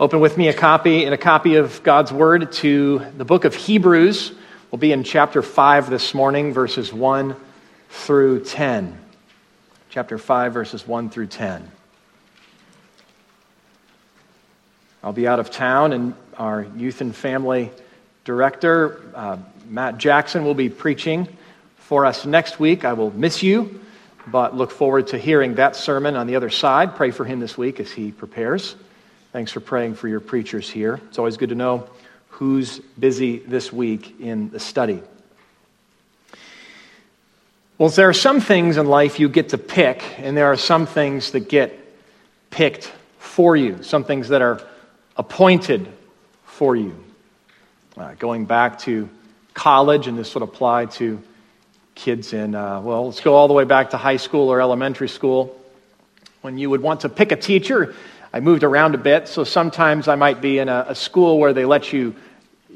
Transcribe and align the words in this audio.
Open 0.00 0.20
with 0.20 0.38
me 0.38 0.46
a 0.46 0.54
copy 0.54 1.06
and 1.06 1.12
a 1.12 1.18
copy 1.18 1.56
of 1.56 1.82
God's 1.82 2.12
Word 2.12 2.52
to 2.52 3.04
the 3.16 3.24
book 3.24 3.44
of 3.44 3.56
Hebrews. 3.56 4.30
We'll 4.70 4.78
be 4.78 4.92
in 4.92 5.02
chapter 5.02 5.42
5 5.42 5.90
this 5.90 6.14
morning, 6.14 6.52
verses 6.52 6.92
1 6.92 7.34
through 7.90 8.44
10. 8.44 8.96
Chapter 9.90 10.16
5, 10.16 10.54
verses 10.54 10.86
1 10.86 11.10
through 11.10 11.26
10. 11.26 11.68
I'll 15.02 15.12
be 15.12 15.26
out 15.26 15.40
of 15.40 15.50
town, 15.50 15.92
and 15.92 16.14
our 16.36 16.64
youth 16.76 17.00
and 17.00 17.12
family 17.12 17.72
director, 18.24 19.02
uh, 19.16 19.38
Matt 19.68 19.98
Jackson, 19.98 20.44
will 20.44 20.54
be 20.54 20.68
preaching 20.68 21.26
for 21.78 22.06
us 22.06 22.24
next 22.24 22.60
week. 22.60 22.84
I 22.84 22.92
will 22.92 23.10
miss 23.10 23.42
you, 23.42 23.80
but 24.28 24.56
look 24.56 24.70
forward 24.70 25.08
to 25.08 25.18
hearing 25.18 25.56
that 25.56 25.74
sermon 25.74 26.14
on 26.14 26.28
the 26.28 26.36
other 26.36 26.50
side. 26.50 26.94
Pray 26.94 27.10
for 27.10 27.24
him 27.24 27.40
this 27.40 27.58
week 27.58 27.80
as 27.80 27.90
he 27.90 28.12
prepares. 28.12 28.76
Thanks 29.38 29.52
for 29.52 29.60
praying 29.60 29.94
for 29.94 30.08
your 30.08 30.18
preachers 30.18 30.68
here. 30.68 31.00
It's 31.06 31.16
always 31.16 31.36
good 31.36 31.50
to 31.50 31.54
know 31.54 31.88
who's 32.30 32.80
busy 32.98 33.38
this 33.38 33.72
week 33.72 34.18
in 34.18 34.50
the 34.50 34.58
study. 34.58 35.00
Well, 37.78 37.88
there 37.90 38.08
are 38.08 38.12
some 38.12 38.40
things 38.40 38.78
in 38.78 38.86
life 38.86 39.20
you 39.20 39.28
get 39.28 39.50
to 39.50 39.56
pick, 39.56 40.02
and 40.18 40.36
there 40.36 40.46
are 40.46 40.56
some 40.56 40.86
things 40.86 41.30
that 41.30 41.48
get 41.48 41.78
picked 42.50 42.92
for 43.20 43.56
you, 43.56 43.80
some 43.84 44.02
things 44.02 44.30
that 44.30 44.42
are 44.42 44.60
appointed 45.16 45.86
for 46.44 46.74
you. 46.74 46.96
Uh, 47.96 48.14
going 48.14 48.44
back 48.44 48.80
to 48.80 49.08
college, 49.54 50.08
and 50.08 50.18
this 50.18 50.34
would 50.34 50.42
apply 50.42 50.86
to 50.86 51.22
kids 51.94 52.32
in, 52.32 52.56
uh, 52.56 52.80
well, 52.80 53.06
let's 53.06 53.20
go 53.20 53.36
all 53.36 53.46
the 53.46 53.54
way 53.54 53.62
back 53.62 53.90
to 53.90 53.98
high 53.98 54.16
school 54.16 54.48
or 54.48 54.60
elementary 54.60 55.08
school. 55.08 55.54
When 56.40 56.58
you 56.58 56.70
would 56.70 56.82
want 56.82 57.02
to 57.02 57.08
pick 57.08 57.30
a 57.30 57.36
teacher, 57.36 57.94
I 58.38 58.40
moved 58.40 58.62
around 58.62 58.94
a 58.94 58.98
bit, 58.98 59.26
so 59.26 59.42
sometimes 59.42 60.06
I 60.06 60.14
might 60.14 60.40
be 60.40 60.60
in 60.60 60.68
a, 60.68 60.86
a 60.90 60.94
school 60.94 61.40
where 61.40 61.52
they 61.52 61.64
let 61.64 61.92
you 61.92 62.14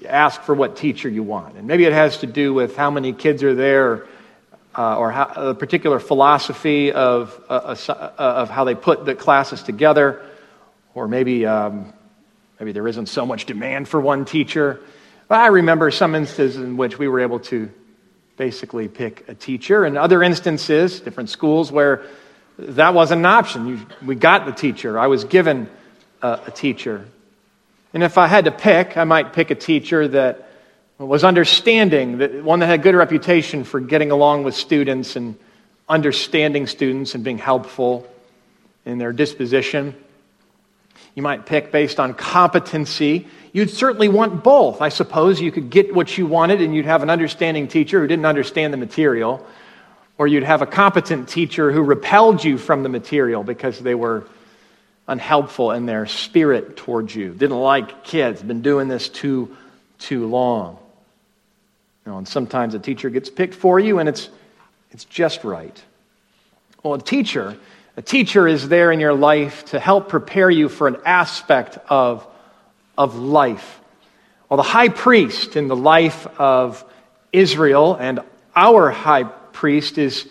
ask 0.09 0.43
for 0.43 0.57
what 0.57 0.77
teacher 0.77 1.09
you 1.09 1.23
want. 1.23 1.56
And 1.56 1.69
maybe 1.69 1.84
it 1.84 1.92
has 1.92 2.19
to 2.19 2.27
do 2.27 2.53
with 2.53 2.75
how 2.75 2.91
many 2.91 3.12
kids 3.12 3.45
are 3.45 3.55
there 3.55 4.09
uh, 4.77 4.98
or 4.98 5.12
how, 5.12 5.33
a 5.37 5.55
particular 5.55 6.00
philosophy 6.00 6.91
of, 6.91 7.41
uh, 7.48 7.77
uh, 7.89 8.12
of 8.19 8.50
how 8.50 8.64
they 8.64 8.75
put 8.75 9.05
the 9.05 9.14
classes 9.14 9.62
together, 9.62 10.20
or 10.97 11.06
maybe, 11.06 11.47
um, 11.47 11.92
maybe 12.59 12.72
there 12.72 12.89
isn't 12.89 13.06
so 13.06 13.25
much 13.25 13.47
demand 13.47 13.87
for 13.87 14.00
one 14.00 14.25
teacher. 14.25 14.81
But 15.28 15.39
I 15.39 15.47
remember 15.47 15.92
some 15.92 16.17
instances 16.17 16.56
in 16.56 16.77
which 16.77 16.98
we 16.98 17.06
were 17.06 17.20
able 17.20 17.39
to 17.39 17.70
basically 18.37 18.89
pick 18.89 19.28
a 19.28 19.34
teacher, 19.37 19.84
and 19.84 19.97
other 19.97 20.25
instances, 20.25 20.98
different 20.98 21.31
schools, 21.31 21.70
where 21.70 22.03
that 22.69 22.95
wasn't 22.95 23.21
an 23.21 23.27
option. 23.27 23.67
You, 23.67 23.87
we 24.05 24.15
got 24.15 24.47
the 24.47 24.53
teacher. 24.53 24.99
I 24.99 25.07
was 25.07 25.25
given 25.25 25.69
a, 26.21 26.41
a 26.47 26.51
teacher. 26.51 27.07
And 27.95 28.03
if 28.03 28.17
I 28.19 28.27
had 28.27 28.47
to 28.47 28.51
pick, 28.51 28.97
I 28.97 29.05
might 29.05 29.33
pick 29.33 29.51
a 29.51 29.55
teacher 29.55 30.09
that 30.09 30.49
was 30.99 31.25
understanding, 31.25 32.19
that 32.19 32.45
one 32.45 32.61
that 32.61 32.67
had 32.67 32.81
a 32.81 32.83
good 32.83 32.95
reputation 32.95 33.65
for 33.65 33.81
getting 33.81 34.11
along 34.11 34.45
with 34.45 34.55
students 34.55 35.17
and 35.17 35.37
understanding 35.89 36.67
students 36.67 37.15
and 37.15 37.25
being 37.25 37.39
helpful 37.39 38.07
in 38.85 38.99
their 38.99 39.13
disposition. 39.13 39.95
You 41.15 41.23
might 41.23 41.45
pick 41.45 41.73
based 41.73 42.01
on 42.01 42.15
competency. 42.15 43.27
You'd 43.53 43.71
certainly 43.71 44.09
want 44.09 44.43
both. 44.43 44.81
I 44.81 44.89
suppose 44.89 45.41
you 45.41 45.53
could 45.53 45.69
get 45.69 45.95
what 45.95 46.17
you 46.17 46.27
wanted 46.27 46.63
and 46.63 46.75
you'd 46.75 46.87
have 46.87 47.03
an 47.03 47.11
understanding 47.11 47.69
teacher 47.69 48.01
who 48.01 48.07
didn't 48.07 48.25
understand 48.25 48.73
the 48.73 48.79
material 48.79 49.47
or 50.19 50.27
you'd 50.27 50.43
have 50.43 50.63
a 50.63 50.67
competent 50.67 51.29
teacher 51.29 51.73
who 51.73 51.83
repelled 51.83 52.45
you 52.45 52.59
from 52.59 52.83
the 52.83 52.89
material 52.89 53.43
because 53.43 53.79
they 53.79 53.95
were 53.95 54.25
unhelpful 55.09 55.73
in 55.73 55.87
their 55.87 56.07
spirit 56.07 56.77
towards 56.77 57.15
you, 57.15 57.33
didn't 57.33 57.59
like 57.59 58.05
kids, 58.05 58.43
been 58.43 58.63
doing 58.63 58.89
this 58.89 59.09
too, 59.09 59.57
too 59.99 60.27
long. 60.27 60.79
You 62.05 62.13
know, 62.13 62.19
and 62.19 62.29
sometimes 62.29 62.75
a 62.75 62.79
teacher 62.79 63.11
gets 63.11 63.31
picked 63.31 63.55
for 63.55 63.79
you 63.79 63.99
and 63.99 64.09
it's, 64.09 64.29
it's 64.91 65.05
just 65.05 65.45
right. 65.45 65.83
Well, 66.83 66.95
a 66.95 67.01
teacher, 67.01 67.56
a 67.97 68.03
teacher 68.03 68.49
is 68.49 68.69
there 68.69 68.91
in 68.93 69.01
your 69.01 69.15
life 69.15 69.67
to 69.67 69.81
help 69.81 70.09
prepare 70.09 70.51
you 70.51 70.69
for 70.69 70.89
an 70.89 70.97
aspect 71.05 71.78
of, 71.89 72.27
of 72.97 73.17
life. 73.17 73.81
Well, 74.49 74.56
the 74.56 74.62
high 74.65 74.89
priest 74.89 75.56
in 75.56 75.69
the 75.69 75.77
life 75.77 76.27
of 76.39 76.84
Israel 77.33 77.95
and 77.95 78.21
our 78.55 78.91
high 78.91 79.25
priest 79.53 79.99
is 79.99 80.29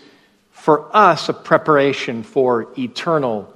for 0.50 0.94
us 0.94 1.28
a 1.28 1.32
preparation 1.32 2.22
for 2.22 2.68
eternal 2.78 3.52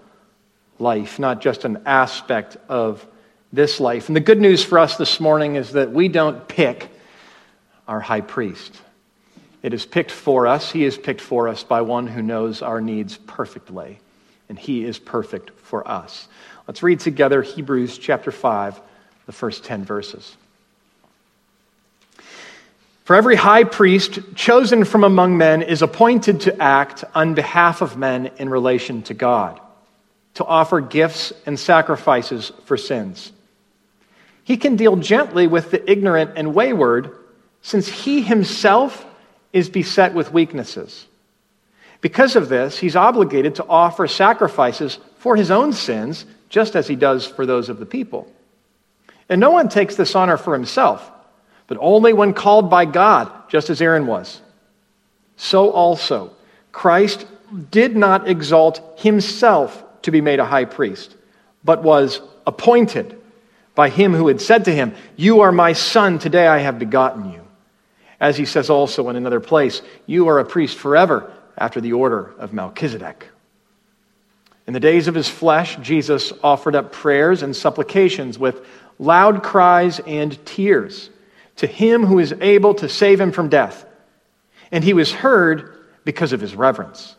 life, 0.79 1.19
not 1.19 1.41
just 1.41 1.65
an 1.65 1.83
aspect 1.87 2.57
of 2.69 3.07
this 3.53 3.81
life. 3.81 4.09
And 4.09 4.17
the 4.17 4.21
good 4.21 4.41
news 4.41 4.65
for 4.65 4.79
us 4.79 4.97
this 4.97 5.21
morning 5.21 5.57
is 5.57 5.73
that 5.73 5.93
we 5.93 6.09
don't 6.09 6.47
pick 6.49 6.89
our 7.87 8.01
high 8.01 8.21
priest. 8.21 8.81
It 9.63 9.73
is 9.73 9.87
picked 9.87 10.11
for 10.11 10.47
us. 10.47 10.71
He 10.71 10.85
is 10.85 10.99
picked 10.99 11.21
for 11.21 11.49
us 11.49 11.65
by 11.65 11.81
one 11.81 12.07
who 12.07 12.23
knows 12.23 12.63
our 12.63 12.81
needs 12.81 13.17
perfectly, 13.17 13.99
and 14.49 14.59
he 14.59 14.85
is 14.85 14.99
perfect 14.99 15.51
for 15.59 15.87
us. 15.89 16.29
Let's 16.67 16.83
read 16.83 17.01
together 17.01 17.43
Hebrews 17.43 17.99
chapter 17.99 18.31
5, 18.31 18.81
the 19.27 19.33
first 19.33 19.65
10 19.65 19.85
verses. 19.85 20.37
For 23.07 23.15
every 23.15 23.37
high 23.37 23.63
priest 23.63 24.19
chosen 24.35 24.85
from 24.85 25.05
among 25.05 25.39
men 25.39 25.63
is 25.63 25.81
appointed 25.81 26.41
to 26.41 26.61
act 26.61 27.05
on 27.15 27.35
behalf 27.35 27.81
of 27.81 27.97
men 27.97 28.33
in 28.39 28.49
relation 28.49 29.03
to 29.03 29.15
God, 29.15 29.61
to 30.35 30.45
offer 30.45 30.81
gifts 30.81 31.33
and 31.47 31.57
sacrifices 31.57 32.51
for 32.65 32.77
sins. 32.77 33.31
He 34.43 34.57
can 34.57 34.75
deal 34.75 34.97
gently 34.97 35.47
with 35.47 35.71
the 35.71 35.89
ignorant 35.89 36.33
and 36.35 36.53
wayward, 36.53 37.17
since 37.63 37.87
he 37.87 38.23
himself 38.23 39.07
is 39.53 39.71
beset 39.71 40.13
with 40.13 40.33
weaknesses. 40.33 41.07
Because 42.01 42.35
of 42.35 42.49
this, 42.49 42.77
he's 42.77 42.97
obligated 42.97 43.55
to 43.55 43.67
offer 43.69 44.09
sacrifices 44.09 44.99
for 45.19 45.37
his 45.37 45.53
own 45.53 45.73
sins, 45.73 46.27
just 46.49 46.75
as 46.75 46.89
he 46.89 46.97
does 46.97 47.25
for 47.25 47.47
those 47.47 47.69
of 47.69 47.79
the 47.79 47.87
people. 47.87 48.29
And 49.29 49.41
no 49.41 49.53
one 49.53 49.69
takes 49.69 49.95
this 49.95 50.17
honor 50.17 50.37
for 50.37 50.55
himself 50.55 51.13
but 51.67 51.79
only 51.81 52.13
when 52.13 52.33
called 52.33 52.71
by 52.71 52.85
God, 52.85 53.31
just 53.49 53.71
as 53.71 53.81
Aaron 53.81 54.07
was. 54.07 54.41
So 55.37 55.71
also, 55.71 56.33
Christ 56.73 57.27
did 57.71 57.97
not 57.97 58.29
exalt 58.29 59.01
himself 59.01 59.83
to 60.03 60.11
be 60.11 60.21
made 60.21 60.41
a 60.41 60.45
high 60.45 60.65
priest, 60.65 61.17
but 61.65 61.83
was 61.83 62.21
appointed 62.47 63.21
by 63.75 63.89
him 63.89 64.15
who 64.15 64.29
had 64.29 64.41
said 64.41 64.65
to 64.67 64.75
him, 64.75 64.95
You 65.17 65.41
are 65.41 65.53
my 65.53 65.73
son, 65.73 66.19
today 66.19 66.47
I 66.47 66.59
have 66.59 66.79
begotten 66.79 67.33
you. 67.33 67.43
As 68.19 68.37
he 68.37 68.47
says 68.47 68.71
also 68.71 69.09
in 69.09 69.17
another 69.17 69.41
place, 69.41 69.83
You 70.07 70.29
are 70.29 70.39
a 70.39 70.45
priest 70.45 70.79
forever 70.79 71.33
after 71.59 71.81
the 71.81 71.93
order 71.93 72.33
of 72.39 72.53
Melchizedek. 72.53 73.27
In 74.67 74.73
the 74.73 74.81
days 74.81 75.07
of 75.07 75.15
his 75.15 75.29
flesh, 75.29 75.77
Jesus 75.77 76.33
offered 76.43 76.75
up 76.75 76.93
prayers 76.93 77.43
and 77.43 77.55
supplications 77.55 78.39
with 78.39 78.65
loud 78.99 79.43
cries 79.43 80.01
and 80.01 80.45
tears 80.45 81.11
to 81.57 81.67
him 81.67 82.05
who 82.05 82.19
is 82.19 82.35
able 82.41 82.75
to 82.75 82.89
save 82.89 83.21
him 83.21 83.33
from 83.33 83.49
death. 83.49 83.85
And 84.71 84.85
he 84.85 84.93
was 84.93 85.13
heard 85.13 85.73
because 86.05 86.33
of 86.33 86.41
his 86.41 86.55
reverence. 86.55 87.17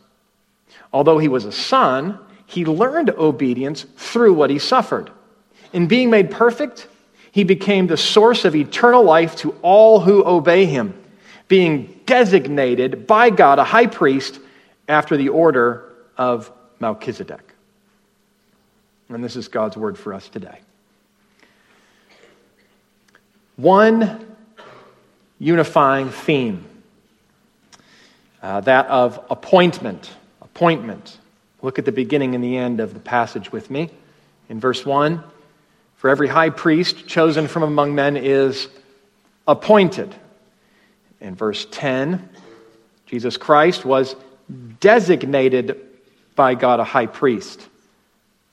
Although 0.92 1.18
he 1.18 1.28
was 1.28 1.44
a 1.44 1.52
son, 1.52 2.18
he 2.46 2.64
learned 2.64 3.10
obedience 3.10 3.84
through 3.96 4.34
what 4.34 4.50
he 4.50 4.58
suffered. 4.58 5.10
In 5.72 5.86
being 5.86 6.10
made 6.10 6.30
perfect, 6.30 6.88
he 7.30 7.44
became 7.44 7.86
the 7.86 7.96
source 7.96 8.44
of 8.44 8.56
eternal 8.56 9.02
life 9.02 9.36
to 9.36 9.50
all 9.62 10.00
who 10.00 10.24
obey 10.24 10.64
him, 10.64 10.94
being 11.46 12.00
designated 12.06 13.06
by 13.06 13.30
God 13.30 13.58
a 13.58 13.64
high 13.64 13.86
priest 13.86 14.40
after 14.88 15.16
the 15.16 15.28
order 15.28 15.92
of 16.16 16.50
Melchizedek. 16.80 17.54
And 19.10 19.22
this 19.22 19.36
is 19.36 19.48
God's 19.48 19.76
word 19.76 19.98
for 19.98 20.14
us 20.14 20.28
today. 20.28 20.60
One 23.58 24.24
unifying 25.40 26.10
theme 26.10 26.64
uh, 28.40 28.60
that 28.60 28.86
of 28.86 29.20
appointment. 29.30 30.10
Appointment. 30.40 31.18
Look 31.60 31.78
at 31.78 31.84
the 31.84 31.92
beginning 31.92 32.36
and 32.36 32.44
the 32.44 32.56
end 32.56 32.78
of 32.78 32.94
the 32.94 33.00
passage 33.00 33.50
with 33.50 33.68
me. 33.68 33.90
In 34.48 34.60
verse 34.60 34.86
1, 34.86 35.22
for 35.96 36.08
every 36.08 36.28
high 36.28 36.50
priest 36.50 37.08
chosen 37.08 37.48
from 37.48 37.64
among 37.64 37.96
men 37.96 38.16
is 38.16 38.68
appointed. 39.48 40.14
In 41.20 41.34
verse 41.34 41.66
10, 41.72 42.28
Jesus 43.06 43.36
Christ 43.36 43.84
was 43.84 44.14
designated 44.78 45.80
by 46.36 46.54
God 46.54 46.78
a 46.78 46.84
high 46.84 47.06
priest 47.06 47.66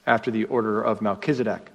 after 0.07 0.31
the 0.31 0.45
order 0.45 0.81
of 0.81 1.01
Melchizedek. 1.01 1.69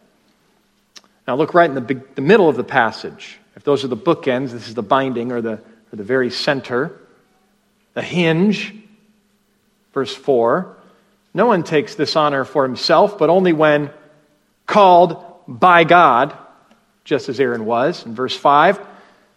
Now, 1.30 1.36
look 1.36 1.54
right 1.54 1.70
in 1.70 1.76
the, 1.76 2.02
the 2.16 2.22
middle 2.22 2.48
of 2.48 2.56
the 2.56 2.64
passage. 2.64 3.38
If 3.54 3.62
those 3.62 3.84
are 3.84 3.86
the 3.86 3.96
bookends, 3.96 4.50
this 4.50 4.66
is 4.66 4.74
the 4.74 4.82
binding 4.82 5.30
or 5.30 5.40
the, 5.40 5.60
or 5.92 5.96
the 5.96 6.02
very 6.02 6.28
center. 6.28 6.98
The 7.94 8.02
hinge, 8.02 8.74
verse 9.94 10.12
4. 10.12 10.76
No 11.32 11.46
one 11.46 11.62
takes 11.62 11.94
this 11.94 12.16
honor 12.16 12.44
for 12.44 12.64
himself, 12.64 13.16
but 13.16 13.30
only 13.30 13.52
when 13.52 13.90
called 14.66 15.24
by 15.46 15.84
God, 15.84 16.36
just 17.04 17.28
as 17.28 17.38
Aaron 17.38 17.64
was. 17.64 18.04
In 18.04 18.12
verse 18.12 18.36
5, 18.36 18.84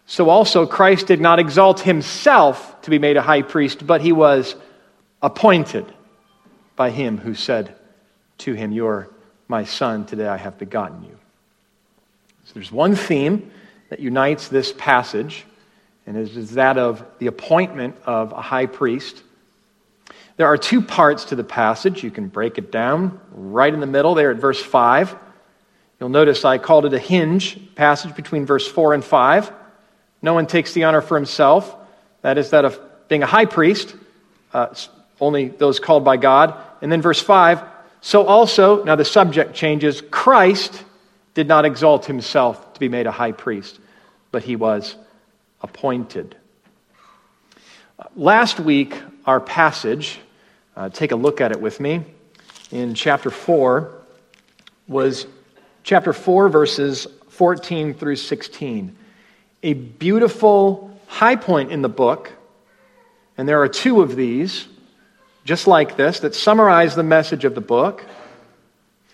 so 0.06 0.30
also 0.30 0.66
Christ 0.66 1.06
did 1.06 1.20
not 1.20 1.38
exalt 1.38 1.78
himself 1.78 2.82
to 2.82 2.90
be 2.90 2.98
made 2.98 3.16
a 3.16 3.22
high 3.22 3.42
priest, 3.42 3.86
but 3.86 4.00
he 4.00 4.10
was 4.10 4.56
appointed 5.22 5.94
by 6.74 6.90
him 6.90 7.18
who 7.18 7.34
said 7.34 7.72
to 8.38 8.54
him, 8.54 8.72
You're 8.72 9.10
my 9.46 9.62
son, 9.62 10.06
today 10.06 10.26
I 10.26 10.38
have 10.38 10.58
begotten 10.58 11.04
you. 11.04 11.20
So 12.44 12.54
there's 12.54 12.72
one 12.72 12.94
theme 12.94 13.50
that 13.88 14.00
unites 14.00 14.48
this 14.48 14.72
passage, 14.72 15.44
and 16.06 16.16
it 16.16 16.36
is 16.36 16.52
that 16.52 16.78
of 16.78 17.04
the 17.18 17.26
appointment 17.26 17.96
of 18.04 18.32
a 18.32 18.40
high 18.40 18.66
priest. 18.66 19.22
There 20.36 20.46
are 20.46 20.56
two 20.56 20.82
parts 20.82 21.26
to 21.26 21.36
the 21.36 21.44
passage. 21.44 22.02
You 22.02 22.10
can 22.10 22.28
break 22.28 22.58
it 22.58 22.70
down 22.70 23.20
right 23.32 23.72
in 23.72 23.80
the 23.80 23.86
middle 23.86 24.14
there 24.14 24.30
at 24.30 24.36
verse 24.36 24.60
5. 24.60 25.16
You'll 26.00 26.08
notice 26.08 26.44
I 26.44 26.58
called 26.58 26.86
it 26.86 26.94
a 26.94 26.98
hinge 26.98 27.58
passage 27.74 28.14
between 28.14 28.44
verse 28.44 28.66
4 28.66 28.94
and 28.94 29.04
5. 29.04 29.52
No 30.22 30.34
one 30.34 30.46
takes 30.46 30.72
the 30.72 30.84
honor 30.84 31.00
for 31.00 31.16
himself. 31.16 31.74
That 32.22 32.36
is 32.36 32.50
that 32.50 32.64
of 32.64 32.80
being 33.08 33.22
a 33.22 33.26
high 33.26 33.46
priest, 33.46 33.94
uh, 34.52 34.74
only 35.20 35.48
those 35.48 35.78
called 35.78 36.04
by 36.04 36.16
God. 36.16 36.54
And 36.82 36.90
then 36.90 37.00
verse 37.00 37.20
5 37.20 37.62
so 38.04 38.26
also, 38.26 38.84
now 38.84 38.96
the 38.96 39.04
subject 39.06 39.54
changes 39.54 40.02
Christ 40.10 40.84
did 41.34 41.48
not 41.48 41.64
exalt 41.64 42.06
himself 42.06 42.74
to 42.74 42.80
be 42.80 42.88
made 42.88 43.06
a 43.06 43.10
high 43.10 43.32
priest, 43.32 43.78
but 44.30 44.42
he 44.42 44.56
was 44.56 44.96
appointed. 45.60 46.36
Last 48.16 48.60
week, 48.60 48.96
our 49.26 49.40
passage, 49.40 50.20
uh, 50.76 50.88
take 50.88 51.12
a 51.12 51.16
look 51.16 51.40
at 51.40 51.52
it 51.52 51.60
with 51.60 51.80
me, 51.80 52.04
in 52.70 52.94
chapter 52.94 53.30
4, 53.30 53.90
was 54.88 55.26
chapter 55.82 56.12
4, 56.12 56.48
verses 56.48 57.06
14 57.28 57.94
through 57.94 58.16
16. 58.16 58.96
A 59.62 59.72
beautiful 59.74 60.98
high 61.06 61.36
point 61.36 61.72
in 61.72 61.82
the 61.82 61.88
book, 61.88 62.32
and 63.36 63.48
there 63.48 63.62
are 63.62 63.68
two 63.68 64.02
of 64.02 64.16
these 64.16 64.66
just 65.44 65.66
like 65.66 65.96
this, 65.96 66.20
that 66.20 66.34
summarize 66.34 66.94
the 66.94 67.02
message 67.02 67.44
of 67.44 67.54
the 67.54 67.60
book. 67.60 68.04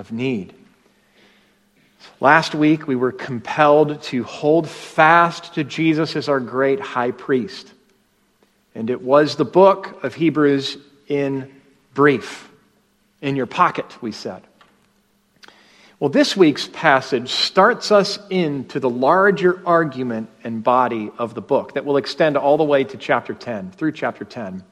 of 0.00 0.10
need. 0.10 0.54
Last 2.18 2.54
week, 2.54 2.88
we 2.88 2.96
were 2.96 3.12
compelled 3.12 4.02
to 4.04 4.24
hold 4.24 4.68
fast 4.68 5.54
to 5.54 5.64
Jesus 5.64 6.16
as 6.16 6.28
our 6.28 6.40
great 6.40 6.80
high 6.80 7.10
priest. 7.10 7.72
And 8.74 8.88
it 8.88 9.02
was 9.02 9.36
the 9.36 9.44
book 9.44 10.02
of 10.02 10.14
Hebrews 10.14 10.78
in 11.06 11.54
brief, 11.92 12.50
in 13.20 13.36
your 13.36 13.46
pocket, 13.46 14.02
we 14.02 14.12
said. 14.12 14.42
Well, 15.98 16.08
this 16.08 16.34
week's 16.34 16.66
passage 16.66 17.30
starts 17.30 17.92
us 17.92 18.18
into 18.30 18.80
the 18.80 18.88
larger 18.88 19.60
argument 19.66 20.30
and 20.42 20.64
body 20.64 21.10
of 21.18 21.34
the 21.34 21.42
book 21.42 21.74
that 21.74 21.84
will 21.84 21.98
extend 21.98 22.38
all 22.38 22.56
the 22.56 22.64
way 22.64 22.84
to 22.84 22.96
chapter 22.96 23.34
10, 23.34 23.72
through 23.72 23.92
chapter 23.92 24.24
10. 24.24 24.64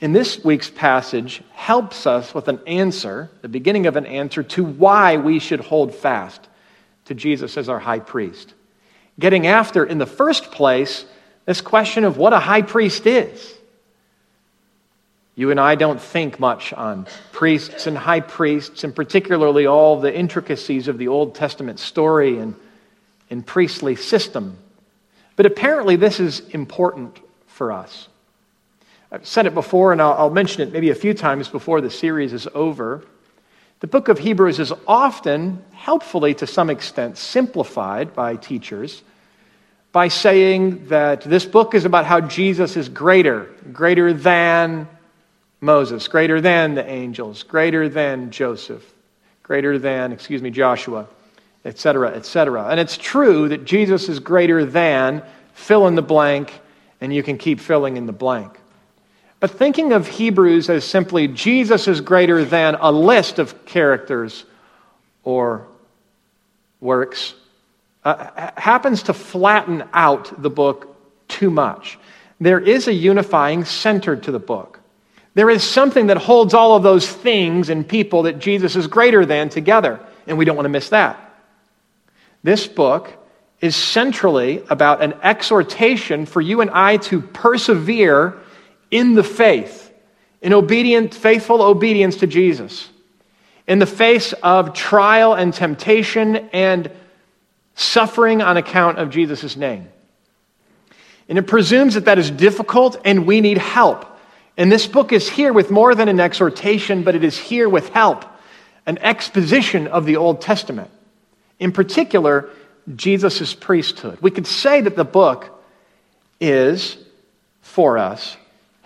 In 0.00 0.12
this 0.12 0.42
week's 0.42 0.70
passage 0.70 1.42
helps 1.52 2.06
us 2.06 2.34
with 2.34 2.48
an 2.48 2.60
answer, 2.66 3.30
the 3.42 3.48
beginning 3.48 3.86
of 3.86 3.96
an 3.96 4.06
answer 4.06 4.42
to 4.42 4.64
why 4.64 5.18
we 5.18 5.38
should 5.38 5.60
hold 5.60 5.94
fast 5.94 6.48
to 7.04 7.14
Jesus 7.14 7.58
as 7.58 7.68
our 7.68 7.78
high 7.78 7.98
priest. 7.98 8.54
Getting 9.18 9.46
after, 9.46 9.84
in 9.84 9.98
the 9.98 10.06
first 10.06 10.52
place, 10.52 11.04
this 11.44 11.60
question 11.60 12.04
of 12.04 12.16
what 12.16 12.32
a 12.32 12.38
high 12.38 12.62
priest 12.62 13.06
is. 13.06 13.54
You 15.34 15.50
and 15.50 15.60
I 15.60 15.74
don't 15.74 16.00
think 16.00 16.40
much 16.40 16.72
on 16.72 17.06
priests 17.32 17.86
and 17.86 17.96
high 17.96 18.20
priests, 18.20 18.84
and 18.84 18.94
particularly 18.94 19.66
all 19.66 20.00
the 20.00 20.14
intricacies 20.14 20.88
of 20.88 20.96
the 20.96 21.08
Old 21.08 21.34
Testament 21.34 21.78
story 21.78 22.38
and, 22.38 22.54
and 23.28 23.46
priestly 23.46 23.96
system. 23.96 24.56
But 25.36 25.46
apparently, 25.46 25.96
this 25.96 26.20
is 26.20 26.40
important 26.50 27.18
for 27.46 27.72
us. 27.72 28.08
I've 29.12 29.26
said 29.26 29.46
it 29.46 29.54
before, 29.54 29.92
and 29.92 30.00
I'll, 30.00 30.12
I'll 30.12 30.30
mention 30.30 30.62
it 30.62 30.72
maybe 30.72 30.90
a 30.90 30.94
few 30.94 31.14
times 31.14 31.48
before 31.48 31.80
the 31.80 31.90
series 31.90 32.32
is 32.32 32.46
over. 32.54 33.04
The 33.80 33.86
book 33.86 34.08
of 34.08 34.18
Hebrews 34.18 34.60
is 34.60 34.72
often, 34.86 35.64
helpfully 35.72 36.34
to 36.34 36.46
some 36.46 36.70
extent, 36.70 37.18
simplified 37.18 38.14
by 38.14 38.36
teachers 38.36 39.02
by 39.92 40.08
saying 40.08 40.86
that 40.88 41.22
this 41.22 41.44
book 41.44 41.74
is 41.74 41.84
about 41.84 42.06
how 42.06 42.20
Jesus 42.20 42.76
is 42.76 42.88
greater, 42.88 43.50
greater 43.72 44.12
than 44.12 44.88
Moses, 45.60 46.06
greater 46.06 46.40
than 46.40 46.74
the 46.74 46.88
angels, 46.88 47.42
greater 47.42 47.88
than 47.88 48.30
Joseph, 48.30 48.84
greater 49.42 49.78
than, 49.78 50.12
excuse 50.12 50.42
me, 50.42 50.50
Joshua, 50.50 51.08
etc., 51.64 52.12
etc. 52.12 52.68
And 52.68 52.78
it's 52.78 52.96
true 52.96 53.48
that 53.48 53.64
Jesus 53.64 54.08
is 54.08 54.20
greater 54.20 54.64
than, 54.64 55.22
fill 55.54 55.88
in 55.88 55.96
the 55.96 56.02
blank, 56.02 56.60
and 57.00 57.12
you 57.12 57.22
can 57.22 57.36
keep 57.36 57.58
filling 57.58 57.96
in 57.96 58.06
the 58.06 58.12
blank. 58.12 58.59
But 59.40 59.52
thinking 59.52 59.92
of 59.92 60.06
Hebrews 60.06 60.68
as 60.68 60.84
simply 60.84 61.26
Jesus 61.26 61.88
is 61.88 62.02
greater 62.02 62.44
than 62.44 62.76
a 62.78 62.92
list 62.92 63.38
of 63.38 63.64
characters 63.64 64.44
or 65.24 65.66
works 66.80 67.34
uh, 68.04 68.50
happens 68.56 69.04
to 69.04 69.14
flatten 69.14 69.84
out 69.92 70.42
the 70.42 70.50
book 70.50 70.96
too 71.28 71.50
much. 71.50 71.98
There 72.40 72.60
is 72.60 72.88
a 72.88 72.92
unifying 72.92 73.64
center 73.64 74.16
to 74.16 74.30
the 74.30 74.38
book. 74.38 74.80
There 75.34 75.50
is 75.50 75.62
something 75.62 76.08
that 76.08 76.16
holds 76.16 76.54
all 76.54 76.76
of 76.76 76.82
those 76.82 77.08
things 77.08 77.68
and 77.68 77.86
people 77.86 78.22
that 78.22 78.38
Jesus 78.38 78.76
is 78.76 78.86
greater 78.86 79.24
than 79.24 79.48
together, 79.48 80.00
and 80.26 80.36
we 80.38 80.44
don't 80.44 80.56
want 80.56 80.64
to 80.64 80.70
miss 80.70 80.88
that. 80.90 81.18
This 82.42 82.66
book 82.66 83.12
is 83.60 83.76
centrally 83.76 84.64
about 84.70 85.02
an 85.02 85.14
exhortation 85.22 86.24
for 86.24 86.40
you 86.40 86.62
and 86.62 86.70
I 86.70 86.96
to 86.96 87.20
persevere 87.20 88.38
in 88.90 89.14
the 89.14 89.22
faith, 89.22 89.92
in 90.42 90.52
obedient, 90.52 91.14
faithful 91.14 91.62
obedience 91.62 92.16
to 92.16 92.26
Jesus, 92.26 92.88
in 93.66 93.78
the 93.78 93.86
face 93.86 94.32
of 94.42 94.74
trial 94.74 95.34
and 95.34 95.54
temptation 95.54 96.36
and 96.52 96.90
suffering 97.74 98.42
on 98.42 98.56
account 98.56 98.98
of 98.98 99.10
Jesus' 99.10 99.56
name. 99.56 99.88
And 101.28 101.38
it 101.38 101.46
presumes 101.46 101.94
that 101.94 102.06
that 102.06 102.18
is 102.18 102.30
difficult 102.30 103.00
and 103.04 103.26
we 103.26 103.40
need 103.40 103.58
help. 103.58 104.04
And 104.56 104.70
this 104.70 104.86
book 104.86 105.12
is 105.12 105.30
here 105.30 105.52
with 105.52 105.70
more 105.70 105.94
than 105.94 106.08
an 106.08 106.18
exhortation, 106.18 107.04
but 107.04 107.14
it 107.14 107.22
is 107.22 107.38
here 107.38 107.68
with 107.68 107.88
help, 107.90 108.24
an 108.84 108.98
exposition 108.98 109.86
of 109.86 110.04
the 110.04 110.16
Old 110.16 110.40
Testament. 110.40 110.90
In 111.60 111.70
particular, 111.70 112.50
Jesus' 112.96 113.54
priesthood. 113.54 114.18
We 114.20 114.30
could 114.30 114.46
say 114.46 114.80
that 114.80 114.96
the 114.96 115.04
book 115.04 115.62
is, 116.40 116.96
for 117.60 117.96
us, 117.96 118.36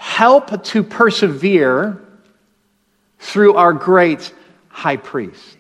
help 0.04 0.62
to 0.62 0.82
persevere 0.82 1.99
through 3.18 3.54
our 3.54 3.73
great 3.73 4.34
high 4.68 4.99
priest. 4.99 5.56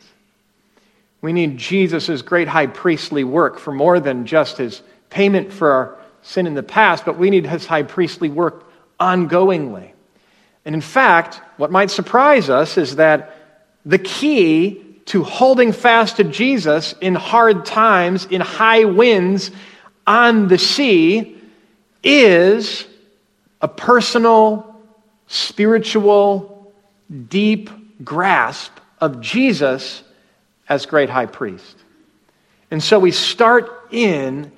We 1.22 1.32
need 1.32 1.56
Jesus' 1.56 2.20
great 2.20 2.46
high 2.46 2.66
priestly 2.66 3.24
work 3.24 3.58
for 3.58 3.72
more 3.72 4.00
than 4.00 4.26
just 4.26 4.58
his 4.58 4.82
payment 5.08 5.50
for 5.50 5.72
our 5.72 5.98
sin 6.20 6.46
in 6.46 6.52
the 6.52 6.62
past, 6.62 7.06
but 7.06 7.16
we 7.16 7.30
need 7.30 7.46
his 7.46 7.64
high 7.64 7.84
priestly 7.84 8.28
work 8.28 8.70
ongoingly. 9.00 9.92
And 10.66 10.74
in 10.74 10.82
fact, 10.82 11.40
what 11.56 11.70
might 11.72 11.90
surprise 11.90 12.50
us 12.50 12.76
is 12.76 12.96
that 12.96 13.34
the 13.86 13.98
key 13.98 14.84
to 15.06 15.22
holding 15.22 15.72
fast 15.72 16.18
to 16.18 16.24
Jesus 16.24 16.94
in 17.00 17.14
hard 17.14 17.64
times, 17.64 18.26
in 18.26 18.42
high 18.42 18.84
winds, 18.84 19.50
on 20.06 20.48
the 20.48 20.58
sea, 20.58 21.34
is 22.02 22.86
a 23.64 23.68
personal, 23.68 24.76
spiritual, 25.26 26.70
deep 27.28 27.70
grasp 28.04 28.72
of 29.00 29.22
Jesus 29.22 30.02
as 30.68 30.84
great 30.84 31.08
high 31.08 31.24
priest. 31.24 31.78
And 32.70 32.82
so 32.82 32.98
we 32.98 33.10
start 33.10 33.88
in 33.90 34.52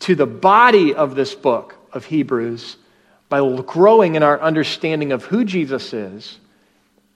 to 0.00 0.14
the 0.14 0.26
body 0.26 0.94
of 0.94 1.14
this 1.14 1.34
book 1.34 1.74
of 1.94 2.04
Hebrews 2.04 2.76
by 3.30 3.38
growing 3.62 4.16
in 4.16 4.22
our 4.22 4.38
understanding 4.38 5.12
of 5.12 5.24
who 5.24 5.42
Jesus 5.42 5.94
is 5.94 6.38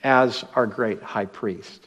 as 0.03 0.47
our 0.55 0.67
great 0.67 1.03
high 1.03 1.27
priest. 1.27 1.87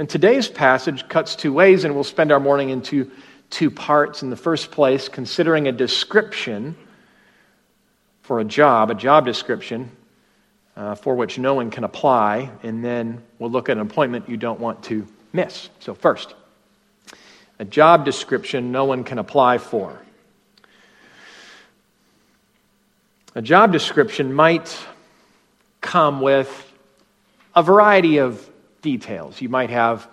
And 0.00 0.10
today's 0.10 0.48
passage 0.48 1.08
cuts 1.08 1.36
two 1.36 1.52
ways, 1.52 1.84
and 1.84 1.94
we'll 1.94 2.02
spend 2.02 2.32
our 2.32 2.40
morning 2.40 2.70
into 2.70 3.08
two 3.50 3.70
parts. 3.70 4.24
In 4.24 4.30
the 4.30 4.36
first 4.36 4.72
place, 4.72 5.08
considering 5.08 5.68
a 5.68 5.72
description 5.72 6.74
for 8.22 8.40
a 8.40 8.44
job, 8.44 8.90
a 8.90 8.94
job 8.94 9.24
description 9.24 9.90
uh, 10.76 10.94
for 10.94 11.14
which 11.14 11.38
no 11.38 11.54
one 11.54 11.70
can 11.70 11.84
apply, 11.84 12.50
and 12.62 12.84
then 12.84 13.22
we'll 13.38 13.50
look 13.50 13.68
at 13.68 13.76
an 13.76 13.82
appointment 13.82 14.28
you 14.28 14.36
don't 14.36 14.60
want 14.60 14.82
to 14.84 15.06
miss. 15.32 15.68
So, 15.80 15.94
first, 15.94 16.34
a 17.58 17.64
job 17.64 18.04
description 18.04 18.72
no 18.72 18.84
one 18.84 19.04
can 19.04 19.18
apply 19.18 19.58
for. 19.58 20.00
A 23.34 23.42
job 23.42 23.72
description 23.72 24.32
might 24.32 24.76
come 25.80 26.20
with 26.20 26.72
a 27.54 27.62
variety 27.62 28.18
of 28.18 28.48
details. 28.82 29.40
You 29.40 29.48
might 29.48 29.70
have 29.70 30.08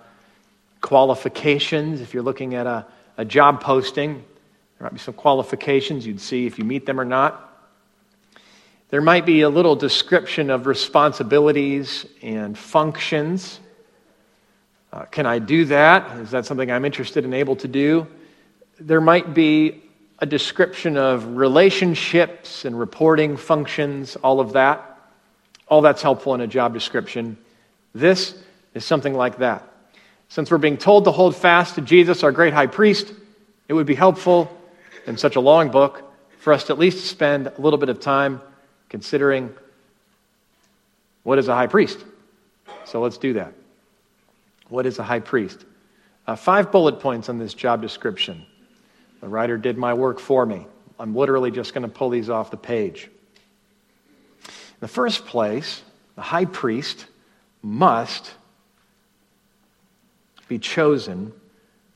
qualifications 0.82 2.02
if 2.02 2.14
you're 2.14 2.24
looking 2.24 2.56
at 2.56 2.68
a, 2.68 2.86
a 3.18 3.26
job 3.26 3.62
posting. 3.62 4.14
There 4.16 4.86
might 4.86 4.94
be 4.94 5.00
some 5.00 5.14
qualifications 5.14 6.06
you'd 6.06 6.22
see 6.22 6.46
if 6.46 6.60
you 6.60 6.66
meet 6.66 6.86
them 6.86 7.00
or 7.00 7.06
not. 7.06 7.47
There 8.90 9.02
might 9.02 9.26
be 9.26 9.42
a 9.42 9.50
little 9.50 9.76
description 9.76 10.50
of 10.50 10.66
responsibilities 10.66 12.06
and 12.22 12.58
functions. 12.58 13.60
Uh, 14.94 15.04
can 15.04 15.26
I 15.26 15.40
do 15.40 15.66
that? 15.66 16.18
Is 16.20 16.32
that 16.32 16.46
something 16.46 16.72
I'm 16.72 16.86
interested 16.86 17.26
and 17.26 17.34
able 17.34 17.58
to 17.58 17.68
do? 17.68 18.08
There 18.80 19.02
might 19.02 19.34
be 19.34 19.84
a 20.20 20.26
description 20.26 20.96
of 20.96 21.36
relationships 21.36 22.64
and 22.64 22.80
reporting 22.80 23.36
functions, 23.36 24.16
all 24.16 24.40
of 24.40 24.54
that. 24.54 24.98
All 25.68 25.82
that's 25.82 26.02
helpful 26.02 26.34
in 26.34 26.40
a 26.40 26.48
job 26.48 26.74
description. 26.74 27.38
This 27.94 28.42
is 28.74 28.86
something 28.86 29.14
like 29.14 29.40
that. 29.40 29.68
Since 30.30 30.50
we're 30.50 30.60
being 30.60 30.78
told 30.78 31.04
to 31.04 31.12
hold 31.12 31.36
fast 31.36 31.76
to 31.76 31.82
Jesus, 31.82 32.24
our 32.24 32.32
great 32.32 32.54
high 32.54 32.68
priest, 32.68 33.14
it 33.68 33.74
would 33.74 33.86
be 33.86 33.96
helpful 33.96 34.50
in 35.06 35.18
such 35.18 35.36
a 35.36 35.42
long 35.42 35.72
book 35.72 36.04
for 36.40 36.54
us 36.54 36.64
to 36.66 36.74
at 36.74 36.80
least 36.80 37.06
spend 37.08 37.48
a 37.48 37.60
little 37.60 37.78
bit 37.78 37.90
of 37.90 38.00
time 38.00 38.42
considering 38.90 39.54
what 41.24 41.38
is 41.38 41.48
a 41.48 41.56
high 41.56 41.68
priest. 41.68 42.04
So 42.86 43.02
let's 43.02 43.18
do 43.18 43.34
that. 43.34 43.54
What 44.70 44.86
is 44.86 45.00
a 45.00 45.04
high 45.04 45.20
priest? 45.20 45.66
Uh, 46.26 46.36
five 46.36 46.72
bullet 46.72 47.00
points 47.00 47.30
on 47.30 47.38
this 47.38 47.54
job 47.54 47.82
description. 47.82 48.46
The 49.22 49.28
writer 49.28 49.58
did 49.58 49.78
my 49.78 49.94
work 49.94 50.20
for 50.20 50.46
me. 50.46 50.68
I'm 51.00 51.16
literally 51.16 51.52
just 51.52 51.74
going 51.74 51.84
to 51.84 51.94
pull 51.94 52.10
these 52.10 52.30
off 52.30 52.52
the 52.52 52.58
page. 52.58 53.10
In 54.46 54.82
the 54.82 54.88
first 54.88 55.26
place, 55.26 55.82
the 56.16 56.22
high 56.22 56.46
priest 56.46 57.06
must 57.62 58.34
be 60.48 60.60
chosen 60.60 61.34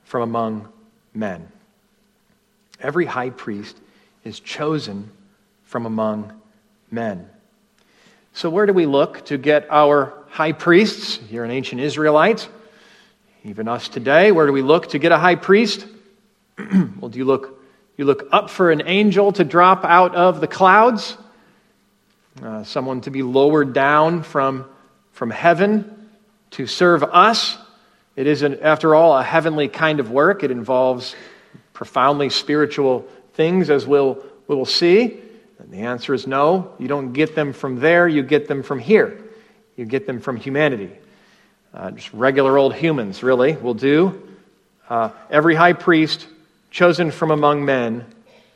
from 0.04 0.22
among 0.24 0.68
men. 1.14 1.48
Every 2.80 3.06
high 3.06 3.30
priest 3.30 3.78
is 4.24 4.40
chosen 4.40 5.10
from 5.64 5.86
among 5.86 6.41
men. 6.92 7.28
So, 8.34 8.50
where 8.50 8.66
do 8.66 8.74
we 8.74 8.86
look 8.86 9.26
to 9.26 9.38
get 9.38 9.68
our 9.70 10.14
high 10.30 10.52
priests? 10.52 11.20
You're 11.30 11.46
an 11.46 11.52
ancient 11.52 11.82
Israelite. 11.82 12.48
Even 13.44 13.68
us 13.68 13.88
today, 13.88 14.32
where 14.32 14.46
do 14.46 14.54
we 14.54 14.62
look 14.62 14.90
to 14.90 15.00
get 15.00 15.12
a 15.12 15.18
high 15.18 15.36
priest? 15.36 15.88
well, 16.58 17.10
do 17.10 17.18
you 17.18 17.26
look, 17.26 17.60
you 17.98 18.06
look 18.06 18.28
up 18.32 18.50
for 18.50 18.72
an 18.72 18.84
angel 18.86 19.32
to 19.32 19.44
drop 19.44 19.84
out 19.84 20.14
of 20.14 20.42
the 20.42 20.48
clouds? 20.48 21.18
Uh, 22.42 22.64
someone 22.64 23.02
to 23.02 23.12
be 23.12 23.24
lowered 23.24 23.74
down 23.74 24.24
from, 24.24 24.66
from 25.12 25.32
heaven 25.32 26.10
to 26.52 26.68
serve 26.68 27.04
us? 27.04 27.58
It 28.16 28.28
is, 28.28 28.44
an, 28.44 28.60
after 28.62 28.94
all, 28.94 29.18
a 29.18 29.24
heavenly 29.24 29.68
kind 29.68 30.00
of 30.00 30.12
work. 30.12 30.44
It 30.44 30.52
involves 30.52 31.16
profoundly 31.74 32.30
spiritual 32.30 33.08
things, 33.34 33.70
as 33.70 33.88
we'll, 33.88 34.24
we'll 34.48 34.66
see. 34.66 35.21
And 35.62 35.72
the 35.72 35.82
answer 35.82 36.14
is 36.14 36.28
no. 36.28 36.74
You 36.80 36.88
don't 36.88 37.14
get 37.14 37.36
them 37.36 37.54
from 37.54 37.80
there, 37.80 38.08
you 38.08 38.24
get 38.24 38.48
them 38.48 38.64
from 38.64 38.80
here. 38.80 39.18
You 39.78 39.86
get 39.86 40.06
them 40.06 40.20
from 40.20 40.38
humanity. 40.38 40.92
Uh, 41.74 41.92
just 41.92 42.12
regular 42.14 42.58
old 42.58 42.76
humans, 42.76 43.24
really, 43.24 43.56
will 43.56 43.74
do. 43.74 44.22
Uh, 44.90 45.12
every 45.30 45.56
high 45.56 45.74
priest 45.74 46.28
chosen 46.70 47.12
from 47.12 47.32
among 47.32 47.64
men 47.64 48.06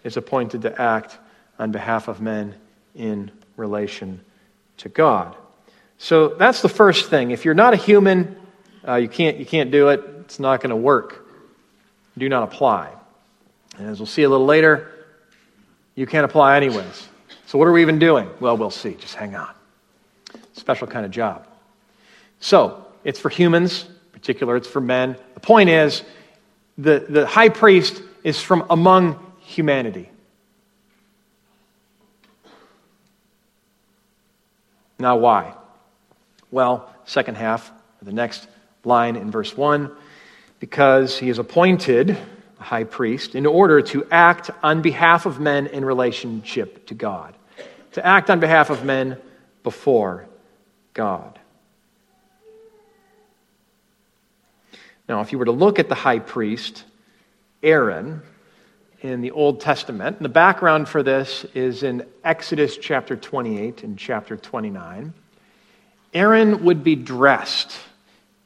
is 0.04 0.18
appointed 0.18 0.64
to 0.64 0.82
act 0.82 1.18
on 1.58 1.72
behalf 1.72 2.08
of 2.08 2.22
men 2.22 2.54
in 2.96 3.32
relation 3.56 4.20
to 4.78 4.90
God. 4.90 5.36
So 5.98 6.30
that's 6.30 6.62
the 6.62 6.70
first 6.70 7.10
thing. 7.10 7.32
If 7.32 7.46
you're 7.46 7.54
not 7.54 7.74
a 7.74 7.78
human, 7.78 8.36
uh, 8.86 8.96
you, 8.96 9.08
can't, 9.08 9.38
you 9.38 9.46
can't 9.46 9.72
do 9.72 9.90
it. 9.90 10.02
It's 10.22 10.40
not 10.40 10.60
going 10.60 10.72
to 10.72 10.76
work. 10.76 11.26
Do 12.18 12.28
not 12.28 12.44
apply. 12.44 12.92
And 13.78 13.90
as 13.90 14.00
we'll 14.00 14.08
see 14.08 14.24
a 14.24 14.30
little 14.30 14.46
later, 14.46 14.92
you 15.96 16.06
can't 16.06 16.26
apply 16.26 16.58
anyways. 16.58 17.08
So, 17.48 17.58
what 17.58 17.68
are 17.68 17.72
we 17.72 17.82
even 17.82 18.00
doing? 18.00 18.30
Well, 18.40 18.58
we'll 18.58 18.72
see. 18.72 18.96
Just 18.96 19.16
hang 19.16 19.36
on. 19.36 19.54
Special 20.54 20.88
kind 20.88 21.06
of 21.06 21.12
job. 21.12 21.48
So, 22.40 22.86
it's 23.04 23.20
for 23.20 23.30
humans, 23.30 23.86
particular, 24.12 24.56
it's 24.56 24.68
for 24.68 24.82
men. 24.82 25.16
The 25.34 25.40
point 25.40 25.70
is, 25.70 26.04
the, 26.78 27.06
the 27.08 27.26
high 27.26 27.50
priest 27.50 28.02
is 28.24 28.42
from 28.42 28.66
among 28.70 29.20
humanity. 29.40 30.10
Now, 34.98 35.18
why? 35.18 35.54
Well, 36.52 36.90
second 37.06 37.36
half, 37.36 37.72
the 38.02 38.14
next 38.14 38.48
line 38.84 39.16
in 39.16 39.32
verse 39.32 39.56
1 39.56 39.92
because 40.60 41.18
he 41.18 41.30
is 41.30 41.38
appointed 41.38 42.18
high 42.66 42.84
priest 42.84 43.36
in 43.36 43.46
order 43.46 43.80
to 43.80 44.04
act 44.10 44.50
on 44.64 44.82
behalf 44.82 45.28
of 45.28 45.40
men 45.40 45.68
in 45.68 45.86
relationship 45.86 46.88
to 46.88 46.96
God, 46.96 47.36
to 47.92 48.04
act 48.06 48.32
on 48.32 48.40
behalf 48.40 48.72
of 48.72 48.84
men 48.84 49.18
before 49.64 50.26
God. 50.96 51.40
Now, 55.08 55.22
if 55.22 55.32
you 55.32 55.38
were 55.38 55.46
to 55.46 55.52
look 55.52 55.78
at 55.78 55.90
the 55.90 55.96
high 55.96 56.18
priest, 56.18 56.84
Aaron, 57.62 58.24
in 59.02 59.22
the 59.22 59.30
Old 59.30 59.62
Testament, 59.62 60.18
and 60.18 60.26
the 60.26 60.30
background 60.30 60.90
for 60.90 61.04
this 61.04 61.46
is 61.54 61.84
in 61.84 62.04
Exodus 62.24 62.78
chapter 62.78 63.16
28 63.16 63.84
and 63.84 63.96
chapter 64.00 64.36
29, 64.36 65.14
Aaron 66.16 66.64
would 66.64 66.84
be 66.84 66.96
dressed 66.96 67.78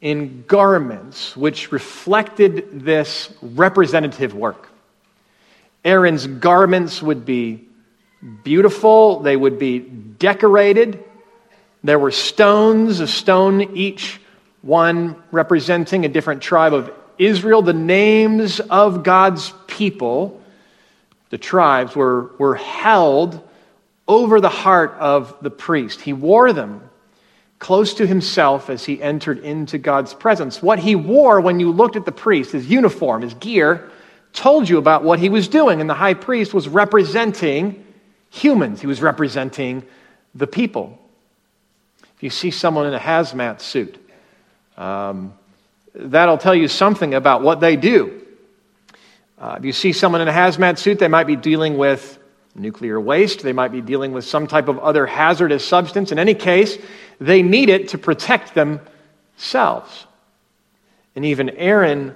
in 0.02 0.44
garments 0.48 1.36
which 1.36 1.72
reflected 1.72 2.86
this 2.86 3.34
representative 3.42 4.34
work. 4.34 4.70
Aaron's 5.84 6.28
garments 6.28 7.02
would 7.02 7.26
be 7.26 7.68
beautiful, 8.44 9.20
they 9.22 9.36
would 9.36 9.60
be 9.60 9.80
decorated. 9.80 11.04
There 11.84 12.00
were 12.00 12.12
stones, 12.12 13.00
a 13.00 13.08
stone 13.08 13.78
each 13.78 14.20
one 14.62 15.22
representing 15.32 16.04
a 16.04 16.10
different 16.10 16.42
tribe 16.42 16.74
of 16.74 16.92
Israel. 17.18 17.62
The 17.62 17.74
names 17.74 18.60
of 18.60 19.04
God's 19.04 19.54
people, 19.68 20.42
the 21.30 21.38
tribes, 21.38 21.96
were, 21.96 22.32
were 22.38 22.56
held 22.56 23.42
over 24.08 24.42
the 24.42 24.50
heart 24.50 24.96
of 25.00 25.36
the 25.42 25.52
priest. 25.52 26.02
He 26.02 26.12
wore 26.12 26.52
them 26.52 26.89
close 27.60 27.94
to 27.96 28.08
himself 28.08 28.70
as 28.70 28.86
he 28.86 29.02
entered 29.02 29.40
into 29.40 29.78
God's 29.78 30.14
presence. 30.14 30.64
What 30.64 30.80
he 30.80 30.96
wore 30.96 31.42
when 31.42 31.60
you 31.60 31.72
looked 31.72 31.98
at 31.98 32.06
the 32.06 32.12
priest, 32.12 32.54
his 32.54 32.68
uniform, 32.68 33.22
his 33.22 33.34
gear, 33.36 33.92
told 34.32 34.70
you 34.70 34.78
about 34.78 35.04
what 35.04 35.20
he 35.20 35.30
was 35.30 35.48
doing. 35.48 35.82
And 35.82 35.90
the 35.90 35.94
high 35.94 36.14
priest 36.14 36.54
was 36.54 36.68
representing 36.68 37.86
humans, 38.30 38.80
he 38.80 38.88
was 38.88 39.02
representing 39.02 39.84
the 40.34 40.48
people. 40.48 40.98
If 42.16 42.24
you 42.24 42.30
see 42.30 42.52
someone 42.52 42.86
in 42.86 42.94
a 42.94 43.00
hazmat 43.00 43.60
suit, 43.60 43.98
um, 44.78 45.34
that'll 45.94 46.38
tell 46.38 46.56
you 46.56 46.68
something 46.68 47.14
about 47.14 47.42
what 47.42 47.60
they 47.60 47.76
do. 47.76 48.22
Uh, 49.38 49.56
if 49.58 49.66
you 49.66 49.72
see 49.72 49.94
someone 49.94 50.22
in 50.22 50.28
a 50.28 50.34
hazmat 50.34 50.78
suit, 50.78 51.00
they 51.00 51.08
might 51.08 51.28
be 51.28 51.36
dealing 51.36 51.78
with 51.78 52.19
nuclear 52.60 53.00
waste, 53.00 53.42
they 53.42 53.54
might 53.54 53.72
be 53.72 53.82
dealing 53.82 54.12
with 54.12 54.26
some 54.26 54.48
type 54.48 54.68
of 54.68 54.78
other 54.80 55.06
hazardous 55.06 55.66
substance. 55.66 56.12
In 56.12 56.20
any 56.20 56.36
case, 56.36 56.78
they 57.20 57.42
need 57.42 57.70
it 57.70 57.90
to 57.90 57.98
protect 57.98 58.54
themselves. 58.54 60.06
And 61.16 61.26
even 61.26 61.50
Aaron 61.50 62.16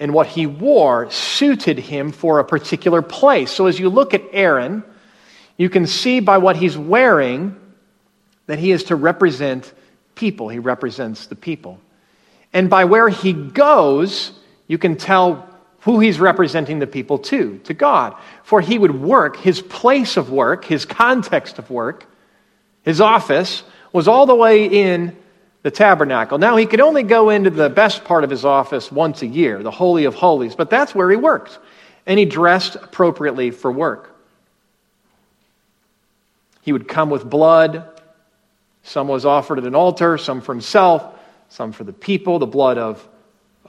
and 0.00 0.14
what 0.14 0.28
he 0.28 0.46
wore 0.46 1.10
suited 1.10 1.78
him 1.78 2.12
for 2.12 2.38
a 2.38 2.44
particular 2.44 3.02
place. 3.02 3.50
So 3.50 3.66
as 3.66 3.78
you 3.78 3.88
look 3.88 4.14
at 4.14 4.22
Aaron, 4.32 4.84
you 5.56 5.68
can 5.68 5.86
see 5.86 6.20
by 6.20 6.38
what 6.38 6.56
he's 6.56 6.78
wearing 6.78 7.56
that 8.46 8.58
he 8.58 8.70
is 8.70 8.84
to 8.84 8.96
represent 8.96 9.72
people. 10.14 10.48
He 10.48 10.58
represents 10.58 11.26
the 11.26 11.34
people. 11.34 11.80
And 12.52 12.70
by 12.70 12.84
where 12.84 13.08
he 13.08 13.32
goes, 13.32 14.32
you 14.68 14.78
can 14.78 14.96
tell 14.96 15.47
who 15.80 16.00
he's 16.00 16.18
representing 16.18 16.78
the 16.78 16.86
people 16.86 17.18
to, 17.18 17.58
to 17.64 17.74
God. 17.74 18.14
For 18.42 18.60
he 18.60 18.78
would 18.78 19.00
work, 19.00 19.36
his 19.36 19.60
place 19.60 20.16
of 20.16 20.30
work, 20.30 20.64
his 20.64 20.84
context 20.84 21.58
of 21.58 21.70
work, 21.70 22.06
his 22.82 23.00
office, 23.00 23.62
was 23.92 24.08
all 24.08 24.26
the 24.26 24.34
way 24.34 24.66
in 24.66 25.16
the 25.62 25.70
tabernacle. 25.70 26.38
Now, 26.38 26.56
he 26.56 26.66
could 26.66 26.80
only 26.80 27.02
go 27.02 27.30
into 27.30 27.50
the 27.50 27.70
best 27.70 28.04
part 28.04 28.24
of 28.24 28.30
his 28.30 28.44
office 28.44 28.90
once 28.90 29.22
a 29.22 29.26
year, 29.26 29.62
the 29.62 29.70
Holy 29.70 30.04
of 30.04 30.14
Holies, 30.14 30.54
but 30.54 30.70
that's 30.70 30.94
where 30.94 31.10
he 31.10 31.16
worked. 31.16 31.58
And 32.06 32.18
he 32.18 32.24
dressed 32.24 32.76
appropriately 32.76 33.50
for 33.50 33.70
work. 33.70 34.16
He 36.62 36.72
would 36.72 36.88
come 36.88 37.10
with 37.10 37.28
blood. 37.28 37.84
Some 38.82 39.08
was 39.08 39.24
offered 39.24 39.58
at 39.58 39.64
an 39.64 39.74
altar, 39.74 40.18
some 40.18 40.40
for 40.40 40.54
himself, 40.54 41.18
some 41.48 41.72
for 41.72 41.84
the 41.84 41.92
people, 41.92 42.38
the 42.38 42.46
blood 42.46 42.78
of 42.78 43.06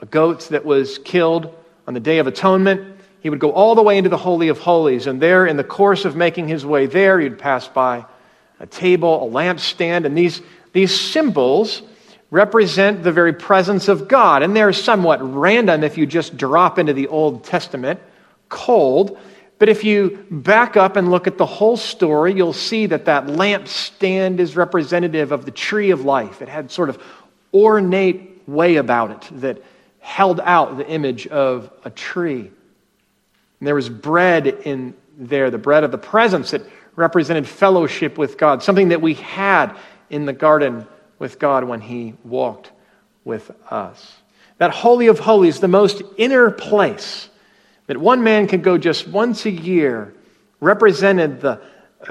a 0.02 0.06
goat 0.06 0.50
that 0.50 0.66
was 0.66 0.98
killed 1.00 1.54
on 1.90 1.96
the 1.96 2.00
Day 2.00 2.20
of 2.20 2.28
Atonement. 2.28 3.00
He 3.20 3.32
would 3.32 3.40
go 3.40 3.52
all 3.52 3.74
the 3.74 3.82
way 3.82 3.98
into 3.98 4.12
the 4.12 4.18
Holy 4.18 4.50
of 4.50 4.60
Holies, 4.60 5.08
and 5.08 5.20
there, 5.20 5.48
in 5.48 5.58
the 5.58 5.64
course 5.64 6.06
of 6.06 6.16
making 6.16 6.48
his 6.48 6.64
way 6.64 6.86
there, 6.86 7.20
he'd 7.20 7.40
pass 7.40 7.68
by 7.68 8.06
a 8.60 8.68
table, 8.68 9.28
a 9.28 9.32
lampstand, 9.32 10.06
and 10.06 10.16
these, 10.16 10.40
these 10.72 10.98
symbols 10.98 11.82
represent 12.30 13.02
the 13.02 13.12
very 13.12 13.34
presence 13.34 13.88
of 13.88 14.08
God. 14.08 14.44
And 14.44 14.56
they're 14.56 14.72
somewhat 14.72 15.18
random 15.20 15.84
if 15.84 15.98
you 15.98 16.06
just 16.06 16.38
drop 16.38 16.78
into 16.78 16.94
the 16.94 17.08
Old 17.08 17.44
Testament 17.44 18.00
cold. 18.50 19.18
But 19.58 19.68
if 19.68 19.84
you 19.84 20.28
back 20.30 20.78
up 20.78 20.96
and 20.96 21.10
look 21.10 21.26
at 21.26 21.40
the 21.40 21.46
whole 21.48 21.76
story, 21.76 22.36
you'll 22.36 22.54
see 22.54 22.86
that 22.86 23.06
that 23.06 23.26
lampstand 23.26 24.38
is 24.38 24.56
representative 24.56 25.32
of 25.32 25.44
the 25.44 25.52
tree 25.52 25.90
of 25.90 26.06
life. 26.06 26.44
It 26.44 26.50
had 26.50 26.70
sort 26.70 26.90
of 26.90 27.02
ornate 27.52 28.44
way 28.48 28.76
about 28.76 29.10
it 29.10 29.42
that 29.42 29.64
held 30.10 30.40
out 30.40 30.76
the 30.76 30.88
image 30.88 31.28
of 31.28 31.72
a 31.86 31.92
tree. 31.92 32.40
And 33.60 33.68
there 33.68 33.76
was 33.76 33.90
bread 33.90 34.48
in 34.48 34.96
there, 35.16 35.52
the 35.52 35.60
bread 35.60 35.84
of 35.84 35.92
the 35.92 36.00
presence 36.00 36.50
that 36.50 36.64
represented 36.96 37.48
fellowship 37.48 38.18
with 38.18 38.36
God, 38.36 38.64
something 38.64 38.90
that 38.90 39.04
we 39.04 39.14
had 39.14 39.78
in 40.10 40.26
the 40.26 40.34
garden 40.34 40.88
with 41.20 41.38
God 41.38 41.64
when 41.64 41.80
He 41.80 42.16
walked 42.24 42.72
with 43.24 43.52
us. 43.72 44.16
That 44.58 44.72
Holy 44.72 45.08
of 45.08 45.20
Holies, 45.20 45.60
the 45.60 45.68
most 45.68 46.02
inner 46.18 46.50
place 46.50 47.30
that 47.86 47.96
one 47.96 48.24
man 48.24 48.48
could 48.48 48.64
go 48.64 48.80
just 48.80 49.08
once 49.08 49.46
a 49.46 49.52
year, 49.52 50.16
represented 50.60 51.40
the 51.40 51.62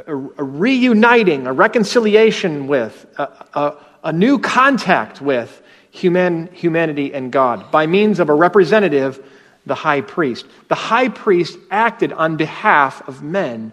a, 0.07 0.15
a 0.15 0.45
reuniting, 0.45 1.49
a 1.49 1.53
reconciliation 1.53 2.69
with, 2.69 3.07
a, 3.19 3.23
a, 3.55 3.77
a 4.05 4.13
new 4.13 4.39
contact 4.39 5.21
with 5.21 5.63
human, 5.99 6.49
humanity 6.53 7.13
and 7.13 7.33
God 7.33 7.71
by 7.71 7.87
means 7.87 8.21
of 8.21 8.29
a 8.29 8.35
representative, 8.35 9.25
the 9.67 9.75
high 9.75 10.01
priest. 10.01 10.47
The 10.69 10.75
high 10.75 11.09
priest 11.09 11.59
acted 11.71 12.13
on 12.13 12.37
behalf 12.37 13.07
of 13.09 13.23
men 13.23 13.73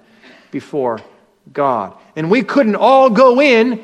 before 0.52 1.02
God. 1.54 1.96
And 2.16 2.30
we 2.30 2.44
couldn't 2.44 2.76
all 2.76 3.10
go 3.10 3.40
in 3.40 3.84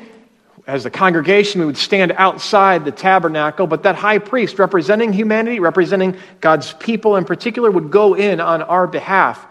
as 0.66 0.86
a 0.86 0.90
congregation, 0.90 1.60
we 1.60 1.66
would 1.66 1.76
stand 1.76 2.12
outside 2.12 2.84
the 2.84 2.92
tabernacle, 2.92 3.66
but 3.66 3.82
that 3.82 3.96
high 3.96 4.18
priest, 4.18 4.60
representing 4.60 5.12
humanity, 5.12 5.58
representing 5.58 6.16
God's 6.40 6.72
people 6.74 7.16
in 7.16 7.24
particular, 7.24 7.70
would 7.70 7.90
go 7.90 8.14
in 8.14 8.40
on 8.40 8.62
our 8.62 8.86
behalf. 8.86 9.44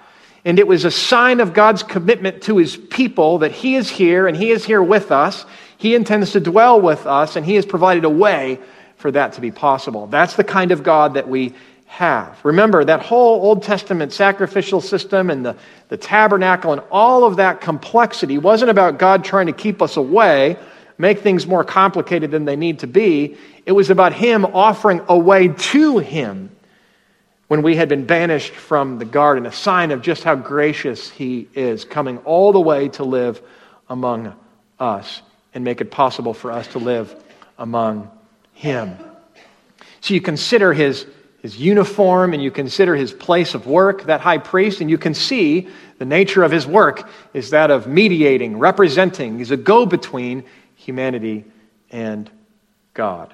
And 0.45 0.57
it 0.57 0.67
was 0.67 0.85
a 0.85 0.91
sign 0.91 1.41
of 1.41 1.53
God's 1.53 1.83
commitment 1.83 2.43
to 2.43 2.57
his 2.57 2.77
people 2.77 3.39
that 3.39 3.51
he 3.51 3.75
is 3.75 3.89
here 3.89 4.25
and 4.25 4.37
he 4.37 4.51
is 4.51 4.63
here 4.63 4.81
with 4.81 5.11
us. 5.11 5.45
He 5.77 5.95
intends 5.95 6.31
to 6.31 6.39
dwell 6.39 6.79
with 6.79 7.05
us, 7.05 7.35
and 7.35 7.45
he 7.45 7.55
has 7.55 7.65
provided 7.65 8.05
a 8.05 8.09
way 8.09 8.59
for 9.01 9.11
that 9.11 9.33
to 9.33 9.41
be 9.41 9.51
possible. 9.51 10.07
That's 10.07 10.35
the 10.35 10.43
kind 10.43 10.71
of 10.71 10.83
God 10.83 11.15
that 11.15 11.27
we 11.27 11.53
have. 11.91 12.39
Remember, 12.45 12.85
that 12.85 13.01
whole 13.01 13.41
Old 13.41 13.63
Testament 13.63 14.13
sacrificial 14.13 14.79
system 14.79 15.29
and 15.29 15.45
the, 15.45 15.57
the 15.89 15.97
tabernacle 15.97 16.71
and 16.71 16.81
all 16.89 17.25
of 17.25 17.35
that 17.35 17.59
complexity 17.59 18.37
wasn't 18.37 18.71
about 18.71 18.97
God 18.97 19.25
trying 19.25 19.47
to 19.47 19.53
keep 19.53 19.81
us 19.81 19.97
away, 19.97 20.57
make 20.97 21.19
things 21.19 21.45
more 21.45 21.65
complicated 21.65 22.31
than 22.31 22.45
they 22.45 22.55
need 22.55 22.79
to 22.79 22.87
be. 22.87 23.35
It 23.65 23.73
was 23.73 23.89
about 23.89 24.13
Him 24.13 24.45
offering 24.45 25.01
a 25.09 25.17
way 25.17 25.49
to 25.49 25.97
Him 25.97 26.49
when 27.49 27.61
we 27.61 27.75
had 27.75 27.89
been 27.89 28.05
banished 28.05 28.53
from 28.53 28.97
the 28.97 29.03
garden, 29.03 29.45
a 29.45 29.51
sign 29.51 29.91
of 29.91 30.01
just 30.01 30.23
how 30.23 30.35
gracious 30.35 31.09
He 31.09 31.49
is, 31.53 31.83
coming 31.83 32.19
all 32.19 32.53
the 32.53 32.61
way 32.61 32.87
to 32.87 33.03
live 33.03 33.41
among 33.89 34.33
us 34.79 35.21
and 35.53 35.65
make 35.65 35.81
it 35.81 35.91
possible 35.91 36.33
for 36.33 36.53
us 36.53 36.67
to 36.67 36.79
live 36.79 37.13
among 37.57 38.09
Him. 38.61 38.97
So 40.01 40.13
you 40.13 40.21
consider 40.21 40.73
His 40.73 41.05
his 41.41 41.57
uniform 41.57 42.33
and 42.33 42.43
you 42.43 42.51
consider 42.51 42.95
his 42.95 43.11
place 43.11 43.55
of 43.55 43.65
work, 43.65 44.03
that 44.03 44.21
high 44.21 44.37
priest, 44.37 44.79
and 44.79 44.89
you 44.89 44.97
can 44.97 45.13
see 45.15 45.67
the 45.97 46.05
nature 46.05 46.43
of 46.43 46.51
his 46.51 46.67
work 46.67 47.09
is 47.33 47.49
that 47.49 47.71
of 47.71 47.87
mediating, 47.87 48.59
representing. 48.59 49.39
He's 49.39 49.49
a 49.49 49.57
go 49.57 49.87
between 49.87 50.43
humanity 50.75 51.45
and 51.89 52.29
God. 52.93 53.33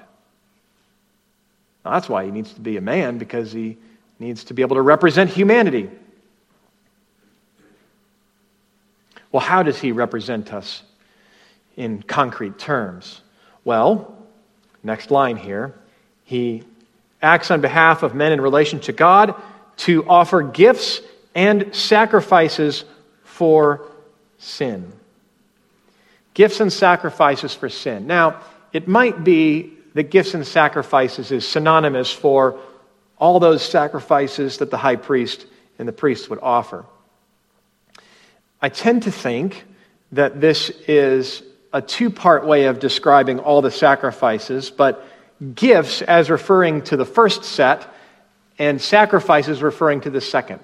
Now, 1.84 1.92
that's 1.92 2.08
why 2.08 2.24
he 2.24 2.30
needs 2.30 2.52
to 2.54 2.60
be 2.60 2.78
a 2.78 2.80
man, 2.80 3.18
because 3.18 3.52
he 3.52 3.76
needs 4.18 4.44
to 4.44 4.54
be 4.54 4.62
able 4.62 4.76
to 4.76 4.82
represent 4.82 5.30
humanity. 5.30 5.90
Well, 9.30 9.42
how 9.42 9.62
does 9.62 9.78
he 9.78 9.92
represent 9.92 10.54
us 10.54 10.82
in 11.76 12.02
concrete 12.02 12.58
terms? 12.58 13.20
Well, 13.64 14.17
next 14.82 15.10
line 15.10 15.36
here. 15.36 15.74
He 16.24 16.62
acts 17.20 17.50
on 17.50 17.60
behalf 17.60 18.02
of 18.02 18.14
men 18.14 18.32
in 18.32 18.40
relation 18.40 18.80
to 18.80 18.92
God 18.92 19.34
to 19.78 20.08
offer 20.08 20.42
gifts 20.42 21.00
and 21.34 21.74
sacrifices 21.74 22.84
for 23.24 23.82
sin. 24.38 24.92
Gifts 26.34 26.60
and 26.60 26.72
sacrifices 26.72 27.54
for 27.54 27.68
sin. 27.68 28.06
Now, 28.06 28.40
it 28.72 28.86
might 28.86 29.24
be 29.24 29.72
that 29.94 30.10
gifts 30.10 30.34
and 30.34 30.46
sacrifices 30.46 31.32
is 31.32 31.46
synonymous 31.46 32.12
for 32.12 32.58
all 33.18 33.40
those 33.40 33.62
sacrifices 33.62 34.58
that 34.58 34.70
the 34.70 34.76
high 34.76 34.96
priest 34.96 35.46
and 35.78 35.88
the 35.88 35.92
priest 35.92 36.30
would 36.30 36.38
offer. 36.40 36.84
I 38.60 38.68
tend 38.68 39.04
to 39.04 39.10
think 39.10 39.64
that 40.12 40.40
this 40.40 40.70
is 40.86 41.42
a 41.72 41.82
two 41.82 42.10
part 42.10 42.46
way 42.46 42.64
of 42.64 42.78
describing 42.78 43.38
all 43.38 43.62
the 43.62 43.70
sacrifices, 43.70 44.70
but 44.70 45.04
gifts 45.54 46.02
as 46.02 46.30
referring 46.30 46.82
to 46.82 46.96
the 46.96 47.04
first 47.04 47.44
set 47.44 47.92
and 48.58 48.80
sacrifices 48.80 49.62
referring 49.62 50.00
to 50.00 50.10
the 50.10 50.20
second. 50.20 50.60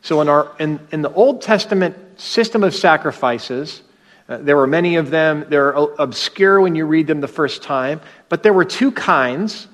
So 0.00 0.20
in, 0.20 0.28
our, 0.28 0.52
in, 0.58 0.80
in 0.92 1.02
the 1.02 1.12
Old 1.12 1.42
Testament 1.42 2.20
system 2.20 2.62
of 2.64 2.74
sacrifices, 2.74 3.82
uh, 4.28 4.38
there 4.38 4.56
were 4.56 4.66
many 4.66 4.96
of 4.96 5.10
them. 5.10 5.46
They're 5.48 5.70
obscure 5.70 6.60
when 6.60 6.74
you 6.74 6.86
read 6.86 7.06
them 7.06 7.20
the 7.20 7.28
first 7.28 7.62
time, 7.62 8.00
but 8.28 8.42
there 8.42 8.52
were 8.52 8.64
two 8.64 8.92
kinds. 8.92 9.68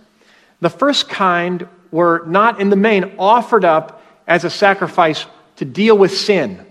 The 0.61 0.71
first 0.71 1.09
kind 1.09 1.69
were 1.91 2.25
not 2.27 2.61
in 2.61 2.71
the 2.71 2.77
main 2.77 3.15
offered 3.19 3.65
up 3.65 4.03
as 4.27 4.45
a 4.45 4.51
sacrifice 4.51 5.27
to 5.57 5.65
deal 5.65 5.97
with 5.97 6.17
sin. 6.17 6.67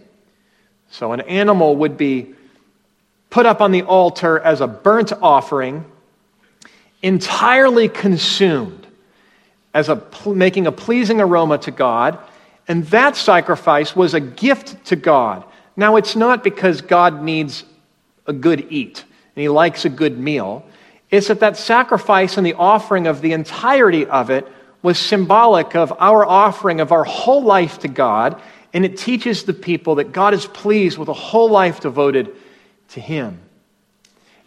So 0.89 1.13
an 1.13 1.21
animal 1.21 1.77
would 1.77 1.97
be 1.97 2.35
put 3.31 3.47
up 3.47 3.61
on 3.61 3.71
the 3.71 3.81
altar 3.81 4.37
as 4.37 4.61
a 4.61 4.67
burnt 4.67 5.11
offering 5.21 5.85
entirely 7.01 7.89
consumed 7.89 8.85
as 9.73 9.89
a, 9.89 10.03
making 10.27 10.67
a 10.67 10.71
pleasing 10.71 11.19
aroma 11.19 11.57
to 11.57 11.71
God. 11.71 12.19
And 12.67 12.85
that 12.87 13.15
sacrifice 13.15 13.95
was 13.95 14.13
a 14.13 14.19
gift 14.19 14.85
to 14.85 14.95
God. 14.95 15.43
Now, 15.75 15.95
it's 15.95 16.15
not 16.15 16.43
because 16.43 16.81
God 16.81 17.23
needs 17.23 17.63
a 18.27 18.33
good 18.33 18.67
eat 18.69 19.03
and 19.35 19.41
he 19.41 19.49
likes 19.49 19.85
a 19.85 19.89
good 19.89 20.19
meal. 20.19 20.65
It's 21.09 21.29
that 21.29 21.39
that 21.39 21.57
sacrifice 21.57 22.37
and 22.37 22.45
the 22.45 22.53
offering 22.53 23.07
of 23.07 23.21
the 23.21 23.31
entirety 23.31 24.05
of 24.05 24.29
it 24.29 24.47
was 24.83 24.99
symbolic 24.99 25.75
of 25.75 25.93
our 25.99 26.25
offering 26.25 26.81
of 26.81 26.91
our 26.91 27.05
whole 27.05 27.43
life 27.43 27.79
to 27.79 27.87
God. 27.87 28.41
And 28.73 28.83
it 28.83 28.97
teaches 28.97 29.43
the 29.43 29.53
people 29.53 29.95
that 29.95 30.11
God 30.11 30.33
is 30.33 30.45
pleased 30.45 30.97
with 30.97 31.07
a 31.07 31.13
whole 31.13 31.49
life 31.49 31.79
devoted 31.79 32.35
to 32.91 33.01
him. 33.01 33.39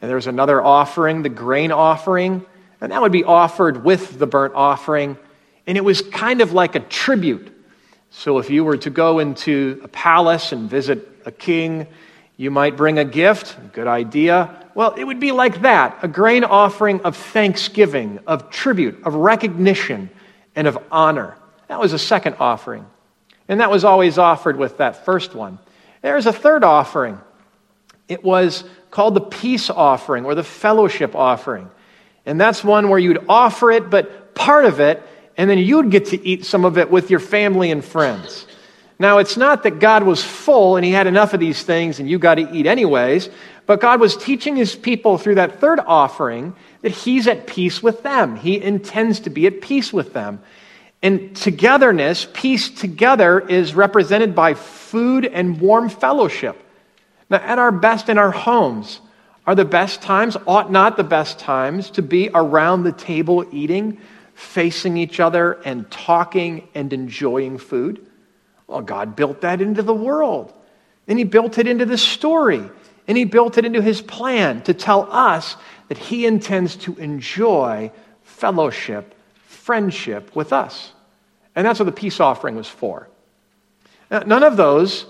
And 0.00 0.10
there's 0.10 0.26
another 0.26 0.62
offering, 0.62 1.22
the 1.22 1.28
grain 1.28 1.72
offering, 1.72 2.44
and 2.80 2.92
that 2.92 3.00
would 3.00 3.12
be 3.12 3.24
offered 3.24 3.84
with 3.84 4.18
the 4.18 4.26
burnt 4.26 4.54
offering. 4.54 5.16
And 5.66 5.78
it 5.78 5.84
was 5.84 6.02
kind 6.02 6.40
of 6.40 6.52
like 6.52 6.74
a 6.74 6.80
tribute. 6.80 7.50
So 8.10 8.38
if 8.38 8.50
you 8.50 8.64
were 8.64 8.76
to 8.78 8.90
go 8.90 9.18
into 9.18 9.80
a 9.82 9.88
palace 9.88 10.52
and 10.52 10.68
visit 10.68 11.08
a 11.24 11.32
king, 11.32 11.86
you 12.36 12.50
might 12.50 12.76
bring 12.76 12.98
a 12.98 13.04
gift. 13.04 13.56
Good 13.72 13.86
idea. 13.86 14.68
Well, 14.74 14.92
it 14.94 15.04
would 15.04 15.20
be 15.20 15.32
like 15.32 15.62
that 15.62 15.98
a 16.02 16.08
grain 16.08 16.44
offering 16.44 17.00
of 17.02 17.16
thanksgiving, 17.16 18.18
of 18.26 18.50
tribute, 18.50 19.02
of 19.04 19.14
recognition, 19.14 20.10
and 20.54 20.66
of 20.66 20.78
honor. 20.90 21.36
That 21.68 21.80
was 21.80 21.92
a 21.92 21.98
second 21.98 22.36
offering. 22.38 22.84
And 23.48 23.60
that 23.60 23.70
was 23.70 23.84
always 23.84 24.18
offered 24.18 24.56
with 24.56 24.78
that 24.78 25.04
first 25.04 25.34
one. 25.34 25.58
There's 26.02 26.26
a 26.26 26.32
third 26.32 26.64
offering. 26.64 27.18
It 28.08 28.22
was 28.22 28.64
called 28.90 29.14
the 29.14 29.20
peace 29.20 29.70
offering 29.70 30.24
or 30.24 30.34
the 30.34 30.44
fellowship 30.44 31.14
offering. 31.14 31.70
And 32.26 32.40
that's 32.40 32.62
one 32.62 32.88
where 32.88 32.98
you'd 32.98 33.24
offer 33.28 33.70
it, 33.70 33.90
but 33.90 34.34
part 34.34 34.64
of 34.64 34.80
it, 34.80 35.02
and 35.36 35.50
then 35.50 35.58
you'd 35.58 35.90
get 35.90 36.06
to 36.06 36.26
eat 36.26 36.44
some 36.44 36.64
of 36.64 36.78
it 36.78 36.90
with 36.90 37.10
your 37.10 37.20
family 37.20 37.70
and 37.70 37.84
friends. 37.84 38.46
Now, 38.98 39.18
it's 39.18 39.36
not 39.36 39.64
that 39.64 39.80
God 39.80 40.04
was 40.04 40.22
full 40.22 40.76
and 40.76 40.84
he 40.84 40.92
had 40.92 41.06
enough 41.06 41.34
of 41.34 41.40
these 41.40 41.62
things 41.62 41.98
and 41.98 42.08
you 42.08 42.18
got 42.18 42.36
to 42.36 42.48
eat 42.54 42.66
anyways, 42.66 43.28
but 43.66 43.80
God 43.80 44.00
was 44.00 44.16
teaching 44.16 44.54
his 44.56 44.76
people 44.76 45.18
through 45.18 45.36
that 45.36 45.60
third 45.60 45.80
offering 45.80 46.54
that 46.82 46.92
he's 46.92 47.26
at 47.26 47.46
peace 47.46 47.82
with 47.82 48.02
them. 48.02 48.36
He 48.36 48.62
intends 48.62 49.20
to 49.20 49.30
be 49.30 49.46
at 49.46 49.60
peace 49.60 49.92
with 49.92 50.12
them. 50.12 50.40
And 51.02 51.36
togetherness, 51.36 52.26
peace 52.32 52.70
together, 52.70 53.40
is 53.40 53.74
represented 53.74 54.34
by 54.34 54.54
food 54.54 55.26
and 55.26 55.60
warm 55.60 55.88
fellowship. 55.88 56.63
Now, 57.30 57.38
at 57.38 57.58
our 57.58 57.72
best 57.72 58.08
in 58.08 58.18
our 58.18 58.30
homes, 58.30 59.00
are 59.46 59.54
the 59.54 59.64
best 59.64 60.00
times, 60.02 60.36
ought 60.46 60.70
not 60.70 60.96
the 60.96 61.04
best 61.04 61.38
times, 61.38 61.90
to 61.92 62.02
be 62.02 62.30
around 62.34 62.82
the 62.82 62.92
table 62.92 63.44
eating, 63.52 63.98
facing 64.34 64.96
each 64.96 65.20
other, 65.20 65.52
and 65.64 65.90
talking 65.90 66.66
and 66.74 66.92
enjoying 66.92 67.58
food? 67.58 68.06
Well, 68.66 68.80
God 68.80 69.16
built 69.16 69.42
that 69.42 69.60
into 69.60 69.82
the 69.82 69.94
world. 69.94 70.52
And 71.06 71.18
He 71.18 71.24
built 71.24 71.58
it 71.58 71.66
into 71.66 71.84
the 71.84 71.98
story. 71.98 72.62
And 73.06 73.18
He 73.18 73.24
built 73.24 73.58
it 73.58 73.66
into 73.66 73.82
His 73.82 74.00
plan 74.00 74.62
to 74.62 74.72
tell 74.72 75.12
us 75.12 75.56
that 75.88 75.98
He 75.98 76.24
intends 76.24 76.76
to 76.76 76.96
enjoy 76.96 77.92
fellowship, 78.22 79.14
friendship 79.44 80.34
with 80.34 80.52
us. 80.52 80.92
And 81.54 81.66
that's 81.66 81.78
what 81.78 81.86
the 81.86 81.92
peace 81.92 82.18
offering 82.18 82.56
was 82.56 82.68
for. 82.68 83.08
Now, 84.10 84.20
none 84.20 84.42
of 84.42 84.56
those 84.56 85.06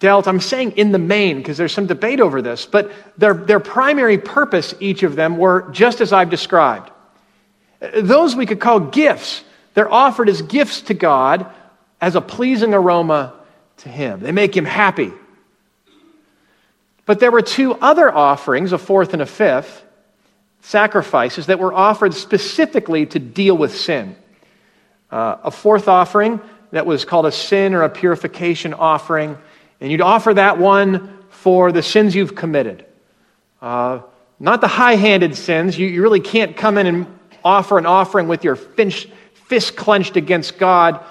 dealt, 0.00 0.26
I'm 0.26 0.40
saying 0.40 0.72
in 0.72 0.92
the 0.92 0.98
main 0.98 1.36
because 1.36 1.56
there's 1.56 1.72
some 1.72 1.86
debate 1.86 2.20
over 2.20 2.42
this, 2.42 2.66
but 2.66 2.90
their, 3.16 3.34
their 3.34 3.60
primary 3.60 4.18
purpose, 4.18 4.74
each 4.80 5.02
of 5.04 5.14
them, 5.14 5.36
were 5.36 5.70
just 5.70 6.00
as 6.00 6.12
I've 6.12 6.30
described. 6.30 6.90
Those 7.96 8.34
we 8.34 8.46
could 8.46 8.60
call 8.60 8.80
gifts. 8.80 9.44
They're 9.74 9.92
offered 9.92 10.28
as 10.28 10.42
gifts 10.42 10.82
to 10.82 10.94
God 10.94 11.46
as 12.00 12.16
a 12.16 12.20
pleasing 12.20 12.74
aroma 12.74 13.34
to 13.78 13.88
Him. 13.88 14.20
They 14.20 14.32
make 14.32 14.56
Him 14.56 14.64
happy. 14.64 15.12
But 17.06 17.20
there 17.20 17.30
were 17.30 17.42
two 17.42 17.74
other 17.74 18.12
offerings, 18.12 18.72
a 18.72 18.78
fourth 18.78 19.12
and 19.12 19.22
a 19.22 19.26
fifth, 19.26 19.84
sacrifices 20.62 21.46
that 21.46 21.58
were 21.58 21.72
offered 21.72 22.14
specifically 22.14 23.06
to 23.06 23.18
deal 23.18 23.56
with 23.56 23.76
sin. 23.76 24.16
Uh, 25.10 25.36
a 25.44 25.50
fourth 25.50 25.88
offering 25.88 26.40
that 26.70 26.86
was 26.86 27.04
called 27.04 27.26
a 27.26 27.32
sin 27.32 27.74
or 27.74 27.82
a 27.82 27.88
purification 27.88 28.72
offering 28.74 29.36
and 29.80 29.90
you'd 29.90 30.00
offer 30.00 30.34
that 30.34 30.58
one 30.58 31.18
for 31.30 31.72
the 31.72 31.82
sins 31.82 32.14
you've 32.14 32.34
committed. 32.34 32.84
Uh, 33.62 34.00
not 34.38 34.60
the 34.60 34.68
high 34.68 34.96
handed 34.96 35.36
sins. 35.36 35.78
You, 35.78 35.86
you, 35.86 36.02
really 36.02 36.20
can't 36.20 36.56
come 36.56 36.78
in 36.78 36.86
and 36.86 37.18
offer 37.44 37.78
an 37.78 37.86
offering 37.86 38.28
with 38.28 38.44
your 38.44 38.56
fist 38.56 39.76
clenched 39.76 40.16
against 40.16 40.58
God, 40.58 41.04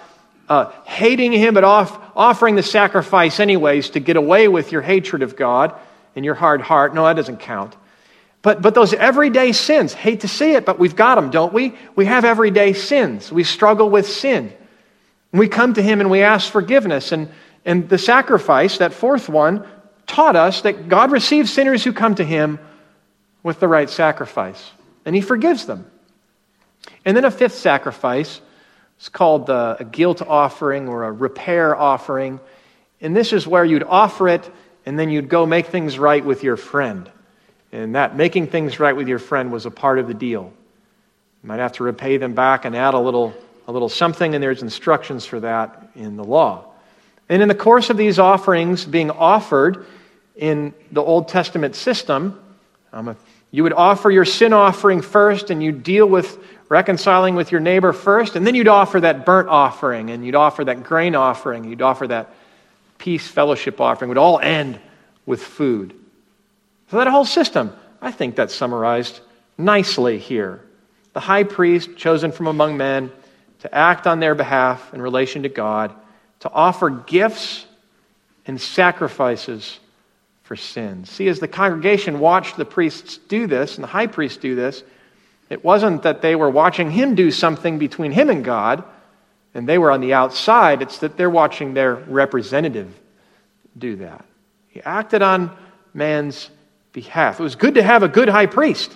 uh, 0.48 0.72
hating 0.86 1.32
Him, 1.32 1.54
but 1.54 1.64
off, 1.64 2.00
offering 2.16 2.56
the 2.56 2.64
sacrifice 2.64 3.40
anyways 3.40 3.92
to 3.92 4.00
get 4.00 4.16
away 4.16 4.48
with 4.48 4.72
your 4.72 4.82
hatred 4.82 5.22
of 5.22 5.36
God 5.36 5.74
and 6.16 6.26
your 6.26 6.36
hard 6.36 6.62
heart. 6.62 6.96
No, 6.96 7.06
that 7.06 7.16
doesn't 7.16 7.40
count. 7.40 7.76
But, 8.42 8.62
but 8.62 8.74
those 8.74 8.94
everyday 8.94 9.52
sins, 9.52 9.94
hate 9.94 10.22
to 10.22 10.28
see 10.28 10.54
it, 10.54 10.66
but 10.66 10.80
we've 10.80 10.96
got 10.96 11.16
them, 11.16 11.30
don't 11.30 11.54
we? 11.54 11.76
We 11.96 12.06
have 12.06 12.24
everyday 12.24 12.74
sins. 12.74 13.32
We 13.32 13.44
struggle 13.44 13.90
with 13.90 14.08
sin. 14.08 14.54
We 15.32 15.48
come 15.48 15.74
to 15.74 15.82
Him 15.82 16.00
and 16.00 16.10
we 16.10 16.22
ask 16.22 16.50
forgiveness. 16.50 17.12
And 17.12 17.30
and 17.70 17.88
the 17.88 18.00
sacrifice, 18.00 18.80
that 18.80 18.94
fourth 18.94 19.30
one, 19.30 19.64
taught 20.08 20.36
us 20.36 20.62
that 20.62 20.90
God 20.90 21.12
receives 21.12 21.54
sinners 21.54 21.84
who 21.84 21.94
come 21.94 22.16
to 22.16 22.24
him 22.24 22.58
with 23.44 23.60
the 23.60 23.68
right 23.68 23.88
sacrifice, 23.88 24.72
and 25.06 25.16
he 25.16 25.22
forgives 25.22 25.68
them. 25.68 25.86
And 27.06 27.16
then 27.16 27.26
a 27.26 27.30
fifth 27.30 27.54
sacrifice 27.54 28.42
is 29.00 29.10
called 29.10 29.52
uh, 29.52 29.76
a 29.80 29.86
guilt 29.86 30.24
offering 30.24 30.90
or 30.90 31.04
a 31.04 31.12
repair 31.12 31.76
offering. 31.76 32.40
And 33.02 33.16
this 33.16 33.34
is 33.34 33.46
where 33.46 33.64
you'd 33.64 33.84
offer 33.84 34.28
it, 34.30 34.50
and 34.88 34.98
then 34.98 35.12
you'd 35.12 35.30
go 35.30 35.46
make 35.46 35.68
things 35.68 36.00
right 36.00 36.26
with 36.26 36.44
your 36.44 36.58
friend. 36.58 37.08
And 37.72 37.94
that 37.94 38.18
making 38.18 38.48
things 38.48 38.80
right 38.80 38.96
with 38.96 39.08
your 39.08 39.20
friend 39.20 39.52
was 39.52 39.68
a 39.68 39.72
part 39.72 40.00
of 40.00 40.08
the 40.08 40.16
deal. 40.16 40.52
You 41.44 41.48
might 41.48 41.60
have 41.60 41.74
to 41.74 41.84
repay 41.84 42.18
them 42.18 42.34
back 42.34 42.66
and 42.66 42.76
add 42.76 42.96
a 42.96 43.00
little, 43.00 43.36
a 43.68 43.72
little 43.72 43.90
something, 43.90 44.34
and 44.34 44.44
there's 44.44 44.64
instructions 44.64 45.24
for 45.24 45.40
that 45.42 45.92
in 45.96 46.16
the 46.16 46.24
law. 46.24 46.66
And 47.30 47.42
in 47.42 47.48
the 47.48 47.56
course 47.56 47.90
of 47.90 47.98
these 47.98 48.18
offerings 48.18 48.86
being 48.86 49.12
offered 49.12 49.86
in 50.36 50.74
the 50.92 51.02
Old 51.02 51.28
Testament 51.28 51.76
system, 51.76 52.40
um, 52.92 53.16
you 53.52 53.64
would 53.64 53.74
offer 53.74 54.10
your 54.10 54.26
sin 54.26 54.52
offering 54.52 55.02
first 55.02 55.52
and 55.52 55.62
you'd 55.62 55.84
deal 55.84 56.08
with 56.08 56.38
reconciling 56.70 57.36
with 57.36 57.52
your 57.52 57.62
neighbor 57.62 57.92
first, 57.92 58.36
and 58.36 58.46
then 58.46 58.54
you'd 58.54 58.68
offer 58.68 59.00
that 59.00 59.26
burnt 59.26 59.50
offering 59.50 60.12
and 60.12 60.24
you'd 60.24 60.36
offer 60.36 60.64
that 60.64 60.84
grain 60.84 61.16
offering, 61.16 61.64
you'd 61.64 61.82
offer 61.82 62.08
that 62.08 62.34
peace 63.00 63.28
fellowship 63.28 63.82
offering. 63.82 64.08
It 64.08 64.12
would 64.12 64.18
all 64.20 64.40
end 64.40 64.80
with 65.26 65.42
food. 65.42 65.96
So 66.92 66.98
that 66.98 67.08
whole 67.08 67.26
system, 67.26 67.76
I 68.02 68.12
think 68.12 68.36
that's 68.36 68.54
summarized 68.54 69.20
nicely 69.58 70.20
here. 70.20 70.62
The 71.14 71.20
high 71.20 71.44
priest 71.44 71.98
chosen 71.98 72.32
from 72.32 72.48
among 72.48 72.78
men 72.78 73.12
to 73.62 73.76
act 73.76 74.06
on 74.06 74.20
their 74.20 74.36
behalf 74.36 74.94
in 74.94 75.02
relation 75.02 75.44
to 75.44 75.50
God 75.50 75.94
to 76.42 76.52
offer 76.52 76.90
gifts 76.90 77.66
and 78.46 78.60
sacrifices 78.60 79.80
for 80.44 80.56
sins. 80.56 81.10
See, 81.10 81.28
as 81.28 81.40
the 81.40 81.48
congregation 81.48 82.20
watched 82.20 82.58
the 82.58 82.66
priests 82.66 83.18
do 83.18 83.46
this, 83.46 83.76
and 83.76 83.84
the 83.84 83.88
high 83.88 84.08
priest 84.08 84.42
do 84.42 84.56
this, 84.56 84.84
it 85.50 85.64
wasn't 85.64 86.04
that 86.04 86.22
they 86.22 86.36
were 86.36 86.50
watching 86.50 86.92
him 86.92 87.16
do 87.16 87.32
something 87.32 87.78
between 87.78 88.12
him 88.12 88.30
and 88.30 88.44
God, 88.44 88.84
and 89.54 89.68
they 89.68 89.78
were 89.78 89.92
on 89.92 90.02
the 90.02 90.14
outside. 90.14 90.82
It's 90.82 91.00
that 91.00 91.18
they're 91.18 91.30
watching 91.30 91.74
their 91.74 91.96
representative 91.96 92.94
do 93.78 93.98
that. 93.98 94.26
He 94.70 94.82
acted 94.82 95.22
on 95.22 95.56
man's 95.94 96.50
behalf. 96.94 97.40
It 97.40 97.44
was 97.44 97.56
good 97.56 97.76
to 97.76 97.84
have 97.84 98.04
a 98.04 98.08
good 98.08 98.30
high 98.30 98.46
priest. 98.46 98.96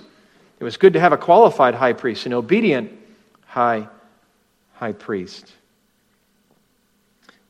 It 0.60 0.64
was 0.64 0.78
good 0.78 0.94
to 0.94 1.00
have 1.00 1.14
a 1.14 1.18
qualified 1.18 1.76
high 1.76 1.94
priest, 1.94 2.26
an 2.26 2.34
obedient 2.34 2.92
high, 3.46 3.88
high 4.74 4.94
priest. 4.94 5.52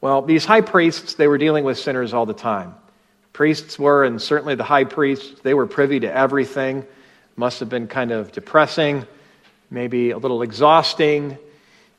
Well, 0.03 0.21
these 0.21 0.43
high 0.43 0.59
priests, 0.59 1.13
they 1.13 1.29
were 1.29 1.37
dealing 1.37 1.63
with 1.63 1.79
sinners 1.79 2.13
all 2.13 2.25
the 2.25 2.33
time. 2.33 2.75
Priests 3.31 3.79
were, 3.79 4.03
and 4.03 4.21
certainly 4.21 4.53
the 4.53 4.65
high 4.65 4.83
priests, 4.83 5.39
they 5.43 5.53
were 5.53 5.65
privy 5.65 6.01
to 6.01 6.13
everything. 6.13 6.85
Must 7.37 7.61
have 7.61 7.69
been 7.69 7.87
kind 7.87 8.11
of 8.11 8.33
depressing, 8.33 9.07
maybe 9.71 10.11
a 10.11 10.17
little 10.17 10.41
exhausting. 10.41 11.37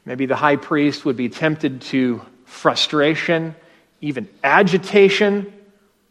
Maybe 0.04 0.26
the 0.26 0.36
high 0.36 0.56
priest 0.56 1.06
would 1.06 1.16
be 1.16 1.30
tempted 1.30 1.80
to 1.80 2.20
frustration, 2.44 3.54
even 4.02 4.28
agitation 4.44 5.50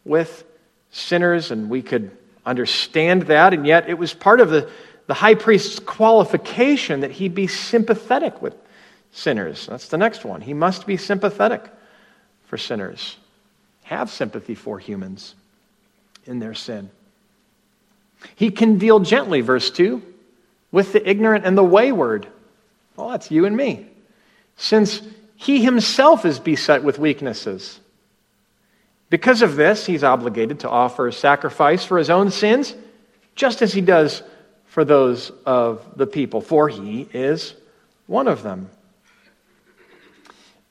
with 0.03 0.43
sinners, 0.89 1.51
and 1.51 1.69
we 1.69 1.83
could 1.83 2.09
understand 2.43 3.27
that. 3.27 3.53
And 3.53 3.67
yet, 3.67 3.87
it 3.87 3.99
was 3.99 4.15
part 4.15 4.39
of 4.39 4.49
the, 4.49 4.67
the 5.05 5.13
high 5.13 5.35
priest's 5.35 5.77
qualification 5.77 7.01
that 7.01 7.11
he 7.11 7.29
be 7.29 7.45
sympathetic 7.45 8.41
with 8.41 8.55
sinners. 9.11 9.67
That's 9.67 9.89
the 9.89 9.99
next 9.99 10.25
one. 10.25 10.41
He 10.41 10.55
must 10.55 10.87
be 10.87 10.97
sympathetic 10.97 11.69
for 12.45 12.57
sinners, 12.57 13.17
have 13.83 14.09
sympathy 14.09 14.55
for 14.55 14.79
humans 14.79 15.35
in 16.25 16.39
their 16.39 16.53
sin. 16.53 16.89
He 18.35 18.51
can 18.51 18.77
deal 18.77 18.99
gently, 18.99 19.41
verse 19.41 19.69
2, 19.71 20.01
with 20.71 20.93
the 20.93 21.09
ignorant 21.09 21.45
and 21.45 21.57
the 21.57 21.63
wayward. 21.63 22.27
Well, 22.95 23.09
that's 23.09 23.31
you 23.31 23.45
and 23.45 23.55
me. 23.55 23.87
Since 24.55 25.01
he 25.35 25.63
himself 25.63 26.25
is 26.25 26.39
beset 26.39 26.83
with 26.83 26.99
weaknesses. 26.99 27.79
Because 29.09 29.41
of 29.41 29.55
this, 29.55 29.85
he's 29.85 30.03
obligated 30.03 30.61
to 30.61 30.69
offer 30.69 31.07
a 31.07 31.13
sacrifice 31.13 31.83
for 31.83 31.97
his 31.97 32.09
own 32.09 32.31
sins, 32.31 32.73
just 33.35 33.61
as 33.61 33.73
he 33.73 33.81
does 33.81 34.23
for 34.65 34.85
those 34.85 35.31
of 35.45 35.85
the 35.97 36.07
people, 36.07 36.41
for 36.41 36.69
he 36.69 37.07
is 37.13 37.53
one 38.07 38.27
of 38.27 38.41
them. 38.41 38.69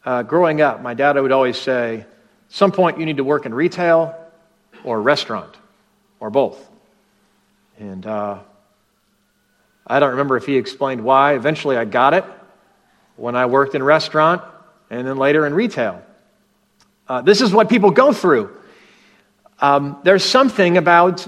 Uh, 0.04 0.22
growing 0.22 0.60
up, 0.60 0.82
my 0.82 0.94
dad 0.94 1.16
would 1.16 1.32
always 1.32 1.56
say, 1.56 2.00
At 2.00 2.06
some 2.48 2.72
point 2.72 2.98
you 2.98 3.06
need 3.06 3.18
to 3.18 3.24
work 3.24 3.46
in 3.46 3.54
retail 3.54 4.16
or 4.84 5.00
restaurant 5.00 5.54
or 6.18 6.30
both. 6.30 6.68
And 7.78 8.06
uh, 8.06 8.38
I 9.86 10.00
don't 10.00 10.10
remember 10.10 10.36
if 10.36 10.46
he 10.46 10.56
explained 10.56 11.02
why. 11.04 11.34
Eventually, 11.34 11.76
I 11.76 11.84
got 11.84 12.14
it 12.14 12.24
when 13.16 13.36
I 13.36 13.46
worked 13.46 13.74
in 13.74 13.82
restaurant 13.82 14.42
and 14.90 15.06
then 15.06 15.16
later 15.16 15.46
in 15.46 15.54
retail. 15.54 16.02
Uh, 17.08 17.22
this 17.22 17.40
is 17.40 17.52
what 17.52 17.68
people 17.68 17.90
go 17.90 18.12
through. 18.12 18.56
Um, 19.60 19.98
there's 20.02 20.24
something 20.24 20.76
about 20.76 21.26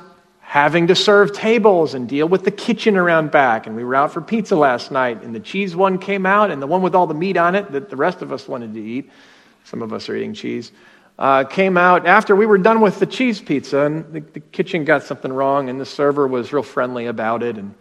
having 0.54 0.86
to 0.86 0.94
serve 0.94 1.32
tables 1.32 1.94
and 1.94 2.08
deal 2.08 2.28
with 2.28 2.44
the 2.44 2.50
kitchen 2.52 2.96
around 2.96 3.32
back. 3.32 3.66
And 3.66 3.74
we 3.74 3.82
were 3.82 3.96
out 3.96 4.12
for 4.12 4.20
pizza 4.20 4.54
last 4.54 4.92
night, 4.92 5.20
and 5.24 5.34
the 5.34 5.40
cheese 5.40 5.74
one 5.74 5.98
came 5.98 6.24
out, 6.24 6.52
and 6.52 6.62
the 6.62 6.66
one 6.68 6.80
with 6.80 6.94
all 6.94 7.08
the 7.08 7.14
meat 7.14 7.36
on 7.36 7.56
it 7.56 7.72
that 7.72 7.90
the 7.90 7.96
rest 7.96 8.22
of 8.22 8.32
us 8.32 8.46
wanted 8.46 8.72
to 8.74 8.80
eat, 8.80 9.10
some 9.64 9.82
of 9.82 9.92
us 9.92 10.08
are 10.08 10.14
eating 10.14 10.32
cheese, 10.32 10.70
uh, 11.18 11.42
came 11.42 11.76
out 11.76 12.06
after 12.06 12.36
we 12.36 12.46
were 12.46 12.56
done 12.56 12.80
with 12.80 13.00
the 13.00 13.06
cheese 13.06 13.40
pizza, 13.40 13.80
and 13.80 14.12
the, 14.12 14.20
the, 14.20 14.38
kitchen 14.38 14.84
got 14.84 15.02
something 15.02 15.32
wrong, 15.32 15.68
and 15.68 15.80
the 15.80 15.84
server 15.84 16.28
was 16.28 16.52
real 16.52 16.62
friendly 16.62 17.06
about 17.06 17.42
it. 17.42 17.58
And 17.58 17.74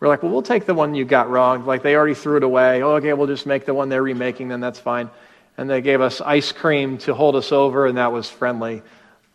we're 0.00 0.08
like, 0.08 0.24
well, 0.24 0.32
we'll 0.32 0.42
take 0.42 0.66
the 0.66 0.74
one 0.74 0.96
you 0.96 1.04
got 1.04 1.30
wrong. 1.30 1.64
Like, 1.64 1.84
they 1.84 1.94
already 1.94 2.14
threw 2.14 2.38
it 2.38 2.42
away. 2.42 2.82
Oh, 2.82 2.94
okay, 2.94 3.12
we'll 3.12 3.28
just 3.28 3.46
make 3.46 3.66
the 3.66 3.74
one 3.74 3.88
they're 3.88 4.02
remaking, 4.02 4.48
then 4.48 4.58
that's 4.58 4.80
fine. 4.80 5.10
And 5.56 5.70
they 5.70 5.80
gave 5.80 6.00
us 6.00 6.20
ice 6.20 6.50
cream 6.50 6.98
to 6.98 7.14
hold 7.14 7.36
us 7.36 7.52
over, 7.52 7.86
and 7.86 7.98
that 7.98 8.10
was 8.10 8.28
friendly 8.28 8.82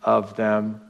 of 0.03 0.35
them. 0.35 0.81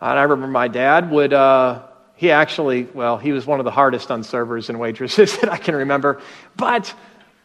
And 0.00 0.18
I 0.18 0.22
remember 0.22 0.46
my 0.46 0.68
dad 0.68 1.10
would, 1.10 1.32
uh, 1.32 1.82
he 2.14 2.30
actually, 2.30 2.84
well, 2.94 3.18
he 3.18 3.32
was 3.32 3.46
one 3.46 3.58
of 3.60 3.64
the 3.64 3.70
hardest 3.70 4.10
on 4.10 4.22
servers 4.22 4.68
and 4.68 4.78
waitresses 4.78 5.36
that 5.40 5.50
I 5.50 5.56
can 5.56 5.74
remember. 5.74 6.20
But, 6.56 6.94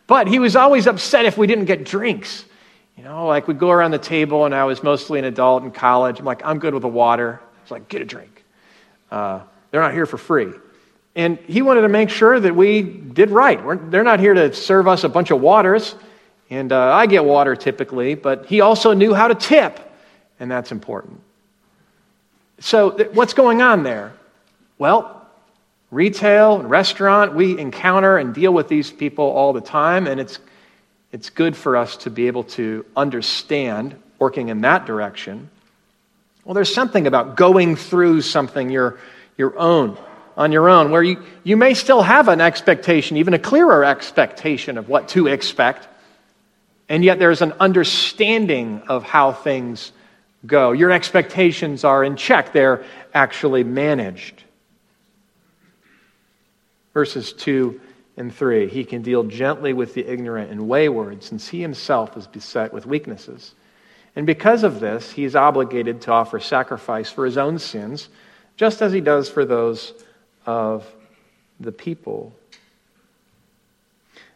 but 0.07 0.27
he 0.27 0.39
was 0.39 0.55
always 0.55 0.87
upset 0.87 1.25
if 1.25 1.37
we 1.37 1.47
didn't 1.47 1.65
get 1.65 1.83
drinks. 1.83 2.45
You 2.97 3.03
know, 3.03 3.25
like 3.25 3.47
we'd 3.47 3.59
go 3.59 3.71
around 3.71 3.91
the 3.91 3.97
table, 3.97 4.45
and 4.45 4.53
I 4.53 4.65
was 4.65 4.83
mostly 4.83 5.17
an 5.17 5.25
adult 5.25 5.63
in 5.63 5.71
college. 5.71 6.19
I'm 6.19 6.25
like, 6.25 6.45
I'm 6.45 6.59
good 6.59 6.73
with 6.73 6.81
the 6.81 6.87
water. 6.87 7.39
It's 7.63 7.71
like, 7.71 7.89
get 7.89 8.01
a 8.01 8.05
drink. 8.05 8.43
Uh, 9.09 9.41
they're 9.71 9.81
not 9.81 9.93
here 9.93 10.05
for 10.05 10.17
free. 10.17 10.51
And 11.15 11.37
he 11.39 11.61
wanted 11.61 11.81
to 11.81 11.89
make 11.89 12.09
sure 12.09 12.39
that 12.39 12.55
we 12.55 12.81
did 12.81 13.29
right. 13.29 13.63
We're, 13.63 13.77
they're 13.77 14.03
not 14.03 14.19
here 14.19 14.33
to 14.33 14.53
serve 14.53 14.87
us 14.87 15.03
a 15.03 15.09
bunch 15.09 15.31
of 15.31 15.41
waters. 15.41 15.95
And 16.49 16.71
uh, 16.71 16.93
I 16.93 17.07
get 17.07 17.25
water 17.25 17.55
typically, 17.55 18.15
but 18.15 18.45
he 18.45 18.61
also 18.61 18.93
knew 18.93 19.13
how 19.13 19.27
to 19.27 19.35
tip, 19.35 19.79
and 20.39 20.51
that's 20.51 20.71
important. 20.71 21.19
So, 22.63 22.91
what's 23.11 23.33
going 23.33 23.61
on 23.61 23.83
there? 23.83 24.13
Well, 24.77 25.27
retail 25.91 26.61
and 26.61 26.69
restaurant, 26.69 27.35
we 27.35 27.59
encounter 27.59 28.17
and 28.17 28.33
deal 28.33 28.53
with 28.53 28.69
these 28.69 28.89
people 28.89 29.25
all 29.25 29.51
the 29.51 29.59
time, 29.59 30.07
and 30.07 30.17
it's, 30.17 30.39
it's 31.11 31.29
good 31.29 31.57
for 31.57 31.75
us 31.75 31.97
to 31.97 32.09
be 32.09 32.27
able 32.27 32.45
to 32.55 32.85
understand 32.95 34.01
working 34.17 34.47
in 34.47 34.61
that 34.61 34.85
direction. 34.85 35.49
Well, 36.45 36.53
there's 36.53 36.73
something 36.73 37.05
about 37.05 37.35
going 37.35 37.75
through 37.75 38.21
something 38.21 38.69
your, 38.69 38.97
your 39.37 39.59
own, 39.59 39.97
on 40.37 40.53
your 40.53 40.69
own, 40.69 40.89
where 40.89 41.03
you, 41.03 41.21
you 41.43 41.57
may 41.57 41.73
still 41.73 42.01
have 42.01 42.29
an 42.29 42.39
expectation, 42.39 43.17
even 43.17 43.33
a 43.33 43.39
clearer 43.39 43.83
expectation 43.83 44.77
of 44.77 44.87
what 44.87 45.09
to 45.09 45.27
expect, 45.27 45.85
and 46.87 47.03
yet 47.03 47.19
there's 47.19 47.41
an 47.41 47.51
understanding 47.59 48.83
of 48.87 49.03
how 49.03 49.33
things 49.33 49.91
go. 50.45 50.71
Your 50.71 50.91
expectations 50.91 51.83
are 51.83 52.03
in 52.03 52.15
check, 52.15 52.53
they're 52.53 52.83
actually 53.13 53.63
managed. 53.63 54.43
Verses 56.93 57.33
2 57.33 57.79
and 58.17 58.33
3 58.33 58.67
He 58.67 58.85
can 58.85 59.01
deal 59.01 59.23
gently 59.23 59.73
with 59.73 59.93
the 59.93 60.05
ignorant 60.05 60.51
and 60.51 60.67
wayward, 60.67 61.23
since 61.23 61.47
he 61.47 61.61
himself 61.61 62.15
is 62.17 62.27
beset 62.27 62.73
with 62.73 62.85
weaknesses. 62.85 63.53
And 64.15 64.27
because 64.27 64.63
of 64.63 64.79
this, 64.79 65.11
he 65.11 65.23
is 65.23 65.35
obligated 65.35 66.01
to 66.01 66.11
offer 66.11 66.39
sacrifice 66.39 67.09
for 67.09 67.25
his 67.25 67.37
own 67.37 67.57
sins, 67.57 68.09
just 68.55 68.81
as 68.81 68.93
he 68.93 69.01
does 69.01 69.29
for 69.29 69.43
those 69.43 69.93
of 70.45 70.85
the 71.59 71.71
people. 71.71 72.33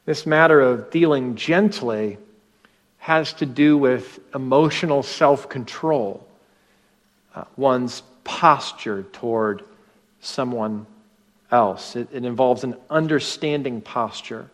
This 0.06 0.26
matter 0.26 0.60
of 0.60 0.90
dealing 0.90 1.36
gently 1.36 2.18
has 3.08 3.32
to 3.32 3.46
do 3.46 3.78
with 3.78 4.20
emotional 4.36 5.02
self 5.02 5.48
control, 5.48 6.28
uh, 7.34 7.46
one's 7.56 8.04
posture 8.26 9.04
toward 9.14 9.64
someone 10.20 10.86
else. 11.50 11.96
It, 11.96 12.10
it 12.12 12.26
involves 12.26 12.66
an 12.66 12.76
understanding 12.90 13.80
posture. 13.80 14.50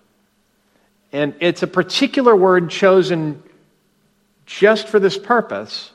And 1.11 1.33
it's 1.39 1.63
a 1.63 1.67
particular 1.67 2.35
word 2.35 2.69
chosen 2.69 3.41
just 4.45 4.87
for 4.87 4.99
this 4.99 5.17
purpose 5.17 5.91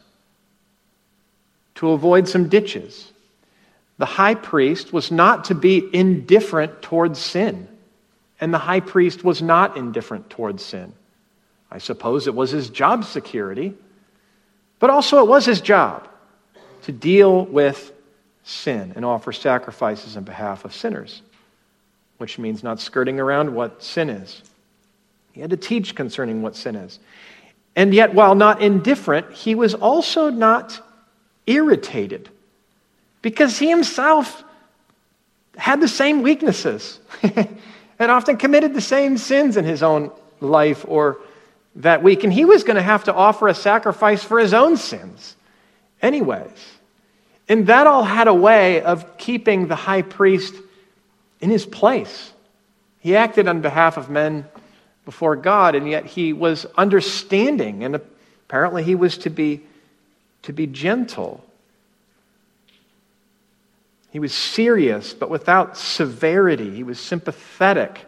to 1.77 1.90
avoid 1.90 2.27
some 2.27 2.49
ditches. 2.49 3.12
The 3.99 4.07
high 4.07 4.35
priest 4.35 4.92
was 4.92 5.12
not 5.12 5.44
to 5.44 5.55
be 5.55 5.88
indifferent 5.92 6.83
towards 6.83 7.21
sin, 7.21 7.68
and 8.40 8.53
the 8.53 8.59
high 8.59 8.81
priest 8.81 9.23
was 9.23 9.40
not 9.40 9.77
indifferent 9.77 10.29
towards 10.29 10.64
sin. 10.64 10.92
I 11.71 11.79
suppose 11.79 12.27
it 12.27 12.35
was 12.35 12.51
his 12.51 12.71
job 12.71 13.05
security, 13.05 13.75
but 14.79 14.91
also 14.91 15.19
it 15.23 15.29
was 15.29 15.45
his 15.45 15.61
job 15.61 16.09
to 16.83 16.93
deal 16.93 17.45
with 17.45 17.93
sin 18.45 18.93
and 18.97 19.05
offer 19.05 19.33
sacrifices 19.33 20.17
in 20.17 20.25
behalf 20.25 20.65
of 20.65 20.75
sinners, 20.75 21.23
which 22.17 22.39
means 22.39 22.63
not 22.63 22.81
skirting 22.81 23.21
around 23.21 23.55
what 23.55 23.83
sin 23.83 24.09
is. 24.09 24.43
He 25.33 25.41
had 25.41 25.51
to 25.51 25.57
teach 25.57 25.95
concerning 25.95 26.43
what 26.43 26.57
sin 26.57 26.75
is. 26.75 26.99
And 27.77 27.95
yet, 27.95 28.15
while 28.15 28.35
not 28.35 28.63
indifferent, 28.63 29.33
he 29.33 29.55
was 29.55 29.75
also 29.75 30.31
not 30.31 30.81
irritated 31.47 32.29
because 33.23 33.59
he 33.59 33.69
himself 33.69 34.43
had 35.57 35.81
the 35.81 35.89
same 35.89 36.23
weaknesses 36.23 36.99
and 37.23 38.11
often 38.11 38.37
committed 38.37 38.75
the 38.75 38.81
same 38.81 39.19
sins 39.19 39.57
in 39.57 39.65
his 39.65 39.83
own 39.83 40.11
life 40.41 40.85
or 40.89 41.21
that 41.77 42.03
week. 42.03 42.25
And 42.25 42.33
he 42.33 42.45
was 42.45 42.65
going 42.65 42.77
to 42.77 42.83
have 42.83 43.05
to 43.05 43.15
offer 43.15 43.49
a 43.49 43.55
sacrifice 43.55 44.23
for 44.23 44.39
his 44.39 44.55
own 44.55 44.77
sins, 44.77 45.37
anyways. 46.03 46.79
And 47.49 47.67
that 47.69 47.87
all 47.87 48.05
had 48.05 48.29
a 48.29 48.35
way 48.35 48.83
of 48.83 49.17
keeping 49.17 49.69
the 49.69 49.77
high 49.77 50.03
priest 50.03 50.55
in 51.41 51.51
his 51.51 51.65
place. 51.65 52.33
He 53.01 53.17
acted 53.17 53.49
on 53.49 53.61
behalf 53.61 53.97
of 53.97 54.11
men 54.11 54.47
before 55.05 55.37
God, 55.37 55.75
and 55.75 55.89
yet 55.89 56.05
he 56.05 56.33
was 56.33 56.67
understanding, 56.77 57.85
and 57.85 57.95
apparently 57.95 58.83
he 58.83 58.95
was 58.95 59.17
to 59.19 59.31
be, 59.31 59.63
to 60.43 60.53
be 60.53 60.67
gentle. 60.67 61.43
He 64.11 64.19
was 64.19 64.35
serious, 64.35 65.15
but 65.15 65.31
without 65.31 65.77
severity. 65.79 66.75
He 66.75 66.83
was 66.83 66.99
sympathetic, 66.99 68.05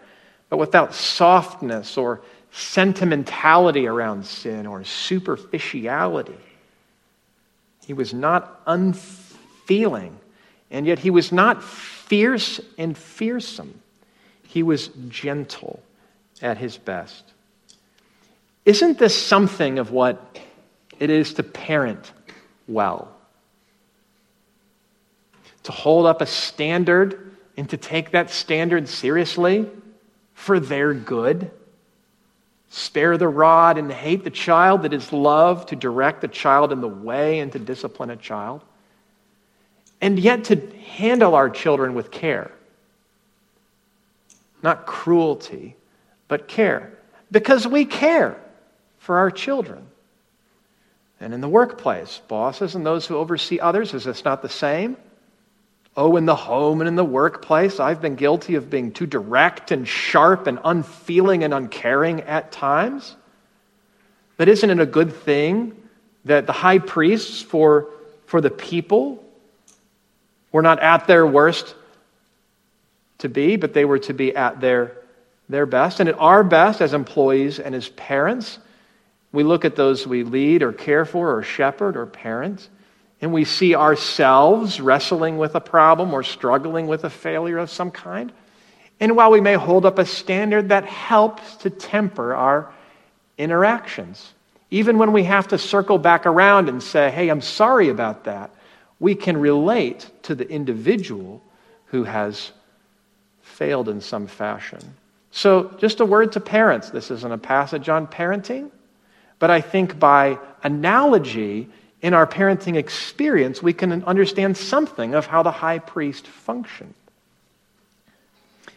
but 0.48 0.58
without 0.58 0.94
softness 0.94 1.96
or 1.96 2.20
sentimentality 2.52 3.86
around 3.86 4.26
sin 4.26 4.66
or 4.66 4.84
superficiality. 4.84 6.36
He 7.86 7.92
was 7.92 8.12
not 8.12 8.60
unfeeling, 8.66 10.18
and 10.70 10.86
yet 10.86 10.98
he 10.98 11.10
was 11.10 11.32
not 11.32 11.62
fierce 11.62 12.60
and 12.78 12.96
fearsome. 12.96 13.80
He 14.46 14.62
was 14.62 14.88
gentle 15.08 15.82
at 16.42 16.58
his 16.58 16.76
best. 16.76 17.24
Isn't 18.64 18.98
this 18.98 19.20
something 19.20 19.78
of 19.78 19.90
what 19.90 20.38
it 20.98 21.10
is 21.10 21.34
to 21.34 21.42
parent 21.42 22.12
well? 22.68 23.12
To 25.64 25.72
hold 25.72 26.06
up 26.06 26.20
a 26.20 26.26
standard 26.26 27.32
and 27.56 27.68
to 27.70 27.76
take 27.76 28.12
that 28.12 28.30
standard 28.30 28.88
seriously 28.88 29.68
for 30.34 30.60
their 30.60 30.94
good? 30.94 31.50
Spare 32.72 33.18
the 33.18 33.28
rod 33.28 33.78
and 33.78 33.90
hate 33.90 34.22
the 34.22 34.30
child 34.30 34.82
that 34.82 34.92
is 34.92 35.12
love, 35.12 35.66
to 35.66 35.76
direct 35.76 36.20
the 36.20 36.28
child 36.28 36.70
in 36.70 36.80
the 36.80 36.88
way 36.88 37.40
and 37.40 37.50
to 37.52 37.58
discipline 37.58 38.10
a 38.10 38.16
child. 38.16 38.62
And 40.00 40.18
yet 40.18 40.44
to 40.44 40.56
handle 40.94 41.34
our 41.34 41.50
children 41.50 41.94
with 41.94 42.12
care. 42.12 42.52
Not 44.62 44.86
cruelty, 44.86 45.74
but 46.28 46.46
care. 46.46 46.96
Because 47.32 47.66
we 47.66 47.84
care 47.84 48.40
for 48.98 49.18
our 49.18 49.32
children. 49.32 49.86
And 51.20 51.34
in 51.34 51.40
the 51.40 51.48
workplace, 51.48 52.20
bosses 52.28 52.76
and 52.76 52.86
those 52.86 53.04
who 53.04 53.16
oversee 53.16 53.58
others, 53.58 53.94
is 53.94 54.04
this 54.04 54.24
not 54.24 54.42
the 54.42 54.48
same? 54.48 54.96
Oh, 55.96 56.16
in 56.16 56.24
the 56.24 56.36
home 56.36 56.80
and 56.80 56.88
in 56.88 56.94
the 56.94 57.04
workplace, 57.04 57.80
I've 57.80 58.00
been 58.00 58.14
guilty 58.14 58.54
of 58.54 58.70
being 58.70 58.92
too 58.92 59.06
direct 59.06 59.72
and 59.72 59.86
sharp 59.86 60.46
and 60.46 60.58
unfeeling 60.64 61.42
and 61.42 61.52
uncaring 61.52 62.22
at 62.22 62.52
times. 62.52 63.16
But 64.36 64.48
isn't 64.48 64.70
it 64.70 64.78
a 64.78 64.86
good 64.86 65.12
thing 65.12 65.76
that 66.24 66.46
the 66.46 66.52
high 66.52 66.78
priests 66.78 67.42
for, 67.42 67.88
for 68.26 68.40
the 68.40 68.50
people 68.50 69.24
were 70.52 70.62
not 70.62 70.78
at 70.80 71.06
their 71.06 71.26
worst 71.26 71.74
to 73.18 73.28
be, 73.28 73.56
but 73.56 73.74
they 73.74 73.84
were 73.84 73.98
to 73.98 74.14
be 74.14 74.34
at 74.34 74.60
their, 74.60 74.96
their 75.48 75.66
best? 75.66 75.98
And 75.98 76.08
at 76.08 76.18
our 76.18 76.44
best 76.44 76.80
as 76.80 76.94
employees 76.94 77.58
and 77.58 77.74
as 77.74 77.88
parents, 77.90 78.58
we 79.32 79.42
look 79.42 79.64
at 79.64 79.74
those 79.74 80.06
we 80.06 80.22
lead 80.22 80.62
or 80.62 80.72
care 80.72 81.04
for 81.04 81.36
or 81.36 81.42
shepherd 81.42 81.96
or 81.96 82.06
parent 82.06 82.68
and 83.20 83.32
we 83.32 83.44
see 83.44 83.74
ourselves 83.74 84.80
wrestling 84.80 85.36
with 85.38 85.54
a 85.54 85.60
problem 85.60 86.14
or 86.14 86.22
struggling 86.22 86.86
with 86.86 87.04
a 87.04 87.10
failure 87.10 87.58
of 87.58 87.70
some 87.70 87.90
kind. 87.90 88.32
And 88.98 89.16
while 89.16 89.30
we 89.30 89.40
may 89.40 89.54
hold 89.54 89.86
up 89.86 89.98
a 89.98 90.06
standard 90.06 90.70
that 90.70 90.84
helps 90.84 91.56
to 91.56 91.70
temper 91.70 92.34
our 92.34 92.72
interactions, 93.38 94.32
even 94.70 94.98
when 94.98 95.12
we 95.12 95.24
have 95.24 95.48
to 95.48 95.58
circle 95.58 95.98
back 95.98 96.26
around 96.26 96.68
and 96.68 96.82
say, 96.82 97.10
hey, 97.10 97.28
I'm 97.28 97.40
sorry 97.40 97.88
about 97.88 98.24
that, 98.24 98.50
we 98.98 99.14
can 99.14 99.38
relate 99.38 100.08
to 100.22 100.34
the 100.34 100.48
individual 100.48 101.42
who 101.86 102.04
has 102.04 102.52
failed 103.40 103.88
in 103.88 104.00
some 104.00 104.26
fashion. 104.26 104.80
So, 105.32 105.74
just 105.78 106.00
a 106.00 106.04
word 106.04 106.32
to 106.32 106.40
parents. 106.40 106.90
This 106.90 107.10
isn't 107.10 107.32
a 107.32 107.38
passage 107.38 107.88
on 107.88 108.06
parenting, 108.06 108.70
but 109.38 109.50
I 109.50 109.60
think 109.60 109.98
by 109.98 110.38
analogy, 110.62 111.68
in 112.02 112.14
our 112.14 112.26
parenting 112.26 112.76
experience, 112.76 113.62
we 113.62 113.72
can 113.72 114.04
understand 114.04 114.56
something 114.56 115.14
of 115.14 115.26
how 115.26 115.42
the 115.42 115.50
high 115.50 115.78
priest 115.78 116.26
functioned. 116.26 116.94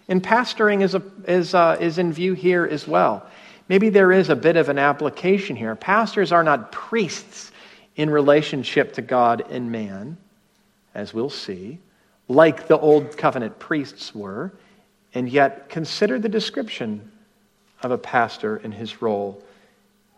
And 0.09 0.21
pastoring 0.21 0.83
is, 0.83 0.95
a, 0.95 1.01
is, 1.27 1.53
uh, 1.53 1.77
is 1.79 1.97
in 1.97 2.11
view 2.11 2.33
here 2.33 2.65
as 2.65 2.87
well. 2.87 3.25
Maybe 3.69 3.89
there 3.89 4.11
is 4.11 4.29
a 4.29 4.35
bit 4.35 4.57
of 4.57 4.67
an 4.67 4.77
application 4.77 5.55
here. 5.55 5.75
Pastors 5.75 6.33
are 6.33 6.43
not 6.43 6.73
priests 6.73 7.51
in 7.95 8.09
relationship 8.09 8.93
to 8.93 9.01
God 9.01 9.45
and 9.49 9.71
man, 9.71 10.17
as 10.93 11.13
we'll 11.13 11.29
see. 11.29 11.79
like 12.27 12.67
the 12.67 12.77
Old 12.77 13.17
Covenant 13.17 13.59
priests 13.59 14.13
were, 14.15 14.51
and 15.13 15.29
yet 15.29 15.69
consider 15.69 16.19
the 16.19 16.29
description 16.29 17.11
of 17.81 17.91
a 17.91 17.97
pastor 17.97 18.57
in 18.57 18.71
his 18.71 19.01
role. 19.01 19.42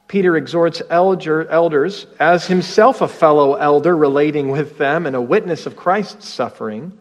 Peter 0.07 0.37
exhorts 0.37 0.81
elder, 0.89 1.47
elders, 1.47 2.05
as 2.19 2.45
himself 2.45 3.01
a 3.01 3.07
fellow 3.07 3.55
elder 3.55 3.95
relating 3.95 4.49
with 4.49 4.77
them 4.77 5.05
and 5.05 5.15
a 5.15 5.21
witness 5.21 5.65
of 5.65 5.75
Christ's 5.75 6.29
suffering, 6.29 6.97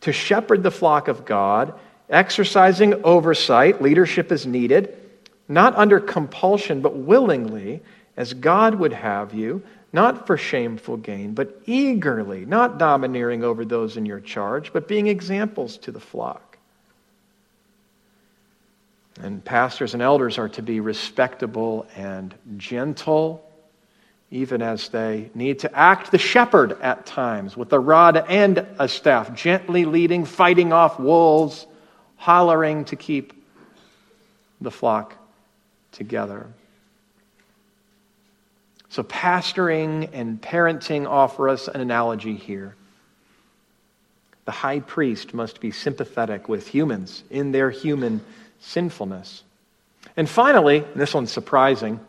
to 0.00 0.12
shepherd 0.12 0.62
the 0.62 0.70
flock 0.70 1.08
of 1.08 1.24
God, 1.24 1.72
exercising 2.10 3.04
oversight. 3.04 3.80
Leadership 3.80 4.32
is 4.32 4.46
needed, 4.46 4.94
not 5.48 5.74
under 5.76 6.00
compulsion, 6.00 6.80
but 6.80 6.96
willingly, 6.96 7.82
as 8.16 8.34
God 8.34 8.74
would 8.74 8.92
have 8.92 9.32
you, 9.32 9.62
not 9.92 10.26
for 10.26 10.36
shameful 10.36 10.96
gain, 10.96 11.34
but 11.34 11.62
eagerly, 11.66 12.44
not 12.44 12.78
domineering 12.78 13.44
over 13.44 13.64
those 13.64 13.96
in 13.96 14.04
your 14.04 14.20
charge, 14.20 14.72
but 14.72 14.88
being 14.88 15.06
examples 15.06 15.78
to 15.78 15.92
the 15.92 16.00
flock. 16.00 16.53
And 19.20 19.44
pastors 19.44 19.94
and 19.94 20.02
elders 20.02 20.38
are 20.38 20.48
to 20.50 20.62
be 20.62 20.80
respectable 20.80 21.86
and 21.94 22.34
gentle, 22.56 23.48
even 24.30 24.60
as 24.60 24.88
they 24.88 25.30
need 25.34 25.60
to 25.60 25.74
act 25.76 26.10
the 26.10 26.18
shepherd 26.18 26.80
at 26.80 27.06
times 27.06 27.56
with 27.56 27.72
a 27.72 27.78
rod 27.78 28.16
and 28.28 28.66
a 28.78 28.88
staff, 28.88 29.32
gently 29.34 29.84
leading, 29.84 30.24
fighting 30.24 30.72
off 30.72 30.98
wolves, 30.98 31.66
hollering 32.16 32.84
to 32.86 32.96
keep 32.96 33.44
the 34.60 34.70
flock 34.70 35.14
together. 35.92 36.48
So, 38.88 39.02
pastoring 39.02 40.10
and 40.12 40.40
parenting 40.40 41.08
offer 41.08 41.48
us 41.48 41.68
an 41.68 41.80
analogy 41.80 42.36
here. 42.36 42.74
The 44.44 44.52
high 44.52 44.80
priest 44.80 45.34
must 45.34 45.60
be 45.60 45.70
sympathetic 45.70 46.48
with 46.48 46.68
humans 46.68 47.24
in 47.30 47.52
their 47.52 47.70
human 47.70 48.20
sinfulness. 48.64 49.42
And 50.16 50.28
finally, 50.28 50.78
and 50.78 51.00
this 51.00 51.14
one's 51.14 51.32
surprising, 51.32 52.00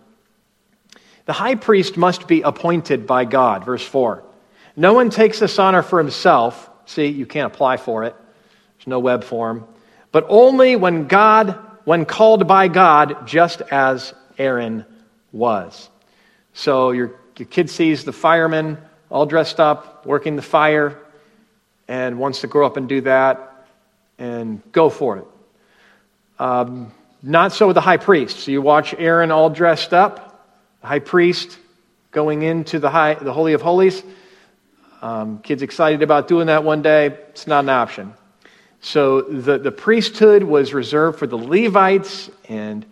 the 1.26 1.34
high 1.34 1.56
priest 1.56 1.98
must 1.98 2.28
be 2.28 2.42
appointed 2.42 3.08
by 3.08 3.26
God. 3.26 3.66
Verse 3.66 3.86
4. 3.86 4.24
No 4.76 4.94
one 4.94 5.10
takes 5.10 5.40
this 5.40 5.58
honor 5.58 5.82
for 5.82 6.00
himself. 6.00 6.70
See, 6.86 7.08
you 7.08 7.26
can't 7.26 7.52
apply 7.52 7.78
for 7.78 8.04
it, 8.04 8.16
there's 8.78 8.88
no 8.88 9.00
web 9.00 9.24
form. 9.24 9.68
But 10.12 10.26
only 10.30 10.76
when 10.76 11.08
God, 11.08 11.60
when 11.84 12.06
called 12.06 12.48
by 12.48 12.68
God, 12.68 13.28
just 13.28 13.62
as 13.62 14.14
Aaron 14.38 14.86
was. 15.32 15.90
So 16.54 16.92
your, 16.92 17.16
your 17.38 17.48
kid 17.48 17.70
sees 17.70 18.06
the 18.06 18.14
fireman 18.14 18.78
all 19.10 19.26
dressed 19.26 19.60
up, 19.60 20.06
working 20.06 20.36
the 20.36 20.42
fire, 20.42 21.00
and 21.88 22.20
wants 22.20 22.42
to 22.42 22.48
grow 22.48 22.66
up 22.66 22.78
and 22.78 22.88
do 22.88 23.02
that, 23.02 23.68
and 24.18 24.62
go 24.72 24.90
for 24.90 25.18
it. 25.18 25.26
Um, 26.40 26.92
not 27.22 27.54
so 27.54 27.68
with 27.68 27.76
the 27.76 27.82
high 27.82 27.98
priest. 27.98 28.40
So 28.40 28.52
you 28.52 28.62
watch 28.62 28.94
Aaron 28.98 29.32
all 29.32 29.50
dressed 29.50 29.94
up, 29.94 30.48
the 30.82 30.88
high 30.88 31.00
priest 31.00 31.58
going 32.12 32.44
into 32.44 32.80
the, 32.80 32.90
high, 32.90 33.16
the 33.16 33.34
Holy 33.34 33.54
of 33.54 33.62
Holies. 33.62 34.04
Um, 35.02 35.40
kids 35.40 35.62
excited 35.62 36.02
about 36.02 36.28
doing 36.28 36.48
that 36.48 36.64
one 36.64 36.82
day. 36.82 37.08
It's 37.08 37.48
not 37.48 37.64
an 37.66 37.70
option. 37.70 38.14
So 38.82 39.22
the, 39.22 39.58
the 39.58 39.72
priesthood 39.72 40.44
was 40.44 40.74
reserved 40.74 41.18
for 41.18 41.26
the 41.26 41.38
Levites, 41.38 42.30
and 42.48 42.86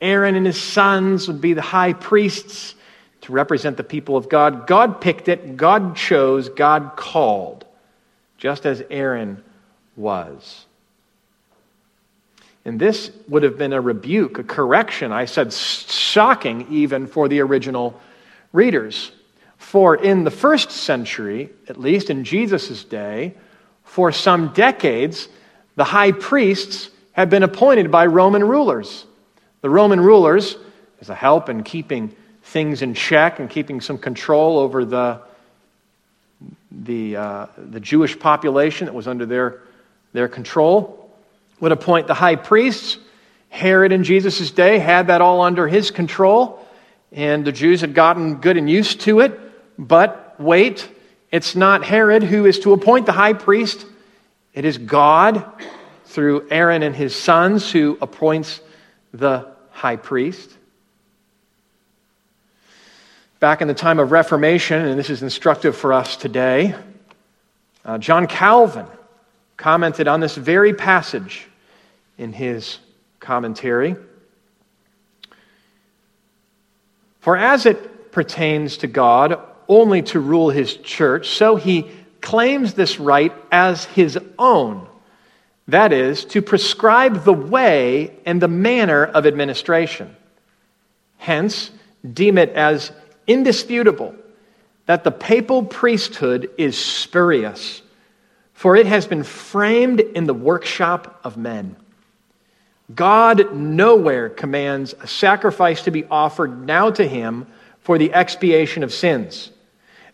Aaron 0.00 0.34
and 0.34 0.46
his 0.46 0.60
sons 0.60 1.28
would 1.28 1.40
be 1.40 1.52
the 1.52 1.62
high 1.62 1.92
priests 1.92 2.74
to 3.22 3.32
represent 3.32 3.76
the 3.76 3.84
people 3.84 4.16
of 4.16 4.28
God. 4.28 4.66
God 4.66 5.00
picked 5.00 5.28
it, 5.28 5.56
God 5.56 5.96
chose, 5.96 6.48
God 6.48 6.92
called, 6.96 7.64
just 8.38 8.66
as 8.66 8.82
Aaron 8.90 9.42
was. 9.96 10.66
And 12.64 12.80
this 12.80 13.10
would 13.28 13.42
have 13.42 13.58
been 13.58 13.72
a 13.72 13.80
rebuke, 13.80 14.38
a 14.38 14.44
correction, 14.44 15.12
I 15.12 15.26
said, 15.26 15.52
shocking 15.52 16.66
even 16.70 17.06
for 17.06 17.28
the 17.28 17.40
original 17.40 18.00
readers. 18.52 19.12
For 19.58 19.94
in 19.96 20.24
the 20.24 20.30
first 20.30 20.70
century, 20.70 21.50
at 21.68 21.78
least 21.78 22.08
in 22.08 22.24
Jesus' 22.24 22.84
day, 22.84 23.34
for 23.84 24.12
some 24.12 24.52
decades, 24.54 25.28
the 25.76 25.84
high 25.84 26.12
priests 26.12 26.90
had 27.12 27.28
been 27.30 27.42
appointed 27.42 27.90
by 27.90 28.06
Roman 28.06 28.42
rulers. 28.42 29.04
The 29.60 29.70
Roman 29.70 30.00
rulers, 30.00 30.56
as 31.00 31.10
a 31.10 31.14
help 31.14 31.48
in 31.48 31.62
keeping 31.64 32.14
things 32.44 32.82
in 32.82 32.94
check 32.94 33.40
and 33.40 33.48
keeping 33.48 33.80
some 33.80 33.98
control 33.98 34.58
over 34.58 34.84
the, 34.84 35.20
the, 36.70 37.16
uh, 37.16 37.46
the 37.56 37.80
Jewish 37.80 38.18
population 38.18 38.86
that 38.86 38.94
was 38.94 39.08
under 39.08 39.26
their, 39.26 39.60
their 40.12 40.28
control, 40.28 41.03
would 41.60 41.72
appoint 41.72 42.06
the 42.06 42.14
high 42.14 42.36
priests. 42.36 42.98
Herod 43.48 43.92
in 43.92 44.04
Jesus' 44.04 44.50
day 44.50 44.78
had 44.78 45.06
that 45.06 45.20
all 45.20 45.40
under 45.40 45.68
his 45.68 45.90
control, 45.90 46.66
and 47.12 47.44
the 47.44 47.52
Jews 47.52 47.80
had 47.80 47.94
gotten 47.94 48.36
good 48.36 48.56
and 48.56 48.68
used 48.68 49.02
to 49.02 49.20
it. 49.20 49.38
But 49.78 50.36
wait, 50.38 50.88
it's 51.30 51.54
not 51.54 51.84
Herod 51.84 52.22
who 52.22 52.46
is 52.46 52.58
to 52.60 52.72
appoint 52.72 53.06
the 53.06 53.12
high 53.12 53.32
priest, 53.32 53.86
it 54.52 54.64
is 54.64 54.78
God 54.78 55.44
through 56.06 56.48
Aaron 56.50 56.82
and 56.82 56.94
his 56.94 57.14
sons 57.14 57.70
who 57.70 57.98
appoints 58.00 58.60
the 59.12 59.48
high 59.70 59.96
priest. 59.96 60.50
Back 63.40 63.62
in 63.62 63.68
the 63.68 63.74
time 63.74 63.98
of 63.98 64.12
Reformation, 64.12 64.84
and 64.84 64.98
this 64.98 65.10
is 65.10 65.22
instructive 65.22 65.76
for 65.76 65.92
us 65.92 66.16
today, 66.16 66.74
uh, 67.84 67.98
John 67.98 68.26
Calvin 68.26 68.86
commented 69.56 70.08
on 70.08 70.20
this 70.20 70.36
very 70.36 70.74
passage 70.74 71.46
in 72.18 72.32
his 72.32 72.78
commentary. 73.20 73.96
For 77.20 77.36
as 77.36 77.66
it 77.66 78.12
pertains 78.12 78.78
to 78.78 78.86
God 78.86 79.40
only 79.66 80.02
to 80.02 80.20
rule 80.20 80.50
his 80.50 80.76
church, 80.76 81.28
so 81.28 81.56
he 81.56 81.90
claims 82.20 82.74
this 82.74 83.00
right 83.00 83.32
as 83.50 83.84
his 83.86 84.18
own. 84.38 84.86
That 85.68 85.92
is, 85.92 86.24
to 86.26 86.42
prescribe 86.42 87.24
the 87.24 87.32
way 87.32 88.14
and 88.26 88.40
the 88.40 88.48
manner 88.48 89.04
of 89.04 89.26
administration. 89.26 90.14
Hence, 91.16 91.70
deem 92.12 92.36
it 92.36 92.50
as 92.50 92.92
indisputable 93.26 94.14
that 94.86 95.04
the 95.04 95.10
papal 95.10 95.64
priesthood 95.64 96.50
is 96.58 96.76
spurious 96.76 97.80
for 98.54 98.76
it 98.76 98.86
has 98.86 99.06
been 99.06 99.24
framed 99.24 100.00
in 100.00 100.24
the 100.24 100.34
workshop 100.34 101.20
of 101.24 101.36
men. 101.36 101.76
God 102.94 103.54
nowhere 103.54 104.28
commands 104.28 104.94
a 105.00 105.06
sacrifice 105.06 105.82
to 105.82 105.90
be 105.90 106.04
offered 106.04 106.64
now 106.64 106.90
to 106.90 107.06
him 107.06 107.46
for 107.80 107.98
the 107.98 108.14
expiation 108.14 108.82
of 108.82 108.92
sins. 108.92 109.50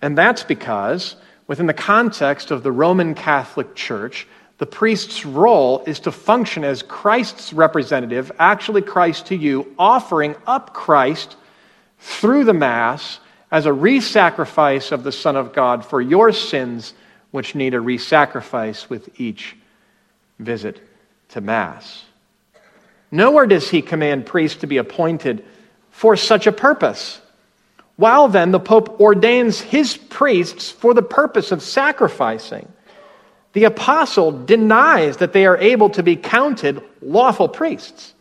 And 0.02 0.16
that's 0.16 0.42
because, 0.42 1.16
within 1.46 1.66
the 1.66 1.74
context 1.74 2.50
of 2.50 2.62
the 2.62 2.72
Roman 2.72 3.14
Catholic 3.14 3.74
Church, 3.74 4.26
the 4.58 4.66
priest's 4.66 5.24
role 5.24 5.82
is 5.86 6.00
to 6.00 6.12
function 6.12 6.64
as 6.64 6.82
Christ's 6.82 7.52
representative, 7.52 8.30
actually 8.38 8.82
Christ 8.82 9.26
to 9.26 9.36
you, 9.36 9.74
offering 9.78 10.34
up 10.46 10.74
Christ 10.74 11.36
through 11.98 12.44
the 12.44 12.54
Mass 12.54 13.20
as 13.50 13.66
a 13.66 13.72
re 13.72 14.00
sacrifice 14.00 14.92
of 14.92 15.02
the 15.02 15.12
Son 15.12 15.36
of 15.36 15.52
God 15.52 15.84
for 15.84 16.00
your 16.00 16.32
sins 16.32 16.94
which 17.30 17.54
need 17.54 17.74
a 17.74 17.80
re 17.80 17.98
sacrifice 17.98 18.90
with 18.90 19.20
each 19.20 19.56
visit 20.38 20.80
to 21.28 21.40
Mass. 21.40 22.04
Nowhere 23.10 23.46
does 23.46 23.68
he 23.68 23.82
command 23.82 24.26
priests 24.26 24.60
to 24.60 24.66
be 24.66 24.76
appointed 24.76 25.44
for 25.90 26.16
such 26.16 26.46
a 26.46 26.52
purpose. 26.52 27.20
While 27.96 28.28
then, 28.28 28.50
the 28.50 28.60
Pope 28.60 29.00
ordains 29.00 29.60
his 29.60 29.96
priests 29.96 30.70
for 30.70 30.94
the 30.94 31.02
purpose 31.02 31.52
of 31.52 31.62
sacrificing. 31.62 32.68
The 33.52 33.64
apostle 33.64 34.44
denies 34.44 35.18
that 35.18 35.32
they 35.32 35.44
are 35.44 35.58
able 35.58 35.90
to 35.90 36.02
be 36.02 36.16
counted 36.16 36.82
lawful 37.02 37.48
priests. 37.48 38.14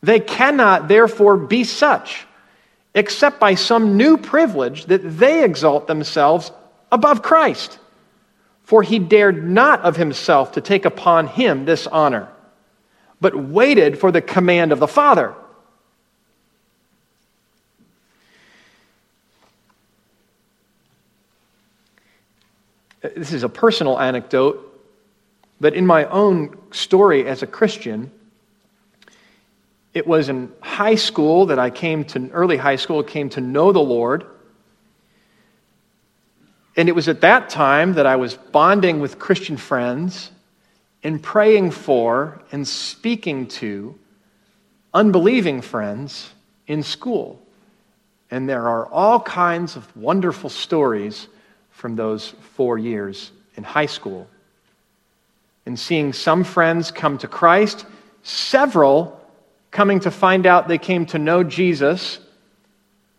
They 0.00 0.20
cannot, 0.20 0.86
therefore, 0.86 1.36
be 1.36 1.64
such, 1.64 2.24
except 2.94 3.40
by 3.40 3.56
some 3.56 3.96
new 3.96 4.16
privilege 4.16 4.86
that 4.86 5.02
they 5.18 5.44
exalt 5.44 5.88
themselves 5.88 6.52
above 6.92 7.22
Christ 7.22 7.78
for 8.68 8.82
he 8.82 8.98
dared 8.98 9.42
not 9.42 9.80
of 9.80 9.96
himself 9.96 10.52
to 10.52 10.60
take 10.60 10.84
upon 10.84 11.26
him 11.26 11.64
this 11.64 11.86
honor, 11.86 12.28
but 13.18 13.34
waited 13.34 13.98
for 13.98 14.12
the 14.12 14.20
command 14.20 14.72
of 14.72 14.78
the 14.78 14.86
Father. 14.86 15.34
This 23.00 23.32
is 23.32 23.42
a 23.42 23.48
personal 23.48 23.98
anecdote, 23.98 24.62
but 25.58 25.72
in 25.72 25.86
my 25.86 26.04
own 26.04 26.54
story 26.70 27.26
as 27.26 27.42
a 27.42 27.46
Christian, 27.46 28.12
it 29.94 30.06
was 30.06 30.28
in 30.28 30.52
high 30.60 30.96
school 30.96 31.46
that 31.46 31.58
I 31.58 31.70
came 31.70 32.04
to, 32.04 32.28
early 32.32 32.58
high 32.58 32.76
school, 32.76 33.02
came 33.02 33.30
to 33.30 33.40
know 33.40 33.72
the 33.72 33.80
Lord. 33.80 34.26
And 36.78 36.88
it 36.88 36.94
was 36.94 37.08
at 37.08 37.22
that 37.22 37.48
time 37.48 37.94
that 37.94 38.06
I 38.06 38.14
was 38.14 38.34
bonding 38.34 39.00
with 39.00 39.18
Christian 39.18 39.56
friends 39.56 40.30
and 41.02 41.20
praying 41.20 41.72
for 41.72 42.40
and 42.52 42.66
speaking 42.66 43.48
to 43.48 43.98
unbelieving 44.94 45.60
friends 45.60 46.30
in 46.68 46.84
school. 46.84 47.42
And 48.30 48.48
there 48.48 48.68
are 48.68 48.86
all 48.86 49.18
kinds 49.18 49.74
of 49.74 49.96
wonderful 49.96 50.50
stories 50.50 51.26
from 51.72 51.96
those 51.96 52.28
four 52.54 52.78
years 52.78 53.32
in 53.56 53.64
high 53.64 53.86
school. 53.86 54.28
And 55.66 55.76
seeing 55.76 56.12
some 56.12 56.44
friends 56.44 56.92
come 56.92 57.18
to 57.18 57.26
Christ, 57.26 57.86
several 58.22 59.20
coming 59.72 59.98
to 60.00 60.12
find 60.12 60.46
out 60.46 60.68
they 60.68 60.78
came 60.78 61.06
to 61.06 61.18
know 61.18 61.42
Jesus 61.42 62.20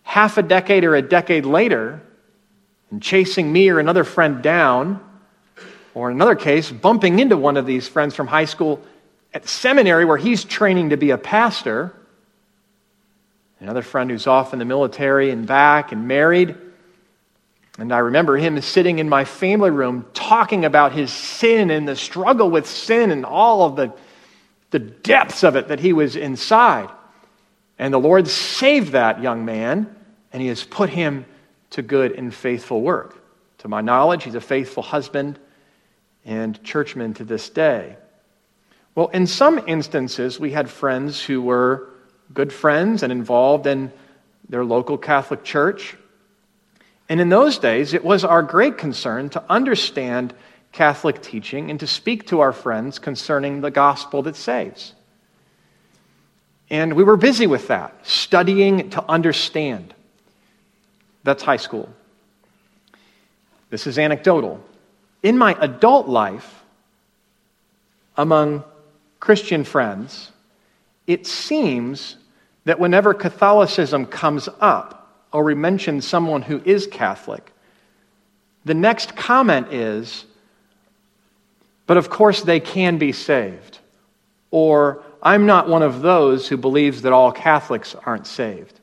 half 0.03 0.37
a 0.37 0.43
decade 0.43 0.85
or 0.85 0.95
a 0.95 1.01
decade 1.01 1.45
later, 1.45 2.01
and 2.91 3.01
chasing 3.01 3.51
me 3.51 3.69
or 3.69 3.79
another 3.79 4.03
friend 4.03 4.41
down, 4.41 5.03
or 5.93 6.09
in 6.09 6.17
another 6.17 6.35
case, 6.35 6.71
bumping 6.71 7.19
into 7.19 7.37
one 7.37 7.57
of 7.57 7.65
these 7.65 7.87
friends 7.87 8.15
from 8.15 8.27
high 8.27 8.45
school 8.45 8.81
at 9.33 9.47
seminary 9.47 10.05
where 10.05 10.17
he's 10.17 10.43
training 10.43 10.89
to 10.89 10.97
be 10.97 11.11
a 11.11 11.17
pastor. 11.17 11.93
Another 13.59 13.81
friend 13.81 14.09
who's 14.09 14.27
off 14.27 14.53
in 14.53 14.59
the 14.59 14.65
military 14.65 15.31
and 15.31 15.45
back 15.45 15.91
and 15.91 16.07
married. 16.07 16.55
And 17.77 17.93
I 17.93 17.99
remember 17.99 18.37
him 18.37 18.59
sitting 18.61 18.99
in 18.99 19.07
my 19.07 19.25
family 19.25 19.69
room 19.69 20.05
talking 20.13 20.65
about 20.65 20.91
his 20.91 21.11
sin 21.11 21.69
and 21.69 21.87
the 21.87 21.95
struggle 21.95 22.49
with 22.49 22.67
sin 22.67 23.11
and 23.11 23.25
all 23.25 23.63
of 23.63 23.75
the, 23.75 23.93
the 24.71 24.79
depths 24.79 25.43
of 25.43 25.55
it 25.55 25.69
that 25.69 25.79
he 25.79 25.93
was 25.93 26.15
inside. 26.15 26.89
And 27.77 27.93
the 27.93 27.99
Lord 27.99 28.27
saved 28.27 28.91
that 28.91 29.21
young 29.21 29.45
man, 29.45 29.95
and 30.33 30.41
he 30.41 30.49
has 30.49 30.63
put 30.63 30.89
him 30.89 31.25
to 31.71 31.81
good 31.81 32.13
and 32.13 32.33
faithful 32.33 32.81
work. 32.81 33.15
To 33.59 33.67
my 33.67 33.81
knowledge, 33.81 34.23
he's 34.23 34.35
a 34.35 34.41
faithful 34.41 34.83
husband 34.83 35.39
and 36.25 36.61
churchman 36.63 37.13
to 37.15 37.23
this 37.23 37.49
day. 37.49 37.95
Well, 38.95 39.07
in 39.07 39.27
some 39.27 39.61
instances, 39.67 40.39
we 40.39 40.51
had 40.51 40.69
friends 40.69 41.23
who 41.23 41.41
were 41.41 41.89
good 42.33 42.51
friends 42.51 43.03
and 43.03 43.11
involved 43.11 43.67
in 43.67 43.91
their 44.47 44.65
local 44.65 44.97
Catholic 44.97 45.43
church. 45.43 45.95
And 47.07 47.19
in 47.19 47.29
those 47.29 47.57
days, 47.57 47.93
it 47.93 48.03
was 48.03 48.23
our 48.23 48.43
great 48.43 48.77
concern 48.77 49.29
to 49.29 49.43
understand 49.49 50.33
Catholic 50.71 51.21
teaching 51.21 51.71
and 51.71 51.79
to 51.79 51.87
speak 51.87 52.27
to 52.27 52.41
our 52.41 52.53
friends 52.53 52.99
concerning 52.99 53.61
the 53.61 53.71
gospel 53.71 54.21
that 54.23 54.35
saves. 54.35 54.93
And 56.69 56.93
we 56.93 57.03
were 57.03 57.17
busy 57.17 57.47
with 57.47 57.67
that, 57.67 57.95
studying 58.05 58.91
to 58.91 59.03
understand. 59.09 59.95
That's 61.23 61.43
high 61.43 61.57
school. 61.57 61.89
This 63.69 63.85
is 63.87 63.99
anecdotal. 63.99 64.63
In 65.21 65.37
my 65.37 65.55
adult 65.59 66.07
life, 66.07 66.63
among 68.17 68.63
Christian 69.19 69.63
friends, 69.63 70.31
it 71.07 71.27
seems 71.27 72.15
that 72.65 72.79
whenever 72.79 73.13
Catholicism 73.13 74.05
comes 74.05 74.49
up 74.59 75.25
or 75.31 75.43
we 75.43 75.55
mention 75.55 76.01
someone 76.01 76.41
who 76.41 76.61
is 76.65 76.87
Catholic, 76.87 77.51
the 78.65 78.73
next 78.73 79.15
comment 79.15 79.73
is, 79.73 80.25
but 81.87 81.97
of 81.97 82.09
course 82.09 82.41
they 82.41 82.59
can 82.59 82.97
be 82.97 83.11
saved. 83.11 83.79
Or, 84.51 85.03
I'm 85.21 85.45
not 85.45 85.67
one 85.67 85.83
of 85.83 86.01
those 86.01 86.47
who 86.47 86.57
believes 86.57 87.03
that 87.03 87.13
all 87.13 87.31
Catholics 87.31 87.95
aren't 88.05 88.25
saved. 88.25 88.79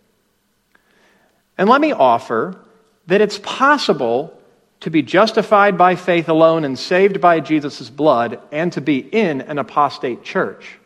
And 1.59 1.69
let 1.69 1.81
me 1.81 1.93
offer 1.93 2.59
that 3.07 3.21
it's 3.21 3.39
possible 3.39 4.37
to 4.81 4.91
be 4.91 5.03
justified 5.03 5.79
by 5.79 5.97
faith 5.97 6.29
alone 6.29 6.65
and 6.65 6.79
saved 6.79 7.21
by 7.21 7.41
Jesus' 7.41 7.89
blood, 7.89 8.39
and 8.53 8.73
to 8.75 8.81
be 8.81 8.99
in 8.99 9.41
an 9.41 9.59
apostate 9.59 10.23
church. 10.23 10.79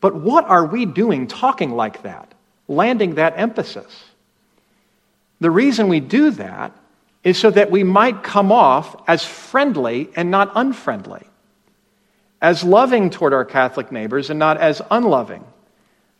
But 0.00 0.14
what 0.14 0.44
are 0.44 0.64
we 0.64 0.86
doing 0.86 1.26
talking 1.26 1.72
like 1.72 2.02
that, 2.02 2.32
landing 2.68 3.16
that 3.16 3.34
emphasis? 3.36 4.04
The 5.40 5.50
reason 5.50 5.88
we 5.88 6.00
do 6.00 6.30
that 6.32 6.72
is 7.24 7.36
so 7.36 7.50
that 7.50 7.70
we 7.70 7.82
might 7.82 8.22
come 8.22 8.52
off 8.52 8.96
as 9.08 9.24
friendly 9.24 10.08
and 10.14 10.30
not 10.30 10.52
unfriendly, 10.54 11.26
as 12.40 12.64
loving 12.64 13.10
toward 13.10 13.34
our 13.34 13.44
Catholic 13.44 13.90
neighbors 13.90 14.30
and 14.30 14.38
not 14.38 14.56
as 14.58 14.80
unloving. 14.90 15.44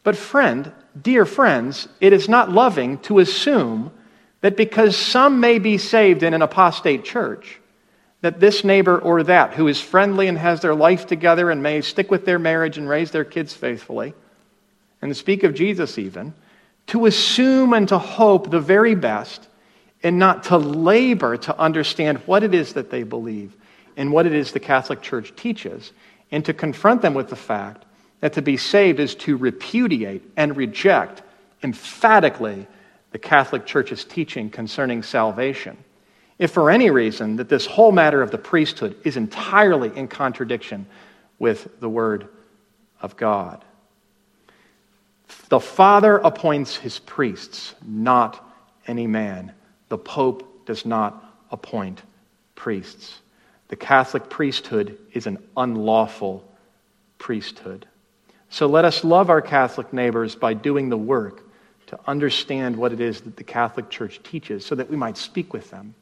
But, 0.03 0.17
friend, 0.17 0.73
dear 1.01 1.25
friends, 1.25 1.89
it 2.01 2.13
is 2.13 2.29
not 2.29 2.51
loving 2.51 2.99
to 2.99 3.19
assume 3.19 3.93
that 4.41 4.57
because 4.57 4.97
some 4.97 5.41
may 5.41 5.59
be 5.59 5.79
saved 5.79 6.23
in 6.23 6.35
an 6.35 6.43
apostate 6.43 7.05
church, 7.05 7.61
that 8.23 8.41
this 8.41 8.65
neighbor 8.65 8.99
or 8.99 9.23
that 9.23 9.55
who 9.55 9.69
is 9.69 9.81
friendly 9.81 10.27
and 10.27 10.39
has 10.39 10.61
their 10.61 10.75
life 10.75 11.07
together 11.07 11.51
and 11.51 11.63
may 11.63 11.81
stick 11.81 12.11
with 12.11 12.25
their 12.25 12.39
marriage 12.39 12.79
and 12.79 12.89
raise 12.89 13.11
their 13.11 13.25
kids 13.25 13.53
faithfully, 13.53 14.15
and 15.03 15.17
speak 15.17 15.43
of 15.43 15.55
Jesus 15.55 15.99
even, 15.99 16.35
to 16.87 17.07
assume 17.07 17.73
and 17.73 17.89
to 17.89 17.99
hope 17.99 18.51
the 18.51 18.61
very 18.61 18.95
best 18.95 19.49
and 20.03 20.19
not 20.19 20.45
to 20.45 20.57
labor 20.57 21.37
to 21.37 21.59
understand 21.59 22.19
what 22.27 22.43
it 22.43 22.55
is 22.55 22.73
that 22.73 22.91
they 22.91 23.03
believe 23.03 23.55
and 23.97 24.13
what 24.13 24.27
it 24.27 24.33
is 24.33 24.53
the 24.53 24.61
Catholic 24.61 25.03
Church 25.03 25.35
teaches, 25.37 25.93
and 26.31 26.45
to 26.45 26.55
confront 26.55 27.03
them 27.03 27.13
with 27.13 27.29
the 27.29 27.37
fact 27.37 27.85
that 28.21 28.35
to 28.35 28.43
be 28.43 28.57
saved 28.57 29.01
is 29.01 29.15
to 29.17 29.37
repudiate 29.37 30.23
and 30.37 30.57
reject 30.57 31.23
emphatically 31.63 32.67
the 33.13 33.19
Catholic 33.19 33.67
Church's 33.67 34.05
teaching 34.05 34.51
concerning 34.51 35.03
salvation. 35.03 35.77
If 36.39 36.53
for 36.53 36.71
any 36.71 36.91
reason 36.91 37.37
that 37.37 37.49
this 37.49 37.67
whole 37.67 37.93
matter 37.93 38.23
of 38.23 38.31
the 38.31 38.39
priesthood 38.39 38.97
is 39.05 39.17
entirely 39.17 39.95
in 39.97 40.09
contradiction 40.09 40.87
with 41.39 41.81
the 41.81 41.89
Word 41.89 42.29
of 43.03 43.17
God. 43.17 43.65
The 45.49 45.61
Father 45.61 46.19
appoints 46.19 46.77
his 46.77 46.99
priests, 46.99 47.75
not 47.85 48.45
any 48.87 49.07
man. 49.07 49.53
The 49.89 49.99
Pope 49.99 50.67
does 50.67 50.87
not 50.87 51.25
appoint 51.51 52.03
priests. 52.55 53.21
The 53.69 53.77
Catholic 53.77 54.29
priesthood 54.31 54.99
is 55.13 55.27
an 55.27 55.39
unlawful 55.57 56.45
priesthood. 57.19 57.87
So 58.51 58.67
let 58.67 58.85
us 58.85 59.05
love 59.05 59.31
our 59.31 59.41
Catholic 59.41 59.93
neighbors 59.93 60.35
by 60.35 60.55
doing 60.55 60.89
the 60.89 60.97
work 60.97 61.43
to 61.87 61.99
understand 62.07 62.77
what 62.77 62.93
it 62.93 63.01
is 63.01 63.21
that 63.23 63.37
the 63.37 63.45
Catholic 63.45 63.91
Church 63.91 64.21
teaches 64.23 64.67
so 64.67 64.75
that 64.75 64.91
we 64.91 64.97
might 64.97 65.17
speak 65.17 65.53
with 65.53 65.71
them 65.71 65.95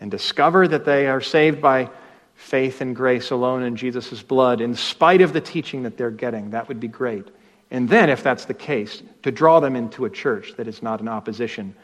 and 0.00 0.10
discover 0.10 0.66
that 0.68 0.84
they 0.84 1.06
are 1.06 1.20
saved 1.20 1.60
by 1.60 1.88
faith 2.34 2.80
and 2.80 2.94
grace 2.94 3.30
alone 3.30 3.62
in 3.62 3.76
Jesus' 3.76 4.22
blood, 4.22 4.60
in 4.60 4.74
spite 4.74 5.20
of 5.20 5.32
the 5.32 5.40
teaching 5.40 5.82
that 5.84 5.96
they're 5.96 6.10
getting. 6.10 6.50
That 6.50 6.68
would 6.68 6.80
be 6.80 6.88
great. 6.88 7.28
And 7.70 7.88
then, 7.88 8.10
if 8.10 8.22
that's 8.22 8.44
the 8.44 8.54
case, 8.54 9.02
to 9.22 9.32
draw 9.32 9.58
them 9.60 9.74
into 9.74 10.04
a 10.04 10.10
church 10.10 10.54
that 10.56 10.68
is 10.68 10.82
not 10.82 11.00
in 11.00 11.08
opposition 11.08 11.74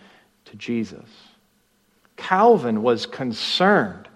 to 0.44 0.56
Jesus. 0.56 1.08
Calvin 2.16 2.82
was 2.82 3.06
concerned, 3.06 4.08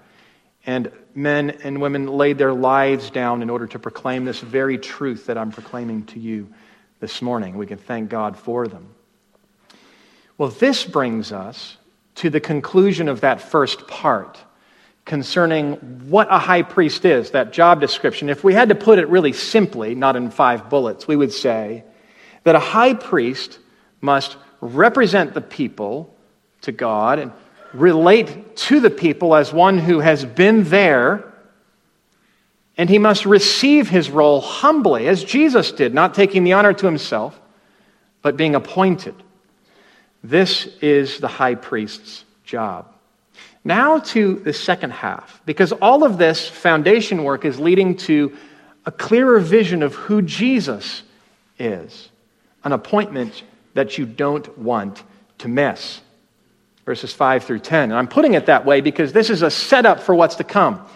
and 0.66 0.90
men 1.14 1.50
and 1.62 1.80
women 1.80 2.08
laid 2.08 2.38
their 2.38 2.52
lives 2.52 3.10
down 3.10 3.40
in 3.40 3.48
order 3.48 3.68
to 3.68 3.78
proclaim 3.78 4.24
this 4.24 4.40
very 4.40 4.76
truth 4.76 5.26
that 5.26 5.38
I'm 5.38 5.52
proclaiming 5.52 6.04
to 6.06 6.20
you 6.20 6.52
this 6.98 7.22
morning. 7.22 7.56
We 7.56 7.66
can 7.66 7.78
thank 7.78 8.10
God 8.10 8.36
for 8.36 8.66
them. 8.66 8.88
Well, 10.36 10.48
this 10.50 10.84
brings 10.84 11.32
us 11.32 11.76
to 12.16 12.30
the 12.30 12.40
conclusion 12.40 13.08
of 13.08 13.20
that 13.20 13.40
first 13.40 13.86
part 13.86 14.38
concerning 15.04 15.74
what 16.10 16.26
a 16.30 16.38
high 16.38 16.62
priest 16.62 17.04
is, 17.04 17.30
that 17.30 17.52
job 17.52 17.80
description. 17.80 18.28
If 18.28 18.42
we 18.42 18.52
had 18.52 18.70
to 18.70 18.74
put 18.74 18.98
it 18.98 19.08
really 19.08 19.32
simply, 19.32 19.94
not 19.94 20.16
in 20.16 20.30
five 20.30 20.68
bullets, 20.68 21.06
we 21.06 21.14
would 21.14 21.32
say 21.32 21.84
that 22.42 22.56
a 22.56 22.60
high 22.60 22.94
priest 22.94 23.60
must 24.00 24.36
represent 24.60 25.32
the 25.32 25.40
people 25.40 26.12
to 26.62 26.72
God 26.72 27.20
and 27.20 27.32
relate 27.80 28.56
to 28.56 28.80
the 28.80 28.90
people 28.90 29.34
as 29.34 29.52
one 29.52 29.78
who 29.78 30.00
has 30.00 30.24
been 30.24 30.64
there. 30.64 31.32
And 32.76 32.90
he 32.90 32.98
must 32.98 33.24
receive 33.24 33.88
his 33.88 34.10
role 34.10 34.40
humbly, 34.40 35.08
as 35.08 35.24
Jesus 35.24 35.72
did, 35.72 35.94
not 35.94 36.14
taking 36.14 36.44
the 36.44 36.52
honor 36.52 36.74
to 36.74 36.86
himself, 36.86 37.40
but 38.20 38.36
being 38.36 38.54
appointed. 38.54 39.14
This 40.22 40.66
is 40.80 41.20
the 41.20 41.28
high 41.28 41.54
priest's 41.54 42.24
job. 42.44 42.92
Now 43.64 43.98
to 43.98 44.36
the 44.36 44.52
second 44.52 44.92
half, 44.92 45.40
because 45.44 45.72
all 45.72 46.04
of 46.04 46.18
this 46.18 46.48
foundation 46.48 47.24
work 47.24 47.44
is 47.44 47.58
leading 47.58 47.96
to 47.98 48.36
a 48.84 48.92
clearer 48.92 49.40
vision 49.40 49.82
of 49.82 49.94
who 49.94 50.22
Jesus 50.22 51.02
is, 51.58 52.10
an 52.62 52.72
appointment 52.72 53.42
that 53.74 53.98
you 53.98 54.06
don't 54.06 54.56
want 54.58 55.02
to 55.38 55.48
miss. 55.48 56.00
Verses 56.86 57.12
5 57.12 57.44
through 57.44 57.58
10. 57.58 57.90
And 57.90 57.94
I'm 57.94 58.08
putting 58.08 58.34
it 58.34 58.46
that 58.46 58.64
way 58.64 58.80
because 58.80 59.12
this 59.12 59.28
is 59.28 59.42
a 59.42 59.50
setup 59.50 60.00
for 60.00 60.14
what's 60.14 60.36
to 60.36 60.44
come. 60.44 60.86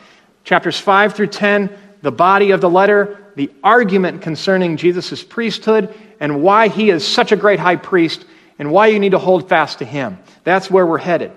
Chapters 0.45 0.79
5 0.79 1.15
through 1.15 1.27
10, 1.27 1.77
the 2.01 2.13
body 2.13 2.53
of 2.53 2.63
the 2.63 2.71
letter, 2.71 3.19
the 3.37 3.51
argument 3.63 4.23
concerning 4.23 4.79
Jesus' 4.79 5.23
priesthood, 5.23 5.95
and 6.19 6.43
why 6.43 6.69
he 6.69 6.89
is 6.89 7.07
such 7.07 7.33
a 7.33 7.37
great 7.37 7.61
high 7.61 7.77
priest 7.77 8.25
and 8.61 8.71
why 8.71 8.89
you 8.89 8.99
need 8.99 9.13
to 9.13 9.19
hold 9.19 9.49
fast 9.49 9.79
to 9.79 9.87
Him. 9.87 10.19
That's 10.45 10.71
where 10.71 10.87
we're 10.87 10.99
headed. 10.99 11.33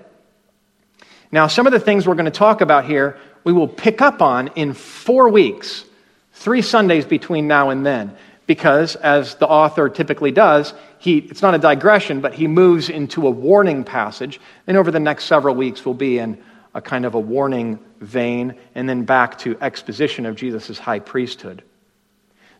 Now, 1.32 1.46
some 1.46 1.66
of 1.66 1.72
the 1.72 1.80
things 1.80 2.06
we're 2.06 2.14
going 2.14 2.26
to 2.26 2.30
talk 2.30 2.60
about 2.60 2.84
here, 2.84 3.18
we 3.44 3.52
will 3.52 3.66
pick 3.66 4.02
up 4.02 4.20
on 4.20 4.48
in 4.48 4.74
four 4.74 5.30
weeks, 5.30 5.86
three 6.34 6.60
Sundays 6.60 7.06
between 7.06 7.48
now 7.48 7.70
and 7.70 7.84
then, 7.84 8.14
because 8.46 8.94
as 8.96 9.36
the 9.36 9.48
author 9.48 9.88
typically 9.88 10.32
does, 10.32 10.74
he, 11.04 11.18
it's 11.18 11.42
not 11.42 11.54
a 11.54 11.58
digression, 11.58 12.22
but 12.22 12.32
he 12.32 12.46
moves 12.46 12.88
into 12.88 13.26
a 13.26 13.30
warning 13.30 13.84
passage. 13.84 14.40
And 14.66 14.78
over 14.78 14.90
the 14.90 14.98
next 14.98 15.26
several 15.26 15.54
weeks, 15.54 15.84
we'll 15.84 15.94
be 15.94 16.18
in 16.18 16.42
a 16.72 16.80
kind 16.80 17.04
of 17.04 17.14
a 17.14 17.20
warning 17.20 17.78
vein 18.00 18.54
and 18.74 18.88
then 18.88 19.04
back 19.04 19.36
to 19.40 19.54
exposition 19.60 20.24
of 20.24 20.34
Jesus' 20.34 20.78
high 20.78 21.00
priesthood. 21.00 21.62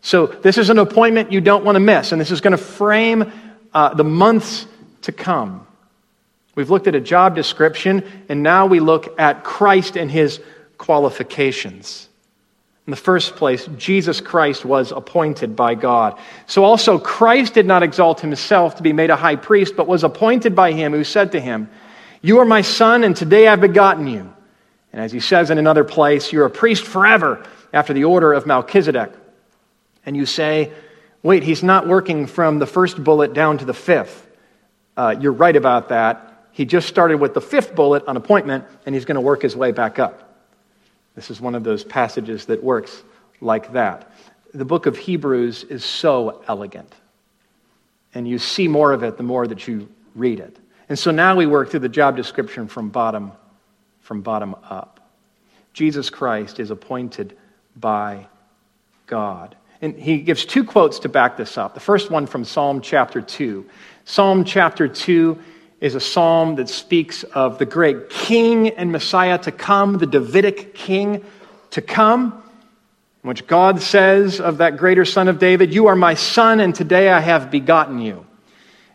So, 0.02 0.26
this 0.26 0.58
is 0.58 0.68
an 0.68 0.78
appointment 0.78 1.32
you 1.32 1.40
don't 1.40 1.64
want 1.64 1.76
to 1.76 1.80
miss, 1.80 2.12
and 2.12 2.20
this 2.20 2.30
is 2.30 2.42
going 2.42 2.50
to 2.50 2.62
frame 2.62 3.32
uh, 3.72 3.94
the 3.94 4.04
months 4.04 4.66
to 5.02 5.12
come. 5.12 5.66
We've 6.54 6.68
looked 6.68 6.86
at 6.86 6.94
a 6.94 7.00
job 7.00 7.34
description, 7.34 8.04
and 8.28 8.42
now 8.42 8.66
we 8.66 8.78
look 8.78 9.18
at 9.18 9.42
Christ 9.42 9.96
and 9.96 10.10
his 10.10 10.38
qualifications. 10.76 12.10
In 12.86 12.90
the 12.90 12.96
first 12.96 13.36
place, 13.36 13.66
Jesus 13.78 14.20
Christ 14.20 14.64
was 14.64 14.92
appointed 14.92 15.56
by 15.56 15.74
God. 15.74 16.18
So 16.46 16.64
also, 16.64 16.98
Christ 16.98 17.54
did 17.54 17.64
not 17.64 17.82
exalt 17.82 18.20
himself 18.20 18.76
to 18.76 18.82
be 18.82 18.92
made 18.92 19.08
a 19.08 19.16
high 19.16 19.36
priest, 19.36 19.74
but 19.74 19.86
was 19.86 20.04
appointed 20.04 20.54
by 20.54 20.72
him 20.72 20.92
who 20.92 21.02
said 21.02 21.32
to 21.32 21.40
him, 21.40 21.70
You 22.20 22.40
are 22.40 22.44
my 22.44 22.60
son, 22.60 23.02
and 23.02 23.16
today 23.16 23.48
I've 23.48 23.62
begotten 23.62 24.06
you. 24.06 24.30
And 24.92 25.00
as 25.00 25.12
he 25.12 25.20
says 25.20 25.50
in 25.50 25.56
another 25.56 25.82
place, 25.82 26.30
You're 26.30 26.44
a 26.44 26.50
priest 26.50 26.84
forever 26.84 27.46
after 27.72 27.94
the 27.94 28.04
order 28.04 28.34
of 28.34 28.46
Melchizedek. 28.46 29.12
And 30.04 30.14
you 30.14 30.26
say, 30.26 30.70
Wait, 31.22 31.42
he's 31.42 31.62
not 31.62 31.88
working 31.88 32.26
from 32.26 32.58
the 32.58 32.66
first 32.66 33.02
bullet 33.02 33.32
down 33.32 33.56
to 33.58 33.64
the 33.64 33.72
fifth. 33.72 34.26
Uh, 34.94 35.16
you're 35.18 35.32
right 35.32 35.56
about 35.56 35.88
that. 35.88 36.48
He 36.52 36.66
just 36.66 36.86
started 36.86 37.18
with 37.18 37.32
the 37.32 37.40
fifth 37.40 37.74
bullet 37.74 38.04
on 38.06 38.18
appointment, 38.18 38.66
and 38.84 38.94
he's 38.94 39.06
going 39.06 39.14
to 39.14 39.22
work 39.22 39.40
his 39.40 39.56
way 39.56 39.72
back 39.72 39.98
up. 39.98 40.23
This 41.14 41.30
is 41.30 41.40
one 41.40 41.54
of 41.54 41.64
those 41.64 41.84
passages 41.84 42.46
that 42.46 42.62
works 42.62 43.02
like 43.40 43.72
that. 43.72 44.10
The 44.52 44.64
book 44.64 44.86
of 44.86 44.96
Hebrews 44.96 45.64
is 45.64 45.84
so 45.84 46.42
elegant. 46.48 46.92
And 48.14 48.28
you 48.28 48.38
see 48.38 48.68
more 48.68 48.92
of 48.92 49.02
it 49.02 49.16
the 49.16 49.22
more 49.22 49.46
that 49.46 49.66
you 49.66 49.88
read 50.14 50.40
it. 50.40 50.56
And 50.88 50.98
so 50.98 51.10
now 51.10 51.34
we 51.34 51.46
work 51.46 51.70
through 51.70 51.80
the 51.80 51.88
job 51.88 52.16
description 52.16 52.68
from 52.68 52.90
bottom 52.90 53.32
from 54.04 54.20
bottom 54.20 54.54
up. 54.64 55.00
Jesus 55.72 56.10
Christ 56.10 56.60
is 56.60 56.70
appointed 56.70 57.36
by 57.76 58.26
God. 59.06 59.56
And 59.80 59.98
he 59.98 60.18
gives 60.18 60.44
two 60.44 60.62
quotes 60.62 60.98
to 61.00 61.08
back 61.08 61.36
this 61.36 61.58
up. 61.58 61.74
The 61.74 61.80
first 61.80 62.10
one 62.10 62.26
from 62.26 62.44
Psalm 62.44 62.80
chapter 62.80 63.20
2. 63.20 63.66
Psalm 64.04 64.44
chapter 64.44 64.86
2 64.86 65.38
is 65.80 65.94
a 65.94 66.00
psalm 66.00 66.56
that 66.56 66.68
speaks 66.68 67.24
of 67.24 67.58
the 67.58 67.66
great 67.66 68.08
king 68.10 68.68
and 68.70 68.92
Messiah 68.92 69.38
to 69.38 69.52
come, 69.52 69.98
the 69.98 70.06
Davidic 70.06 70.74
king 70.74 71.24
to 71.70 71.82
come, 71.82 72.42
which 73.22 73.46
God 73.46 73.80
says 73.80 74.40
of 74.40 74.58
that 74.58 74.76
greater 74.76 75.04
son 75.04 75.28
of 75.28 75.38
David, 75.38 75.74
You 75.74 75.88
are 75.88 75.96
my 75.96 76.14
son, 76.14 76.60
and 76.60 76.74
today 76.74 77.08
I 77.08 77.20
have 77.20 77.50
begotten 77.50 78.00
you. 78.00 78.26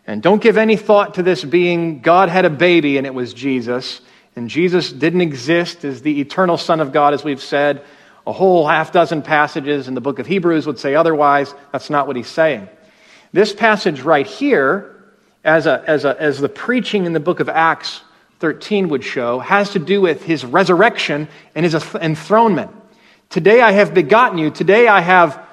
And 0.06 0.22
don't 0.22 0.42
give 0.42 0.56
any 0.56 0.76
thought 0.76 1.14
to 1.14 1.22
this 1.22 1.44
being 1.44 2.00
God 2.00 2.28
had 2.28 2.44
a 2.44 2.50
baby 2.50 2.96
and 2.96 3.06
it 3.06 3.14
was 3.14 3.32
Jesus. 3.32 4.00
And 4.34 4.48
Jesus 4.48 4.92
didn't 4.92 5.20
exist 5.20 5.84
as 5.84 6.02
the 6.02 6.20
eternal 6.20 6.56
Son 6.56 6.80
of 6.80 6.92
God, 6.92 7.14
as 7.14 7.22
we've 7.22 7.42
said. 7.42 7.84
A 8.26 8.32
whole 8.32 8.66
half 8.66 8.92
dozen 8.92 9.22
passages 9.22 9.88
in 9.88 9.94
the 9.94 10.00
book 10.00 10.18
of 10.18 10.26
Hebrews 10.26 10.66
would 10.66 10.78
say 10.78 10.94
otherwise. 10.94 11.54
That's 11.72 11.90
not 11.90 12.06
what 12.06 12.16
he's 12.16 12.28
saying. 12.28 12.68
This 13.32 13.52
passage 13.52 14.00
right 14.00 14.26
here 14.26 14.99
as, 15.44 15.66
a, 15.66 15.82
as, 15.86 16.04
a, 16.04 16.20
as 16.20 16.38
the 16.38 16.48
preaching 16.48 17.06
in 17.06 17.12
the 17.12 17.20
book 17.20 17.40
of 17.40 17.48
Acts 17.48 18.02
13 18.40 18.88
would 18.88 19.04
show, 19.04 19.38
has 19.38 19.70
to 19.70 19.78
do 19.78 20.00
with 20.00 20.24
his 20.24 20.44
resurrection 20.44 21.28
and 21.54 21.64
his 21.64 21.74
enthronement. 21.94 22.70
Today 23.28 23.60
I 23.60 23.72
have 23.72 23.94
begotten 23.94 24.38
you. 24.38 24.50
Today 24.50 24.88
I 24.88 25.00
have, 25.00 25.46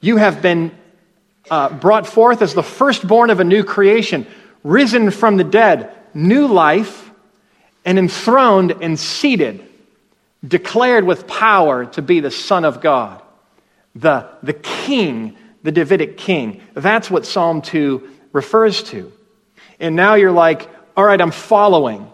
you 0.00 0.16
have 0.16 0.40
been 0.40 0.72
uh, 1.50 1.70
brought 1.70 2.06
forth 2.06 2.42
as 2.42 2.54
the 2.54 2.62
firstborn 2.62 3.30
of 3.30 3.40
a 3.40 3.44
new 3.44 3.64
creation, 3.64 4.26
risen 4.62 5.10
from 5.10 5.36
the 5.36 5.44
dead, 5.44 5.92
new 6.14 6.46
life, 6.46 7.10
and 7.84 7.98
enthroned 7.98 8.72
and 8.80 8.98
seated, 8.98 9.66
declared 10.46 11.04
with 11.04 11.26
power 11.26 11.86
to 11.86 12.02
be 12.02 12.20
the 12.20 12.30
Son 12.30 12.64
of 12.64 12.80
God, 12.80 13.20
the, 13.94 14.28
the 14.42 14.52
King, 14.52 15.36
the 15.62 15.72
Davidic 15.72 16.16
King. 16.16 16.62
That's 16.74 17.10
what 17.10 17.26
Psalm 17.26 17.62
2 17.62 18.08
refers 18.32 18.82
to. 18.84 19.12
And 19.80 19.96
now 19.96 20.14
you're 20.14 20.30
like, 20.30 20.68
all 20.96 21.04
right, 21.04 21.20
I'm 21.20 21.30
following. 21.30 22.08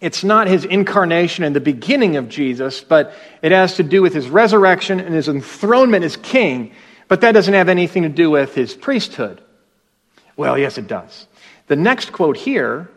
It's 0.00 0.22
not 0.22 0.48
his 0.48 0.64
incarnation 0.64 1.44
and 1.44 1.56
the 1.56 1.60
beginning 1.60 2.16
of 2.16 2.28
Jesus, 2.28 2.82
but 2.82 3.14
it 3.40 3.52
has 3.52 3.76
to 3.76 3.82
do 3.82 4.02
with 4.02 4.12
his 4.12 4.28
resurrection 4.28 5.00
and 5.00 5.14
his 5.14 5.28
enthronement 5.28 6.04
as 6.04 6.16
king. 6.16 6.72
But 7.08 7.22
that 7.22 7.32
doesn't 7.32 7.54
have 7.54 7.68
anything 7.68 8.02
to 8.02 8.08
do 8.08 8.30
with 8.30 8.54
his 8.54 8.74
priesthood. 8.74 9.40
Well, 10.36 10.58
yes, 10.58 10.76
it 10.76 10.86
does. 10.86 11.26
The 11.68 11.76
next 11.76 12.12
quote 12.12 12.36
here 12.36 12.90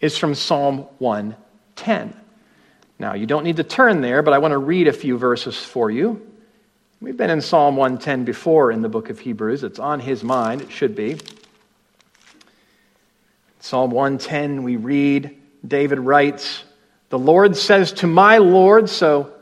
is 0.00 0.18
from 0.18 0.34
Psalm 0.34 0.86
110. 0.98 2.14
Now, 2.98 3.14
you 3.14 3.26
don't 3.26 3.44
need 3.44 3.56
to 3.56 3.64
turn 3.64 4.00
there, 4.00 4.22
but 4.22 4.34
I 4.34 4.38
want 4.38 4.52
to 4.52 4.58
read 4.58 4.88
a 4.88 4.92
few 4.92 5.16
verses 5.16 5.56
for 5.56 5.90
you. 5.90 6.20
We've 7.00 7.16
been 7.16 7.30
in 7.30 7.40
Psalm 7.40 7.76
110 7.76 8.24
before 8.24 8.70
in 8.70 8.82
the 8.82 8.88
book 8.88 9.10
of 9.10 9.18
Hebrews. 9.18 9.64
It's 9.64 9.78
on 9.78 10.00
his 10.00 10.22
mind, 10.22 10.60
it 10.62 10.70
should 10.70 10.94
be. 10.94 11.18
Psalm 13.62 13.92
110, 13.92 14.64
we 14.64 14.74
read, 14.74 15.38
David 15.64 16.00
writes, 16.00 16.64
The 17.10 17.18
Lord 17.18 17.56
says 17.56 17.92
to 17.92 18.08
my 18.08 18.38
Lord, 18.38 18.90
so 18.90 19.32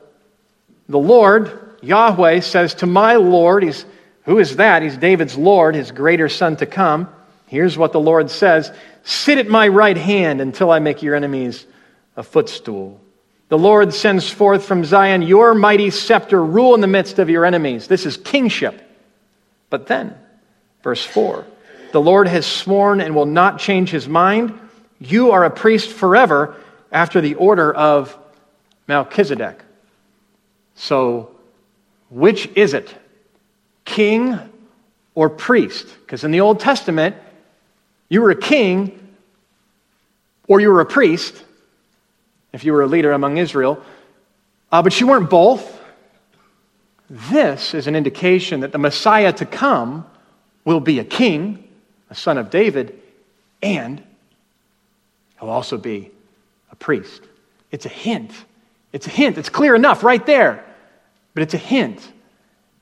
the 0.90 0.98
Lord, 0.98 1.78
Yahweh, 1.80 2.40
says 2.40 2.74
to 2.74 2.86
my 2.86 3.14
Lord, 3.14 3.62
he's, 3.62 3.86
who 4.24 4.38
is 4.38 4.56
that? 4.56 4.82
He's 4.82 4.98
David's 4.98 5.38
Lord, 5.38 5.74
his 5.74 5.90
greater 5.90 6.28
son 6.28 6.56
to 6.56 6.66
come. 6.66 7.08
Here's 7.46 7.78
what 7.78 7.92
the 7.92 8.00
Lord 8.00 8.30
says 8.30 8.70
Sit 9.04 9.38
at 9.38 9.48
my 9.48 9.68
right 9.68 9.96
hand 9.96 10.42
until 10.42 10.70
I 10.70 10.80
make 10.80 11.02
your 11.02 11.14
enemies 11.14 11.66
a 12.14 12.22
footstool. 12.22 13.00
The 13.48 13.56
Lord 13.56 13.94
sends 13.94 14.28
forth 14.28 14.66
from 14.66 14.84
Zion 14.84 15.22
your 15.22 15.54
mighty 15.54 15.88
scepter, 15.88 16.44
rule 16.44 16.74
in 16.74 16.82
the 16.82 16.86
midst 16.86 17.18
of 17.18 17.30
your 17.30 17.46
enemies. 17.46 17.88
This 17.88 18.04
is 18.04 18.18
kingship. 18.18 18.82
But 19.70 19.86
then, 19.86 20.14
verse 20.82 21.02
4 21.02 21.46
the 21.92 22.00
Lord 22.00 22.28
has 22.28 22.46
sworn 22.46 23.00
and 23.00 23.14
will 23.14 23.26
not 23.26 23.58
change 23.58 23.90
his 23.90 24.08
mind. 24.08 24.58
You 24.98 25.32
are 25.32 25.44
a 25.44 25.50
priest 25.50 25.90
forever 25.90 26.56
after 26.92 27.20
the 27.20 27.34
order 27.34 27.72
of 27.72 28.16
Melchizedek. 28.86 29.62
So, 30.74 31.30
which 32.10 32.48
is 32.56 32.74
it? 32.74 32.94
King 33.84 34.38
or 35.14 35.30
priest? 35.30 35.86
Because 36.00 36.24
in 36.24 36.30
the 36.30 36.40
Old 36.40 36.60
Testament, 36.60 37.16
you 38.08 38.20
were 38.22 38.30
a 38.30 38.40
king 38.40 39.16
or 40.48 40.60
you 40.60 40.70
were 40.70 40.80
a 40.80 40.86
priest 40.86 41.44
if 42.52 42.64
you 42.64 42.72
were 42.72 42.82
a 42.82 42.86
leader 42.86 43.12
among 43.12 43.36
Israel, 43.36 43.80
uh, 44.72 44.82
but 44.82 45.00
you 45.00 45.06
weren't 45.06 45.30
both. 45.30 45.78
This 47.08 47.74
is 47.74 47.86
an 47.86 47.96
indication 47.96 48.60
that 48.60 48.72
the 48.72 48.78
Messiah 48.78 49.32
to 49.34 49.46
come 49.46 50.06
will 50.64 50.80
be 50.80 50.98
a 50.98 51.04
king 51.04 51.69
a 52.10 52.14
son 52.14 52.36
of 52.36 52.50
David, 52.50 53.00
and 53.62 54.02
he'll 55.38 55.48
also 55.48 55.78
be 55.78 56.10
a 56.70 56.76
priest. 56.76 57.22
It's 57.70 57.86
a 57.86 57.90
hint. 57.90 58.32
It's 58.92 59.06
a 59.06 59.10
hint. 59.10 59.38
It's 59.38 59.48
clear 59.48 59.74
enough 59.74 60.02
right 60.02 60.24
there. 60.26 60.64
But 61.34 61.44
it's 61.44 61.54
a 61.54 61.58
hint 61.58 62.06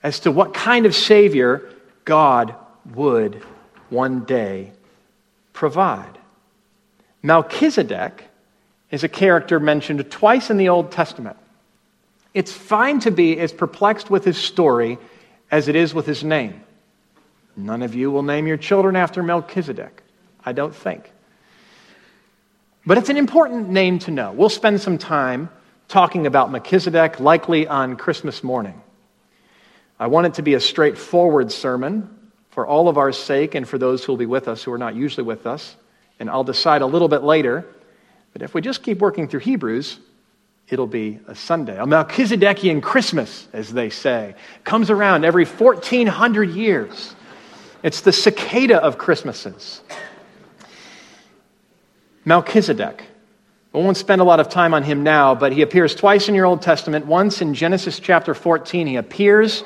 as 0.03 0.21
to 0.21 0.33
what 0.33 0.55
kind 0.55 0.87
of 0.87 0.95
Savior 0.95 1.71
God 2.05 2.55
would 2.95 3.43
one 3.91 4.25
day 4.25 4.73
provide. 5.53 6.19
Melchizedek 7.23 8.25
is 8.91 9.05
a 9.05 9.09
character 9.09 9.61
mentioned 9.61 10.11
twice 10.11 10.51
in 10.51 10.57
the 10.57 10.71
Old 10.71 10.91
Testament. 10.91 11.37
It's 12.33 12.53
fine 12.53 13.01
to 13.01 13.11
be 13.11 13.39
as 13.39 13.53
perplexed 13.53 14.11
with 14.11 14.25
his 14.25 14.39
story 14.39 14.99
as 15.51 15.69
it 15.69 15.77
is 15.77 15.93
with 15.93 16.07
his 16.07 16.25
name. 16.25 16.63
None 17.59 17.83
of 17.83 17.97
you 17.97 18.13
will 18.13 18.23
name 18.23 18.47
your 18.47 18.57
children 18.57 18.95
after 18.95 19.21
Melchizedek, 19.21 20.03
I 20.47 20.53
don't 20.53 20.75
think. 20.75 21.11
But 22.87 22.99
it's 22.99 23.09
an 23.09 23.17
important 23.17 23.69
name 23.69 23.99
to 24.01 24.13
know. 24.13 24.31
We'll 24.31 24.49
spend 24.49 24.81
some 24.81 24.97
time 24.97 25.51
talking 25.89 26.29
about 26.29 26.53
Melchizedek, 26.53 27.19
likely 27.19 27.67
on 27.67 27.97
Christmas 27.97 28.45
morning. 28.45 28.81
I 29.99 30.07
want 30.07 30.29
it 30.29 30.35
to 30.35 30.43
be 30.43 30.55
a 30.55 30.61
straightforward 30.61 31.51
sermon 31.51 32.09
for 32.51 32.65
all 32.65 32.89
of 32.89 32.97
our 32.97 33.11
sake 33.11 33.57
and 33.57 33.69
for 33.69 33.77
those 33.77 34.05
who 34.05 34.13
will 34.13 34.19
be 34.19 34.27
with 34.27 34.47
us 34.47 34.63
who 34.63 34.73
are 34.73 34.79
not 34.79 34.95
usually 34.95 35.25
with 35.25 35.45
us. 35.45 35.77
And 36.21 36.31
I'll 36.31 36.45
decide 36.45 36.83
a 36.83 36.87
little 36.87 37.09
bit 37.09 37.25
later. 37.25 37.67
But 38.33 38.43
if 38.43 38.55
we 38.55 38.61
just 38.61 38.85
keep 38.85 38.99
working 38.99 39.27
through 39.27 39.41
Hebrews, 39.41 39.99
it'll 40.69 40.87
be 40.87 41.19
a 41.27 41.35
Sunday. 41.35 41.77
A 41.77 41.87
Melchizedekian 41.87 42.83
Christmas, 42.83 43.49
as 43.53 43.73
they 43.73 43.91
say, 43.91 44.37
comes 44.63 44.91
around 44.91 45.25
every 45.25 45.45
1400 45.45 46.51
years. 46.51 47.17
It's 47.83 48.01
the 48.01 48.13
cicada 48.13 48.83
of 48.83 48.99
Christmases. 48.99 49.81
Melchizedek. 52.25 53.03
We 53.73 53.83
won't 53.83 53.97
spend 53.97 54.21
a 54.21 54.25
lot 54.25 54.41
of 54.41 54.49
time 54.49 54.75
on 54.75 54.83
him 54.83 55.03
now, 55.03 55.35
but 55.35 55.53
he 55.53 55.63
appears 55.63 55.95
twice 55.95 56.29
in 56.29 56.35
your 56.35 56.47
Old 56.47 56.63
Testament. 56.63 57.07
Once 57.07 57.41
in 57.41 57.55
Genesis 57.55 58.01
chapter 58.01 58.35
14, 58.35 58.87
he 58.87 58.97
appears 58.97 59.63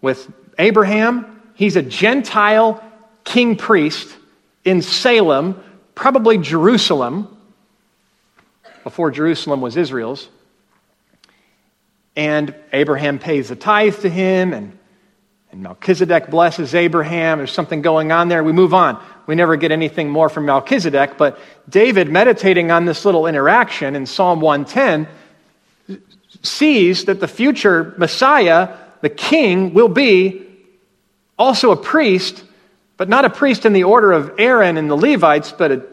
with 0.00 0.32
Abraham. 0.58 1.42
He's 1.54 1.76
a 1.76 1.82
Gentile 1.82 2.82
king 3.24 3.56
priest 3.56 4.16
in 4.64 4.80
Salem, 4.80 5.62
probably 5.94 6.38
Jerusalem, 6.38 7.28
before 8.82 9.10
Jerusalem 9.10 9.60
was 9.60 9.76
Israel's. 9.76 10.28
And 12.16 12.54
Abraham 12.72 13.18
pays 13.18 13.48
the 13.48 13.56
tithe 13.56 13.98
to 14.00 14.08
him, 14.08 14.52
and, 14.52 14.78
and 15.54 15.62
Melchizedek 15.62 16.30
blesses 16.30 16.74
Abraham. 16.74 17.38
There's 17.38 17.52
something 17.52 17.80
going 17.80 18.10
on 18.10 18.26
there. 18.26 18.42
We 18.42 18.50
move 18.50 18.74
on. 18.74 19.00
We 19.28 19.36
never 19.36 19.54
get 19.54 19.70
anything 19.70 20.10
more 20.10 20.28
from 20.28 20.46
Melchizedek, 20.46 21.16
but 21.16 21.38
David, 21.68 22.10
meditating 22.10 22.72
on 22.72 22.86
this 22.86 23.04
little 23.04 23.28
interaction 23.28 23.94
in 23.94 24.04
Psalm 24.04 24.40
110, 24.40 25.06
sees 26.42 27.04
that 27.04 27.20
the 27.20 27.28
future 27.28 27.94
Messiah, 27.98 28.76
the 29.00 29.08
king, 29.08 29.74
will 29.74 29.86
be 29.86 30.44
also 31.38 31.70
a 31.70 31.76
priest, 31.76 32.42
but 32.96 33.08
not 33.08 33.24
a 33.24 33.30
priest 33.30 33.64
in 33.64 33.72
the 33.74 33.84
order 33.84 34.10
of 34.10 34.32
Aaron 34.38 34.76
and 34.76 34.90
the 34.90 34.96
Levites, 34.96 35.52
but 35.52 35.70
a, 35.70 35.86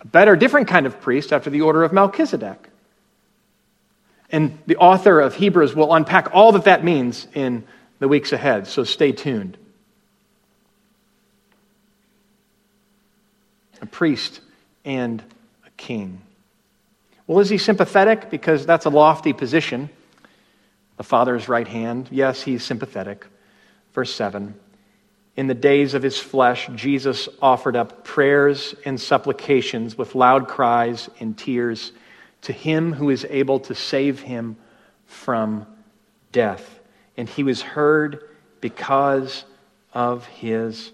a 0.00 0.06
better, 0.08 0.34
different 0.34 0.66
kind 0.66 0.86
of 0.86 1.00
priest 1.00 1.32
after 1.32 1.50
the 1.50 1.60
order 1.60 1.84
of 1.84 1.92
Melchizedek. 1.92 2.68
And 4.32 4.58
the 4.66 4.76
author 4.76 5.20
of 5.20 5.36
Hebrews 5.36 5.76
will 5.76 5.94
unpack 5.94 6.34
all 6.34 6.50
that 6.50 6.64
that 6.64 6.82
means 6.82 7.28
in 7.32 7.62
the 7.98 8.08
weeks 8.08 8.32
ahead, 8.32 8.66
so 8.66 8.84
stay 8.84 9.12
tuned. 9.12 9.56
A 13.80 13.86
priest 13.86 14.40
and 14.84 15.22
a 15.66 15.70
king. 15.76 16.20
Well, 17.26 17.40
is 17.40 17.48
he 17.48 17.58
sympathetic? 17.58 18.30
Because 18.30 18.66
that's 18.66 18.86
a 18.86 18.90
lofty 18.90 19.32
position. 19.32 19.90
The 20.96 21.04
Father's 21.04 21.48
right 21.48 21.68
hand. 21.68 22.08
Yes, 22.10 22.42
he's 22.42 22.64
sympathetic. 22.64 23.26
Verse 23.94 24.12
7 24.14 24.54
In 25.36 25.46
the 25.46 25.54
days 25.54 25.94
of 25.94 26.02
his 26.02 26.18
flesh, 26.18 26.68
Jesus 26.74 27.28
offered 27.40 27.76
up 27.76 28.04
prayers 28.04 28.74
and 28.84 29.00
supplications 29.00 29.96
with 29.96 30.14
loud 30.14 30.48
cries 30.48 31.08
and 31.20 31.36
tears 31.36 31.92
to 32.42 32.52
him 32.52 32.92
who 32.92 33.10
is 33.10 33.26
able 33.28 33.60
to 33.60 33.74
save 33.74 34.20
him 34.20 34.56
from 35.06 35.66
death. 36.32 36.77
And 37.18 37.28
he 37.28 37.42
was 37.42 37.60
heard 37.60 38.22
because 38.62 39.44
of 39.92 40.24
his 40.26 40.92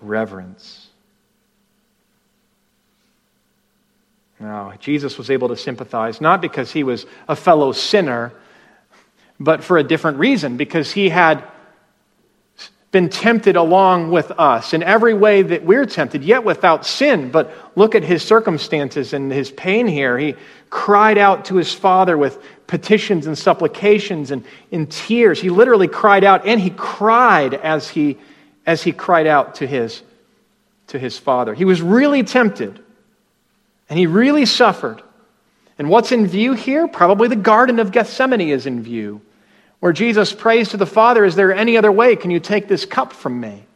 reverence. 0.00 0.88
Now, 4.38 4.74
Jesus 4.78 5.18
was 5.18 5.30
able 5.30 5.48
to 5.48 5.56
sympathize 5.56 6.20
not 6.20 6.40
because 6.40 6.70
he 6.72 6.84
was 6.84 7.06
a 7.28 7.34
fellow 7.34 7.72
sinner, 7.72 8.32
but 9.40 9.64
for 9.64 9.78
a 9.78 9.82
different 9.82 10.18
reason, 10.18 10.56
because 10.56 10.92
he 10.92 11.08
had 11.08 11.42
been 12.92 13.08
tempted 13.08 13.56
along 13.56 14.10
with 14.10 14.30
us 14.32 14.74
in 14.74 14.82
every 14.82 15.14
way 15.14 15.40
that 15.40 15.64
we're 15.64 15.86
tempted, 15.86 16.22
yet 16.22 16.44
without 16.44 16.84
sin. 16.84 17.30
But 17.30 17.50
look 17.74 17.94
at 17.94 18.04
his 18.04 18.22
circumstances 18.22 19.14
and 19.14 19.32
his 19.32 19.50
pain 19.50 19.86
here. 19.86 20.18
He 20.18 20.36
cried 20.68 21.16
out 21.16 21.46
to 21.46 21.56
his 21.56 21.72
father 21.72 22.18
with 22.18 22.38
petitions 22.66 23.26
and 23.26 23.36
supplications 23.36 24.30
and 24.30 24.44
in 24.70 24.86
tears. 24.86 25.40
He 25.40 25.48
literally 25.48 25.88
cried 25.88 26.22
out, 26.22 26.46
and 26.46 26.60
he 26.60 26.68
cried 26.68 27.54
as 27.54 27.88
he, 27.88 28.18
as 28.66 28.82
he 28.82 28.92
cried 28.92 29.26
out 29.26 29.56
to 29.56 29.66
his, 29.66 30.02
to 30.88 30.98
his 30.98 31.18
father. 31.18 31.54
He 31.54 31.64
was 31.64 31.80
really 31.80 32.22
tempted, 32.22 32.78
and 33.88 33.98
he 33.98 34.06
really 34.06 34.44
suffered. 34.44 35.02
And 35.78 35.88
what's 35.88 36.12
in 36.12 36.26
view 36.26 36.52
here? 36.52 36.86
Probably 36.86 37.28
the 37.28 37.36
Garden 37.36 37.78
of 37.78 37.90
Gethsemane 37.90 38.42
is 38.42 38.66
in 38.66 38.82
view 38.82 39.22
where 39.82 39.92
Jesus 39.92 40.32
prays 40.32 40.68
to 40.68 40.76
the 40.76 40.86
Father, 40.86 41.24
Is 41.24 41.34
there 41.34 41.52
any 41.52 41.76
other 41.76 41.90
way? 41.90 42.14
Can 42.14 42.30
you 42.30 42.38
take 42.38 42.68
this 42.68 42.84
cup 42.84 43.12
from 43.12 43.40
me? 43.40 43.66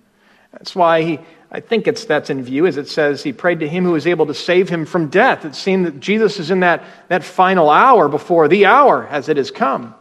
That's 0.53 0.73
why 0.73 1.03
he, 1.03 1.19
I 1.51 1.59
think 1.59 1.89
it's 1.89 2.05
that's 2.05 2.31
in 2.31 2.45
view, 2.45 2.65
as 2.65 2.77
it 2.77 2.87
says, 2.87 3.25
he 3.25 3.33
prayed 3.33 3.59
to 3.59 3.69
him 3.69 3.83
who 3.83 3.91
was 3.91 4.07
able 4.07 4.27
to 4.27 4.35
save 4.35 4.69
him 4.69 4.87
from 4.87 5.09
death. 5.09 5.45
It 5.45 5.57
seemed 5.57 5.85
that 5.85 5.99
Jesus 5.99 6.39
is 6.39 6.53
in 6.53 6.61
that, 6.61 6.85
that 7.09 7.25
final 7.25 7.69
hour 7.69 8.09
before 8.09 8.47
the 8.47 8.67
hour 8.67 9.05
as 9.09 9.29
it 9.29 9.37
has 9.37 9.51
come. 9.51 9.97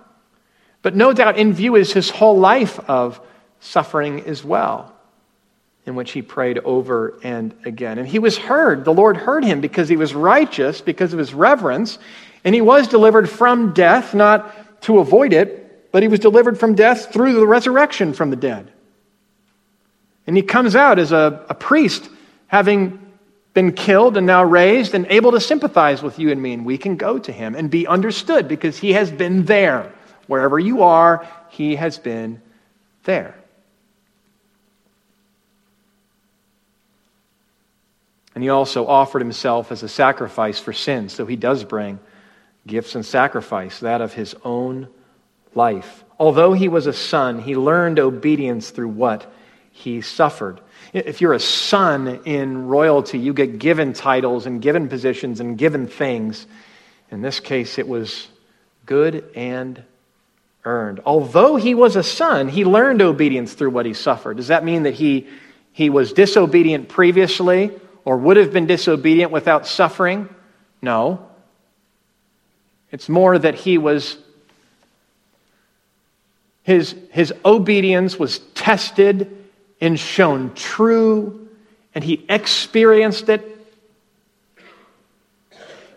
But 0.84 0.96
no 0.96 1.12
doubt 1.12 1.40
in 1.40 1.54
view 1.54 1.76
is 1.76 1.92
his 1.92 2.12
whole 2.12 2.38
life 2.38 2.80
of 2.88 3.20
suffering 3.60 4.22
as 4.28 4.44
well, 4.44 4.94
in 5.88 5.96
which 5.96 6.12
he 6.12 6.22
prayed 6.22 6.60
over 6.60 7.18
and 7.24 7.52
again. 7.66 7.98
And 7.98 8.08
he 8.08 8.20
was 8.20 8.38
heard. 8.38 8.86
The 8.86 8.94
Lord 8.94 9.18
heard 9.18 9.44
him 9.44 9.60
because 9.60 9.90
he 9.90 9.98
was 9.98 10.14
righteous, 10.14 10.82
because 10.82 11.14
of 11.14 11.18
his 11.18 11.34
reverence, 11.34 11.98
and 12.44 12.54
he 12.54 12.62
was 12.62 12.88
delivered 12.88 13.28
from 13.28 13.74
death, 13.74 14.14
not 14.14 14.82
to 14.84 15.00
avoid 15.00 15.34
it, 15.34 15.64
but 15.96 16.04
he 16.04 16.10
was 16.10 16.20
delivered 16.20 16.60
from 16.60 16.76
death 16.76 17.14
through 17.14 17.32
the 17.32 17.48
resurrection 17.48 18.12
from 18.12 18.30
the 18.30 18.36
dead. 18.36 18.70
And 20.28 20.36
he 20.36 20.44
comes 20.44 20.76
out 20.76 21.00
as 21.00 21.14
a, 21.14 21.46
a 21.48 21.54
priest, 21.54 22.10
having 22.48 23.00
been 23.54 23.72
killed 23.72 24.18
and 24.18 24.28
now 24.28 24.44
raised 24.44 24.94
and 24.94 25.08
able 25.10 25.32
to 25.32 25.40
sympathize 25.40 26.04
with 26.04 26.20
you 26.20 26.32
and 26.32 26.42
me. 26.42 26.52
And 26.52 26.66
we 26.66 26.78
can 26.78 26.98
go 26.98 27.18
to 27.18 27.32
him 27.32 27.56
and 27.56 27.72
be 27.72 27.88
understood 27.88 28.50
because 28.50 28.78
he 28.78 28.92
has 28.92 29.10
been 29.10 29.46
there. 29.46 29.90
Wherever 30.28 30.60
you 30.60 30.84
are, 30.84 31.26
he 31.48 31.78
has 31.78 31.98
been 31.98 32.42
there. 33.06 33.34
And 38.34 38.44
he 38.44 38.50
also 38.50 38.86
offered 38.86 39.22
himself 39.22 39.72
as 39.72 39.82
a 39.82 39.88
sacrifice 39.88 40.60
for 40.60 40.74
sin. 40.74 41.08
So 41.08 41.26
he 41.26 41.38
does 41.38 41.64
bring 41.64 42.00
gifts 42.68 42.96
and 42.96 43.06
sacrifice, 43.06 43.80
that 43.80 44.02
of 44.02 44.12
his 44.12 44.36
own 44.44 44.90
life. 45.56 46.04
Although 46.20 46.54
he 46.54 46.68
was 46.68 46.88
a 46.88 46.94
son, 46.94 47.40
he 47.40 47.56
learned 47.56 48.00
obedience 48.00 48.70
through 48.70 48.90
what 48.90 49.32
he 49.72 50.02
suffered. 50.02 50.62
If 50.94 51.20
you're 51.20 51.34
a 51.34 51.40
son 51.40 52.22
in 52.26 52.68
royalty, 52.68 53.20
you 53.20 53.34
get 53.34 53.60
given 53.60 53.94
titles 53.94 54.46
and 54.46 54.62
given 54.62 54.88
positions 54.88 55.40
and 55.40 55.58
given 55.58 55.88
things. 55.88 56.48
In 57.12 57.22
this 57.22 57.40
case, 57.40 57.78
it 57.78 57.88
was 57.88 58.28
good 58.86 59.26
and 59.36 59.84
earned. 60.64 61.02
Although 61.06 61.58
he 61.58 61.76
was 61.76 61.96
a 61.96 62.04
son, 62.04 62.48
he 62.48 62.64
learned 62.64 63.02
obedience 63.02 63.54
through 63.54 63.72
what 63.72 63.86
he 63.86 63.94
suffered. 63.94 64.38
Does 64.38 64.48
that 64.48 64.64
mean 64.64 64.84
that 64.84 64.94
he, 64.94 65.28
he 65.74 65.90
was 65.90 66.14
disobedient 66.14 66.88
previously 66.88 67.72
or 68.06 68.18
would 68.18 68.38
have 68.38 68.54
been 68.54 68.66
disobedient 68.66 69.32
without 69.32 69.68
suffering? 69.68 70.34
No. 70.82 71.28
It's 72.92 73.10
more 73.10 73.38
that 73.38 73.56
he 73.56 73.78
was 73.78 74.18
his, 76.66 76.96
his 77.12 77.32
obedience 77.46 78.18
was 78.18 78.40
tested 78.56 79.32
and 79.80 80.00
shown 80.00 80.52
true, 80.56 81.48
and 81.94 82.04
he 82.04 82.26
experienced 82.28 83.30
it. 83.30 83.52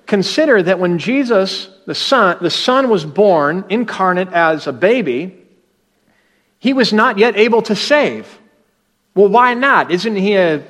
Consider 0.04 0.62
that 0.62 0.78
when 0.78 0.98
Jesus, 0.98 1.70
the 1.86 1.94
Son, 1.94 2.36
the 2.42 2.50
Son 2.50 2.90
was 2.90 3.06
born 3.06 3.64
incarnate 3.70 4.28
as 4.28 4.66
a 4.66 4.72
baby, 4.74 5.38
he 6.58 6.74
was 6.74 6.92
not 6.92 7.16
yet 7.16 7.34
able 7.36 7.62
to 7.62 7.74
save. 7.74 8.38
Well, 9.14 9.28
why 9.28 9.54
not? 9.54 9.90
Isn't 9.90 10.16
he, 10.16 10.34
a, 10.34 10.62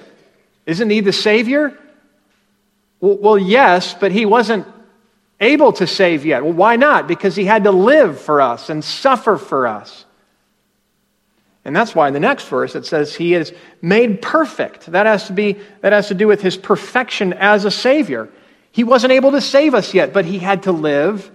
isn't 0.65 0.91
he 0.91 1.01
the 1.01 1.13
Savior? 1.13 1.77
Well, 3.01 3.17
well, 3.17 3.39
yes, 3.39 3.97
but 3.99 4.13
he 4.13 4.27
wasn't 4.27 4.65
able 5.41 5.73
to 5.75 5.87
save 5.87 6.27
yet. 6.27 6.45
Well, 6.45 6.53
why 6.53 6.77
not? 6.77 7.07
Because 7.07 7.37
he 7.37 7.45
had 7.45 7.65
to 7.65 7.71
live 7.71 8.21
for 8.21 8.41
us 8.41 8.71
and 8.71 8.85
suffer 8.85 9.37
for 9.37 9.67
us. 9.67 10.05
And 11.65 11.77
that's 11.77 11.95
why 11.95 12.09
in 12.09 12.15
the 12.15 12.21
next 12.21 12.49
verse 12.49 12.75
it 12.75 12.87
says 12.87 13.15
he 13.15 13.35
is 13.35 13.53
made 13.83 14.23
perfect. 14.23 14.87
That 14.87 15.07
has 15.07 15.27
to 15.27 15.33
be 15.33 15.57
that 15.83 15.93
has 15.93 16.09
to 16.09 16.15
do 16.15 16.27
with 16.27 16.41
his 16.41 16.57
perfection 16.57 17.35
as 17.35 17.65
a 17.65 17.71
savior. 17.71 18.29
He 18.73 18.85
wasn't 18.85 19.13
able 19.13 19.33
to 19.33 19.41
save 19.41 19.75
us 19.75 19.93
yet, 19.93 20.13
but 20.13 20.25
he 20.25 20.39
had 20.39 20.63
to 20.65 20.73
live 20.73 21.31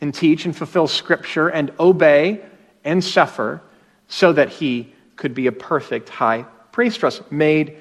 and 0.00 0.14
teach 0.14 0.44
and 0.44 0.56
fulfill 0.56 0.86
scripture 0.86 1.48
and 1.48 1.72
obey 1.78 2.40
and 2.84 3.02
suffer 3.02 3.60
so 4.08 4.32
that 4.32 4.48
he 4.48 4.92
could 5.16 5.34
be 5.34 5.46
a 5.46 5.52
perfect 5.52 6.08
high 6.08 6.46
priest 6.72 6.98
for 6.98 7.06
us, 7.06 7.20
made 7.30 7.76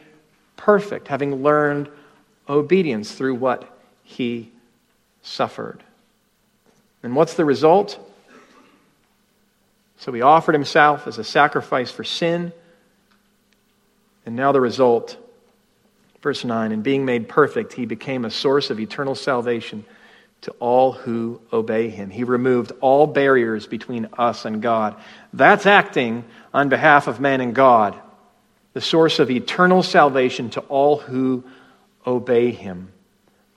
perfect, 0.55 1.07
having 1.07 1.43
learned 1.43 1.89
obedience 2.47 3.11
through 3.11 3.36
what 3.36 3.78
he 4.03 4.51
suffered. 5.26 5.84
And 7.03 7.15
what's 7.15 7.34
the 7.34 7.45
result? 7.45 7.99
So 9.97 10.11
he 10.11 10.21
offered 10.21 10.55
himself 10.55 11.07
as 11.07 11.17
a 11.17 11.23
sacrifice 11.23 11.91
for 11.91 12.03
sin. 12.03 12.53
And 14.26 14.36
now 14.36 14.51
the 14.51 14.61
result, 14.61 15.17
verse 16.21 16.43
9, 16.43 16.71
in 16.71 16.82
being 16.82 17.05
made 17.05 17.28
perfect, 17.28 17.73
he 17.73 17.86
became 17.86 18.26
a 18.26 18.32
source 18.32 18.69
of 18.69 18.80
eternal 18.80 19.15
salvation 19.15 19.86
to 20.41 20.51
all 20.59 20.91
who 20.91 21.41
obey 21.51 21.89
him. 21.89 22.11
He 22.11 22.23
removed 22.23 22.71
all 22.82 23.07
barriers 23.07 23.65
between 23.65 24.09
us 24.17 24.45
and 24.45 24.61
God. 24.61 24.95
That's 25.34 25.65
acting 25.65 26.23
on 26.53 26.69
behalf 26.69 27.07
of 27.07 27.19
man 27.19 27.41
and 27.41 27.55
God, 27.55 27.99
the 28.73 28.82
source 28.82 29.19
of 29.19 29.32
eternal 29.32 29.82
salvation 29.82 30.51
to 30.51 30.59
all 30.61 30.97
who 30.97 31.43
obey 32.05 32.51
him. 32.51 32.91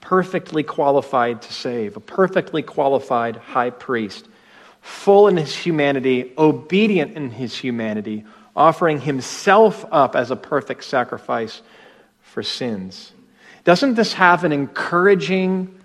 Perfectly 0.00 0.62
qualified 0.62 1.42
to 1.42 1.52
save, 1.52 1.96
a 1.96 2.00
perfectly 2.00 2.62
qualified 2.62 3.36
high 3.36 3.70
priest, 3.70 4.28
full 4.80 5.28
in 5.28 5.36
his 5.36 5.54
humanity, 5.54 6.32
obedient 6.38 7.16
in 7.16 7.30
his 7.30 7.56
humanity, 7.56 8.24
offering 8.56 9.00
himself 9.00 9.84
up 9.90 10.16
as 10.16 10.30
a 10.30 10.36
perfect 10.36 10.84
sacrifice 10.84 11.62
for 12.22 12.42
sins. 12.42 13.12
Doesn't 13.64 13.94
this 13.94 14.12
have 14.14 14.44
an 14.44 14.52
encouraging, 14.52 15.78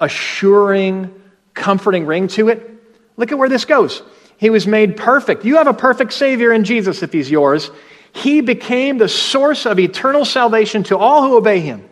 assuring, 0.00 1.14
comforting 1.54 2.06
ring 2.06 2.28
to 2.28 2.48
it? 2.48 2.68
Look 3.16 3.32
at 3.32 3.38
where 3.38 3.48
this 3.48 3.64
goes. 3.64 4.02
He 4.38 4.50
was 4.50 4.66
made 4.66 4.96
perfect. 4.96 5.44
You 5.44 5.56
have 5.56 5.66
a 5.66 5.74
perfect 5.74 6.12
Savior 6.12 6.52
in 6.52 6.64
Jesus 6.64 7.02
if 7.02 7.12
He's 7.12 7.30
yours. 7.30 7.70
He 8.12 8.40
became 8.40 8.98
the 8.98 9.08
source 9.08 9.66
of 9.66 9.78
eternal 9.78 10.24
salvation 10.24 10.84
to 10.84 10.96
all 10.96 11.22
who 11.22 11.36
obey 11.36 11.60
Him. 11.60 11.87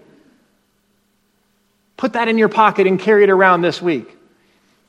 Put 1.97 2.15
that 2.15 2.29
in 2.29 2.39
your 2.39 2.49
pocket 2.49 2.87
and 2.87 3.01
carry 3.01 3.25
it 3.25 3.31
around 3.31 3.63
this 3.63 3.81
week. 3.81 4.17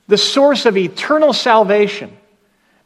The 0.07 0.17
source 0.17 0.65
of 0.65 0.77
eternal 0.77 1.33
salvation. 1.33 2.15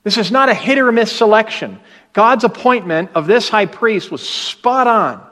This 0.04 0.18
is 0.18 0.32
not 0.32 0.50
a 0.50 0.54
hit 0.54 0.78
or 0.78 0.92
miss 0.92 1.12
selection. 1.12 1.80
God's 2.14 2.44
appointment 2.44 3.12
of 3.16 3.28
this 3.28 3.50
high 3.50 3.68
priest 3.68 4.12
was 4.12 4.28
spot 4.28 4.88
on. 4.88 5.26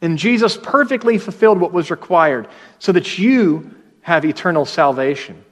And 0.00 0.18
Jesus 0.18 0.56
perfectly 0.56 1.18
fulfilled 1.18 1.60
what 1.60 1.72
was 1.72 1.90
required 1.90 2.48
so 2.78 2.92
that 2.92 3.18
you 3.18 3.74
have 4.02 4.24
eternal 4.24 4.64
salvation. 4.64 5.44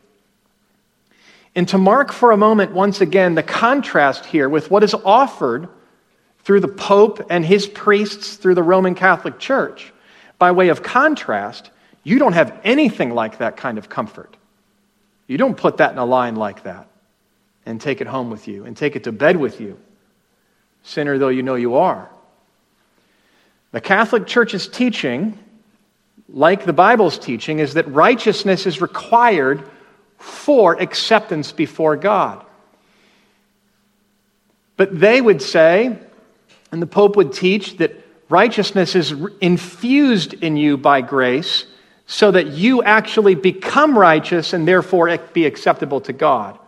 And 1.57 1.69
to 1.69 1.79
mark 1.79 2.13
for 2.13 2.31
a 2.31 2.37
moment, 2.37 2.73
once 2.73 3.01
again, 3.01 3.35
the 3.35 3.43
contrast 3.43 4.25
here 4.27 4.49
with 4.49 4.71
what 4.71 4.85
is 4.85 4.95
offered 4.95 5.69
through 6.41 6.61
the 6.61 6.69
Pope 6.69 7.27
and 7.29 7.45
his 7.45 7.67
priests 7.67 8.37
through 8.37 8.55
the 8.55 8.63
Roman 8.63 8.95
Catholic 8.95 9.39
Church, 9.39 9.93
by 10.39 10.53
way 10.53 10.69
of 10.69 10.83
contrast, 10.83 11.71
you 12.07 12.21
don't 12.21 12.35
have 12.35 12.61
anything 12.63 13.11
like 13.11 13.39
that 13.39 13.57
kind 13.57 13.79
of 13.79 13.89
comfort. 13.89 14.37
You 15.27 15.39
don't 15.39 15.57
put 15.57 15.79
that 15.79 15.91
in 15.91 15.99
a 15.99 16.05
line 16.05 16.37
like 16.37 16.63
that 16.63 16.87
and 17.67 17.81
take 17.81 18.01
it 18.01 18.07
home 18.07 18.31
with 18.31 18.47
you 18.47 18.65
and 18.65 18.77
take 18.77 18.95
it 18.95 19.03
to 19.05 19.13
bed 19.13 19.37
with 19.37 19.61
you, 19.61 19.77
sinner 20.85 21.19
though 21.19 21.31
you 21.31 21.43
know 21.43 21.57
you 21.57 21.75
are. 21.75 22.09
The 23.73 23.81
Catholic 23.81 24.29
Church's 24.29 24.69
teaching, 24.69 25.37
like 26.29 26.65
the 26.65 26.73
Bible's 26.73 27.19
teaching, 27.19 27.59
is 27.59 27.75
that 27.75 27.89
righteousness 27.89 28.67
is 28.67 28.81
required 28.81 29.69
for 30.19 30.81
acceptance 30.81 31.51
before 31.51 31.97
God. 31.97 32.47
But 34.77 34.97
they 34.97 35.21
would 35.21 35.43
say, 35.43 35.99
and 36.71 36.81
the 36.81 36.87
Pope 36.87 37.17
would 37.17 37.33
teach, 37.33 37.79
that 37.79 37.97
righteousness 38.29 38.95
is 38.95 39.13
infused 39.41 40.35
in 40.35 40.57
you 40.57 40.77
by 40.77 41.01
grace 41.01 41.67
so 42.07 42.31
that 42.31 42.49
you 42.49 42.83
actually 42.83 43.35
become 43.35 43.99
righteous 43.99 44.53
and 44.53 44.67
therefore 44.67 45.17
be 45.33 45.45
acceptable 45.45 46.01
to 46.03 46.13
God. 46.13 46.59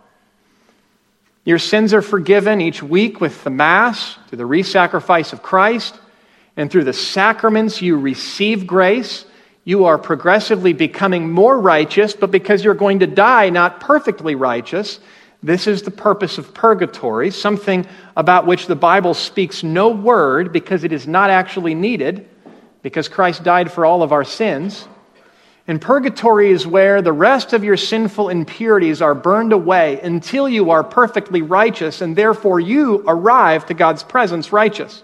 Your 1.45 1.59
sins 1.59 1.95
are 1.95 2.03
forgiven 2.03 2.61
each 2.61 2.83
week 2.83 3.21
with 3.21 3.45
the 3.45 3.51
Mass, 3.51 4.17
through 4.29 4.39
the 4.39 4.47
re 4.47 4.63
sacrifice 4.63 5.33
of 5.33 5.43
Christ, 5.43 5.99
and 6.57 6.71
through 6.71 6.85
the 6.85 6.93
sacraments, 6.93 7.81
you 7.81 7.97
receive 7.97 8.67
grace 8.67 9.25
you 9.69 9.85
are 9.85 9.99
progressively 9.99 10.73
becoming 10.73 11.31
more 11.31 11.61
righteous, 11.61 12.15
but 12.15 12.31
because 12.31 12.65
you're 12.65 12.73
going 12.73 13.01
to 13.01 13.07
die 13.07 13.51
not 13.51 13.81
perfectly 13.81 14.35
righteous, 14.35 14.99
this 15.43 15.67
is 15.67 15.83
the 15.83 15.91
purpose 15.91 16.39
of 16.39 16.55
purgatory, 16.55 17.31
something 17.31 17.87
about 18.17 18.47
which 18.47 18.67
the 18.67 18.75
Bible 18.75 19.13
speaks 19.13 19.63
no 19.63 19.91
word 19.91 20.55
because 20.55 20.85
it 20.85 20.93
is 20.95 21.07
not 21.07 21.29
actually 21.29 21.75
needed, 21.75 22.27
because 22.81 23.11
Christ 23.11 23.45
died 23.45 23.71
for 23.71 23.85
all 23.85 24.03
of 24.03 24.11
our 24.11 24.25
sins. 24.25 24.89
And 25.69 25.81
purgatory 25.81 26.51
is 26.51 26.67
where 26.67 27.03
the 27.03 27.13
rest 27.13 27.53
of 27.53 27.63
your 27.63 27.77
sinful 27.77 28.31
impurities 28.31 29.03
are 29.03 29.15
burned 29.15 29.53
away 29.53 30.01
until 30.01 30.49
you 30.49 30.71
are 30.71 30.83
perfectly 30.83 31.43
righteous, 31.43 32.01
and 32.01 32.17
therefore 32.17 32.59
you 32.59 33.05
arrive 33.07 33.67
to 33.67 33.75
God's 33.75 34.03
presence 34.03 34.51
righteous. 34.51 35.03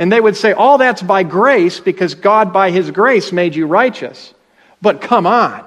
And 0.00 0.10
they 0.10 0.20
would 0.20 0.36
say, 0.36 0.52
All 0.52 0.76
that's 0.76 1.02
by 1.02 1.22
grace 1.22 1.78
because 1.78 2.16
God, 2.16 2.52
by 2.52 2.72
His 2.72 2.90
grace, 2.90 3.30
made 3.30 3.54
you 3.54 3.66
righteous. 3.66 4.34
But 4.82 5.00
come 5.00 5.26
on. 5.26 5.64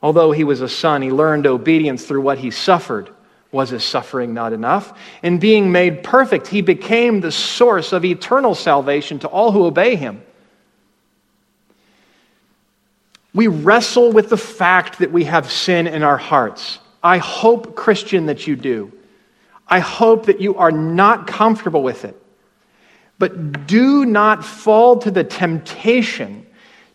Although 0.00 0.30
he 0.30 0.44
was 0.44 0.60
a 0.60 0.68
son, 0.68 1.02
he 1.02 1.10
learned 1.10 1.48
obedience 1.48 2.04
through 2.04 2.20
what 2.20 2.38
he 2.38 2.52
suffered. 2.52 3.10
Was 3.50 3.70
his 3.70 3.82
suffering 3.82 4.34
not 4.34 4.52
enough? 4.52 4.96
In 5.22 5.38
being 5.38 5.72
made 5.72 6.04
perfect, 6.04 6.46
he 6.46 6.60
became 6.60 7.20
the 7.20 7.32
source 7.32 7.92
of 7.92 8.04
eternal 8.04 8.54
salvation 8.54 9.18
to 9.20 9.28
all 9.28 9.50
who 9.50 9.64
obey 9.64 9.96
him. 9.96 10.22
We 13.36 13.48
wrestle 13.48 14.12
with 14.12 14.30
the 14.30 14.38
fact 14.38 15.00
that 15.00 15.12
we 15.12 15.24
have 15.24 15.52
sin 15.52 15.86
in 15.86 16.02
our 16.02 16.16
hearts. 16.16 16.78
I 17.02 17.18
hope, 17.18 17.76
Christian, 17.76 18.26
that 18.26 18.46
you 18.46 18.56
do. 18.56 18.90
I 19.68 19.78
hope 19.78 20.26
that 20.26 20.40
you 20.40 20.56
are 20.56 20.72
not 20.72 21.26
comfortable 21.26 21.82
with 21.82 22.06
it. 22.06 22.16
But 23.18 23.66
do 23.66 24.06
not 24.06 24.42
fall 24.42 25.00
to 25.00 25.10
the 25.10 25.22
temptation 25.22 26.46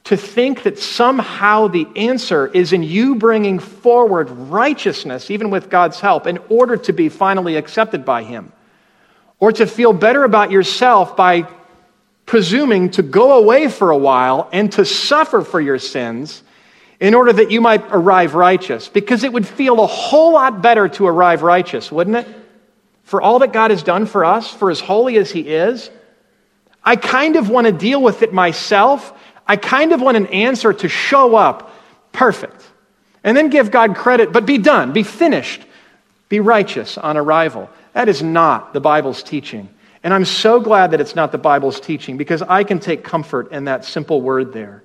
to 0.05 0.17
think 0.17 0.63
that 0.63 0.79
somehow 0.79 1.67
the 1.67 1.87
answer 1.95 2.47
is 2.47 2.73
in 2.73 2.81
you 2.81 3.13
bringing 3.17 3.59
forward 3.59 4.31
righteousness, 4.31 5.29
even 5.29 5.51
with 5.51 5.69
God's 5.69 5.99
help, 5.99 6.25
in 6.25 6.39
order 6.49 6.75
to 6.75 6.91
be 6.91 7.09
finally 7.09 7.55
accepted 7.55 8.03
by 8.03 8.23
Him. 8.23 8.51
Or 9.39 9.51
to 9.51 9.67
feel 9.67 9.93
better 9.93 10.23
about 10.23 10.49
yourself 10.49 11.15
by 11.15 11.47
presuming 12.32 12.89
to 12.89 13.03
go 13.03 13.38
away 13.38 13.67
for 13.67 13.91
a 13.91 13.97
while 13.97 14.49
and 14.51 14.71
to 14.71 14.86
suffer 14.86 15.41
for 15.41 15.59
your 15.59 15.77
sins 15.77 16.41
in 16.99 17.13
order 17.13 17.34
that 17.34 17.51
you 17.51 17.59
might 17.61 17.84
arrive 17.89 18.34
righteous. 18.34 18.88
Because 18.88 19.23
it 19.23 19.34
would 19.34 19.45
feel 19.45 19.84
a 19.84 19.88
whole 19.88 20.34
lot 20.34 20.61
better 20.61 20.88
to 20.88 21.05
arrive 21.05 21.43
righteous, 21.43 21.91
wouldn't 21.91 22.15
it? 22.15 22.27
for 23.11 23.21
all 23.21 23.39
that 23.39 23.51
God 23.51 23.71
has 23.71 23.84
done 23.84 24.05
for 24.05 24.23
us, 24.23 24.49
for 24.49 24.71
as 24.71 24.79
holy 24.79 25.17
as 25.17 25.29
He 25.29 25.41
is, 25.41 25.89
I 26.82 26.95
kind 26.95 27.36
of 27.36 27.49
want 27.49 27.67
to 27.67 27.73
deal 27.73 28.01
with 28.01 28.21
it 28.21 28.32
myself. 28.32 29.11
I 29.45 29.57
kind 29.57 29.91
of 29.91 30.01
want 30.01 30.15
an 30.15 30.27
answer 30.27 30.71
to 30.71 30.88
show 30.88 31.36
up 31.36 31.75
perfect. 32.13 32.65
And 33.21 33.36
then 33.36 33.49
give 33.49 33.69
God 33.69 33.97
credit, 33.97 34.32
but 34.32 34.45
be 34.45 34.59
done, 34.59 34.93
be 34.93 35.03
finished, 35.03 35.61
be 36.29 36.39
righteous 36.39 36.97
on 36.97 37.17
arrival. 37.17 37.69
That 37.91 38.07
is 38.07 38.23
not 38.23 38.71
the 38.71 38.79
Bible's 38.79 39.23
teaching. 39.23 39.67
And 40.03 40.13
I'm 40.13 40.25
so 40.25 40.59
glad 40.59 40.91
that 40.91 41.01
it's 41.01 41.15
not 41.15 41.31
the 41.31 41.37
Bible's 41.37 41.79
teaching 41.79 42.17
because 42.17 42.41
I 42.41 42.63
can 42.63 42.79
take 42.79 43.03
comfort 43.03 43.51
in 43.51 43.65
that 43.65 43.85
simple 43.85 44.21
word 44.21 44.53
there. 44.53 44.83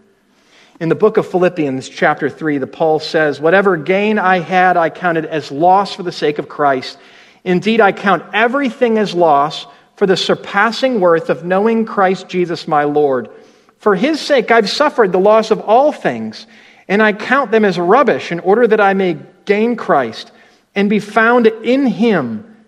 In 0.79 0.91
the 0.91 0.95
book 0.95 1.17
of 1.17 1.27
Philippians, 1.27 1.89
chapter 1.89 2.29
3, 2.29 2.59
the 2.59 2.67
Paul 2.67 2.99
says, 2.99 3.41
Whatever 3.41 3.79
gain 3.79 4.19
I 4.19 4.41
had, 4.41 4.77
I 4.77 4.91
counted 4.91 5.25
as 5.25 5.51
loss 5.51 5.95
for 5.95 6.03
the 6.03 6.13
sake 6.13 6.39
of 6.39 6.51
Christ. 6.51 6.99
Indeed, 7.45 7.81
I 7.81 7.93
count 7.93 8.25
everything 8.35 8.99
as 8.99 9.15
loss 9.15 9.67
for 9.97 10.07
the 10.07 10.19
surpassing 10.19 11.01
worth 11.01 11.31
of 11.31 11.45
knowing 11.45 11.87
Christ 11.87 12.29
Jesus 12.29 12.69
my 12.69 12.85
Lord. 12.85 13.31
For 13.79 13.95
his 13.95 14.21
sake, 14.21 14.51
I've 14.51 14.69
suffered 14.69 15.13
the 15.13 15.19
loss 15.19 15.51
of 15.51 15.61
all 15.61 15.93
things, 15.93 16.47
and 16.89 17.03
I 17.03 17.15
count 17.15 17.51
them 17.51 17.65
as 17.65 17.79
rubbish 17.79 18.31
in 18.31 18.41
order 18.41 18.67
that 18.67 18.81
I 18.81 18.93
may 18.93 19.17
gain 19.47 19.77
Christ 19.77 20.31
and 20.75 20.91
be 20.91 20.99
found 20.99 21.47
in 21.47 21.87
him. 21.87 22.67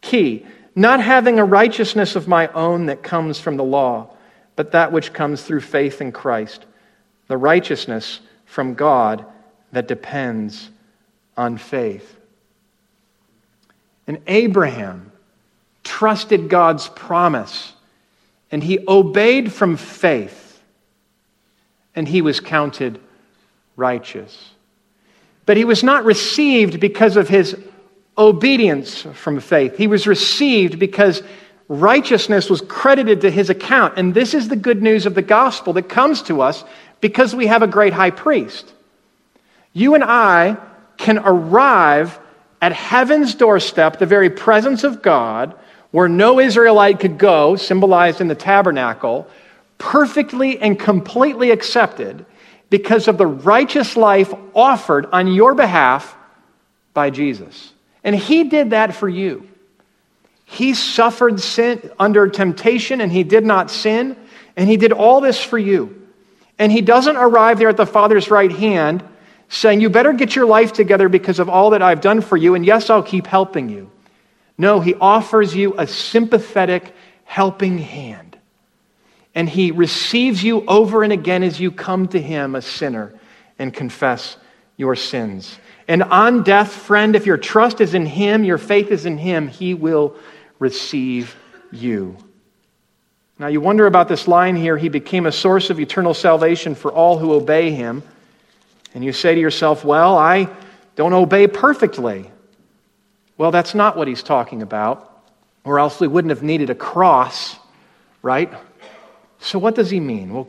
Key, 0.00 0.44
not 0.78 1.02
having 1.02 1.40
a 1.40 1.44
righteousness 1.44 2.14
of 2.14 2.28
my 2.28 2.46
own 2.48 2.86
that 2.86 3.02
comes 3.02 3.40
from 3.40 3.56
the 3.56 3.64
law, 3.64 4.08
but 4.54 4.72
that 4.72 4.92
which 4.92 5.12
comes 5.12 5.42
through 5.42 5.60
faith 5.60 6.00
in 6.00 6.12
Christ, 6.12 6.66
the 7.26 7.36
righteousness 7.36 8.20
from 8.44 8.74
God 8.74 9.24
that 9.72 9.88
depends 9.88 10.70
on 11.36 11.58
faith. 11.58 12.16
And 14.06 14.20
Abraham 14.28 15.10
trusted 15.82 16.48
God's 16.48 16.88
promise 16.88 17.72
and 18.52 18.62
he 18.62 18.78
obeyed 18.86 19.52
from 19.52 19.76
faith 19.76 20.62
and 21.96 22.06
he 22.06 22.22
was 22.22 22.38
counted 22.38 23.00
righteous. 23.74 24.52
But 25.44 25.56
he 25.56 25.64
was 25.64 25.82
not 25.82 26.04
received 26.04 26.78
because 26.78 27.16
of 27.16 27.28
his 27.28 27.56
obedience 28.18 29.02
from 29.14 29.40
faith. 29.40 29.76
He 29.76 29.86
was 29.86 30.06
received 30.06 30.78
because 30.78 31.22
righteousness 31.68 32.50
was 32.50 32.60
credited 32.62 33.20
to 33.20 33.30
his 33.30 33.50
account. 33.50 33.94
And 33.96 34.12
this 34.12 34.34
is 34.34 34.48
the 34.48 34.56
good 34.56 34.82
news 34.82 35.06
of 35.06 35.14
the 35.14 35.22
gospel 35.22 35.74
that 35.74 35.88
comes 35.88 36.22
to 36.22 36.42
us 36.42 36.64
because 37.00 37.34
we 37.34 37.46
have 37.46 37.62
a 37.62 37.66
great 37.66 37.92
high 37.92 38.10
priest. 38.10 38.72
You 39.72 39.94
and 39.94 40.02
I 40.02 40.56
can 40.96 41.18
arrive 41.18 42.18
at 42.60 42.72
heaven's 42.72 43.34
doorstep, 43.34 43.98
the 43.98 44.06
very 44.06 44.30
presence 44.30 44.82
of 44.82 45.00
God, 45.00 45.54
where 45.92 46.08
no 46.08 46.40
Israelite 46.40 46.98
could 46.98 47.18
go, 47.18 47.54
symbolized 47.56 48.20
in 48.20 48.28
the 48.28 48.34
tabernacle, 48.34 49.28
perfectly 49.78 50.58
and 50.58 50.78
completely 50.78 51.50
accepted 51.50 52.26
because 52.68 53.08
of 53.08 53.16
the 53.16 53.26
righteous 53.26 53.96
life 53.96 54.34
offered 54.54 55.06
on 55.12 55.28
your 55.28 55.54
behalf 55.54 56.16
by 56.92 57.10
Jesus. 57.10 57.72
And 58.08 58.16
he 58.16 58.44
did 58.44 58.70
that 58.70 58.94
for 58.94 59.06
you. 59.06 59.46
He 60.46 60.72
suffered 60.72 61.40
sin 61.40 61.90
under 61.98 62.26
temptation 62.30 63.02
and 63.02 63.12
he 63.12 63.22
did 63.22 63.44
not 63.44 63.70
sin, 63.70 64.16
and 64.56 64.66
he 64.66 64.78
did 64.78 64.92
all 64.92 65.20
this 65.20 65.38
for 65.44 65.58
you. 65.58 66.08
And 66.58 66.72
he 66.72 66.80
doesn't 66.80 67.18
arrive 67.18 67.58
there 67.58 67.68
at 67.68 67.76
the 67.76 67.84
Father's 67.84 68.30
right 68.30 68.50
hand 68.50 69.04
saying, 69.50 69.82
You 69.82 69.90
better 69.90 70.14
get 70.14 70.34
your 70.34 70.46
life 70.46 70.72
together 70.72 71.10
because 71.10 71.38
of 71.38 71.50
all 71.50 71.68
that 71.72 71.82
I've 71.82 72.00
done 72.00 72.22
for 72.22 72.38
you, 72.38 72.54
and 72.54 72.64
yes, 72.64 72.88
I'll 72.88 73.02
keep 73.02 73.26
helping 73.26 73.68
you. 73.68 73.90
No, 74.56 74.80
he 74.80 74.94
offers 74.94 75.54
you 75.54 75.74
a 75.76 75.86
sympathetic, 75.86 76.94
helping 77.24 77.76
hand. 77.76 78.38
And 79.34 79.50
he 79.50 79.70
receives 79.70 80.42
you 80.42 80.64
over 80.64 81.02
and 81.02 81.12
again 81.12 81.42
as 81.42 81.60
you 81.60 81.70
come 81.70 82.08
to 82.08 82.18
him, 82.18 82.54
a 82.54 82.62
sinner, 82.62 83.12
and 83.58 83.70
confess 83.70 84.38
your 84.78 84.96
sins. 84.96 85.58
And 85.88 86.02
on 86.02 86.42
death, 86.42 86.70
friend, 86.70 87.16
if 87.16 87.26
your 87.26 87.38
trust 87.38 87.80
is 87.80 87.94
in 87.94 88.06
him, 88.06 88.44
your 88.44 88.58
faith 88.58 88.90
is 88.90 89.06
in 89.06 89.18
him, 89.18 89.48
he 89.48 89.74
will 89.74 90.14
receive 90.58 91.34
you. 91.72 92.16
Now, 93.38 93.46
you 93.46 93.60
wonder 93.60 93.86
about 93.86 94.08
this 94.08 94.26
line 94.26 94.56
here 94.56 94.76
He 94.76 94.88
became 94.88 95.26
a 95.26 95.32
source 95.32 95.70
of 95.70 95.78
eternal 95.78 96.14
salvation 96.14 96.74
for 96.74 96.92
all 96.92 97.18
who 97.18 97.32
obey 97.32 97.70
Him. 97.70 98.02
And 98.94 99.04
you 99.04 99.12
say 99.12 99.34
to 99.34 99.40
yourself, 99.40 99.84
Well, 99.84 100.18
I 100.18 100.48
don't 100.96 101.12
obey 101.12 101.46
perfectly. 101.46 102.30
Well, 103.36 103.52
that's 103.52 103.74
not 103.74 103.96
what 103.96 104.08
He's 104.08 104.24
talking 104.24 104.62
about, 104.62 105.22
or 105.62 105.78
else 105.78 106.00
we 106.00 106.08
wouldn't 106.08 106.30
have 106.30 106.42
needed 106.42 106.70
a 106.70 106.74
cross, 106.74 107.56
right? 108.22 108.52
So, 109.38 109.60
what 109.60 109.76
does 109.76 109.88
He 109.88 110.00
mean? 110.00 110.34
Well, 110.34 110.48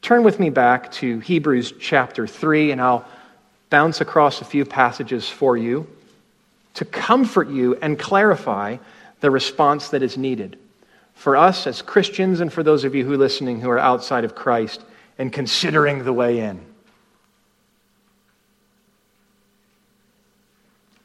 turn 0.00 0.22
with 0.22 0.38
me 0.38 0.50
back 0.50 0.92
to 0.92 1.18
Hebrews 1.18 1.72
chapter 1.80 2.28
3, 2.28 2.70
and 2.70 2.80
I'll 2.80 3.04
bounce 3.70 4.00
across 4.00 4.40
a 4.40 4.44
few 4.44 4.64
passages 4.64 5.28
for 5.28 5.56
you 5.56 5.86
to 6.74 6.84
comfort 6.84 7.48
you 7.48 7.76
and 7.76 7.98
clarify 7.98 8.76
the 9.20 9.30
response 9.30 9.88
that 9.88 10.02
is 10.02 10.16
needed 10.16 10.58
for 11.14 11.36
us 11.36 11.66
as 11.66 11.82
Christians 11.82 12.40
and 12.40 12.52
for 12.52 12.62
those 12.62 12.84
of 12.84 12.94
you 12.94 13.04
who 13.04 13.14
are 13.14 13.18
listening 13.18 13.60
who 13.60 13.70
are 13.70 13.78
outside 13.78 14.24
of 14.24 14.34
Christ 14.34 14.80
and 15.18 15.32
considering 15.32 16.04
the 16.04 16.12
way 16.12 16.38
in. 16.38 16.60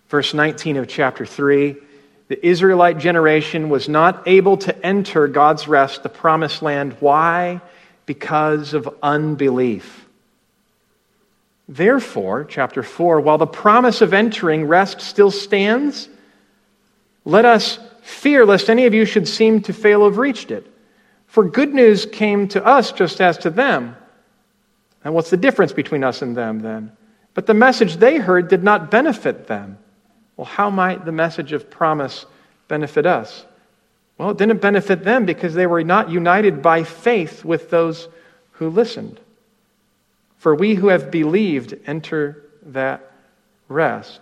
Verse 0.09 0.33
19 0.33 0.77
of 0.77 0.87
chapter 0.87 1.25
3 1.25 1.75
the 2.29 2.47
Israelite 2.47 2.97
generation 2.97 3.69
was 3.69 3.89
not 3.89 4.27
able 4.27 4.57
to 4.57 4.85
enter 4.85 5.27
God's 5.27 5.67
rest, 5.67 6.03
the 6.03 6.09
promised 6.09 6.61
land. 6.61 6.95
Why? 6.99 7.61
Because 8.05 8.73
of 8.73 8.89
unbelief. 9.03 10.02
Therefore, 11.73 12.45
chapter 12.45 12.83
4, 12.83 13.19
while 13.21 13.39
the 13.39 13.47
promise 13.47 14.01
of 14.01 14.13
entering 14.13 14.67
rest 14.67 15.01
still 15.01 15.31
stands, 15.31 16.07
let 17.25 17.45
us 17.45 17.79
fear 18.03 18.45
lest 18.45 18.69
any 18.69 18.85
of 18.85 18.93
you 18.93 19.05
should 19.05 19.27
seem 19.27 19.59
to 19.63 19.73
fail 19.73 20.01
to 20.01 20.05
have 20.05 20.19
reached 20.19 20.51
it. 20.51 20.71
For 21.25 21.43
good 21.43 21.73
news 21.73 22.05
came 22.05 22.47
to 22.49 22.63
us 22.63 22.91
just 22.91 23.19
as 23.19 23.39
to 23.39 23.49
them. 23.49 23.95
And 25.03 25.15
what's 25.15 25.31
the 25.31 25.37
difference 25.37 25.73
between 25.73 26.03
us 26.03 26.21
and 26.21 26.37
them 26.37 26.59
then? 26.59 26.91
But 27.33 27.47
the 27.47 27.55
message 27.55 27.95
they 27.95 28.17
heard 28.17 28.49
did 28.49 28.63
not 28.63 28.91
benefit 28.91 29.47
them. 29.47 29.79
Well, 30.37 30.45
how 30.45 30.69
might 30.69 31.05
the 31.05 31.11
message 31.11 31.53
of 31.53 31.71
promise 31.71 32.27
benefit 32.67 33.07
us? 33.07 33.47
Well, 34.19 34.29
it 34.29 34.37
didn't 34.37 34.61
benefit 34.61 35.03
them 35.03 35.25
because 35.25 35.55
they 35.55 35.65
were 35.65 35.83
not 35.83 36.11
united 36.11 36.61
by 36.61 36.83
faith 36.83 37.43
with 37.43 37.71
those 37.71 38.09
who 38.51 38.69
listened. 38.69 39.19
For 40.43 40.53
we 40.53 40.75
who 40.75 40.89
have 40.89 41.09
believed 41.09 41.73
enter 41.87 42.43
that 42.63 43.13
rest. 43.69 44.19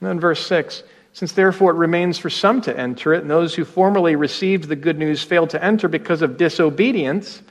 And 0.00 0.08
then 0.08 0.18
verse 0.18 0.44
6 0.44 0.82
since 1.12 1.30
therefore 1.30 1.70
it 1.70 1.76
remains 1.76 2.18
for 2.18 2.28
some 2.28 2.60
to 2.62 2.76
enter 2.76 3.14
it, 3.14 3.22
and 3.22 3.30
those 3.30 3.54
who 3.54 3.64
formerly 3.64 4.16
received 4.16 4.68
the 4.68 4.74
good 4.74 4.98
news 4.98 5.22
failed 5.22 5.50
to 5.50 5.64
enter 5.64 5.86
because 5.86 6.20
of 6.20 6.36
disobedience, 6.36 7.42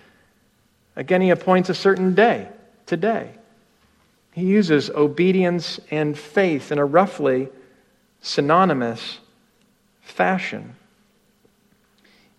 again 0.97 1.21
he 1.21 1.29
appoints 1.29 1.69
a 1.69 1.73
certain 1.73 2.13
day, 2.13 2.49
today. 2.85 3.31
He 4.33 4.43
uses 4.43 4.89
obedience 4.89 5.79
and 5.89 6.19
faith 6.19 6.73
in 6.73 6.79
a 6.79 6.85
roughly 6.85 7.47
synonymous 8.21 9.19
fashion. 10.01 10.75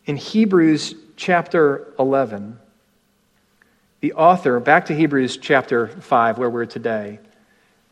In 0.05 0.17
Hebrews 0.17 0.95
chapter 1.17 1.95
11, 1.99 2.59
the 4.07 4.13
author, 4.13 4.61
back 4.61 4.87
to 4.87 4.95
Hebrews 4.95 5.37
chapter 5.39 5.89
5, 5.89 6.39
where 6.39 6.49
we're 6.49 6.65
today, 6.65 7.19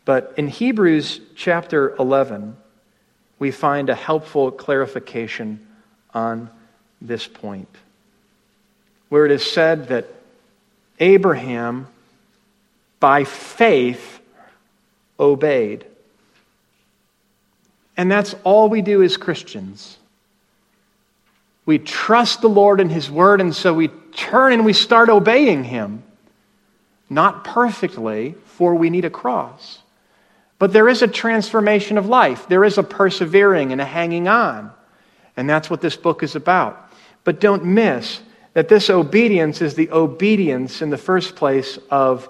but 0.05 0.33
in 0.37 0.47
Hebrews 0.47 1.19
chapter 1.35 1.93
11, 1.97 2.55
we 3.37 3.51
find 3.51 3.89
a 3.89 3.95
helpful 3.95 4.49
clarification 4.49 5.67
on 6.13 6.49
this 7.01 7.27
point, 7.27 7.67
where 9.09 9.25
it 9.25 9.31
is 9.33 9.43
said 9.43 9.89
that 9.89 10.07
Abraham, 11.01 11.85
by 13.01 13.25
faith, 13.25 14.21
obeyed. 15.19 15.85
And 17.97 18.09
that's 18.09 18.35
all 18.45 18.69
we 18.69 18.81
do 18.81 19.03
as 19.03 19.17
Christians. 19.17 19.97
We 21.65 21.77
trust 21.77 22.39
the 22.39 22.47
Lord 22.47 22.79
and 22.79 22.89
His 22.89 23.11
Word, 23.11 23.41
and 23.41 23.53
so 23.53 23.73
we 23.73 23.89
turn 24.13 24.53
and 24.53 24.63
we 24.63 24.71
start 24.71 25.09
obeying 25.09 25.65
Him. 25.65 26.03
Not 27.09 27.43
perfectly, 27.43 28.35
for 28.45 28.75
we 28.75 28.89
need 28.89 29.05
a 29.05 29.09
cross. 29.09 29.79
But 30.57 30.73
there 30.73 30.87
is 30.87 31.01
a 31.01 31.07
transformation 31.07 31.97
of 31.97 32.07
life. 32.07 32.47
There 32.47 32.63
is 32.63 32.77
a 32.77 32.83
persevering 32.83 33.71
and 33.71 33.81
a 33.81 33.85
hanging 33.85 34.27
on. 34.27 34.71
And 35.37 35.49
that's 35.49 35.69
what 35.69 35.81
this 35.81 35.97
book 35.97 36.23
is 36.23 36.35
about. 36.35 36.91
But 37.23 37.39
don't 37.39 37.65
miss 37.65 38.21
that 38.53 38.69
this 38.69 38.89
obedience 38.89 39.61
is 39.61 39.75
the 39.75 39.91
obedience 39.91 40.81
in 40.81 40.89
the 40.89 40.97
first 40.97 41.35
place 41.35 41.77
of 41.91 42.29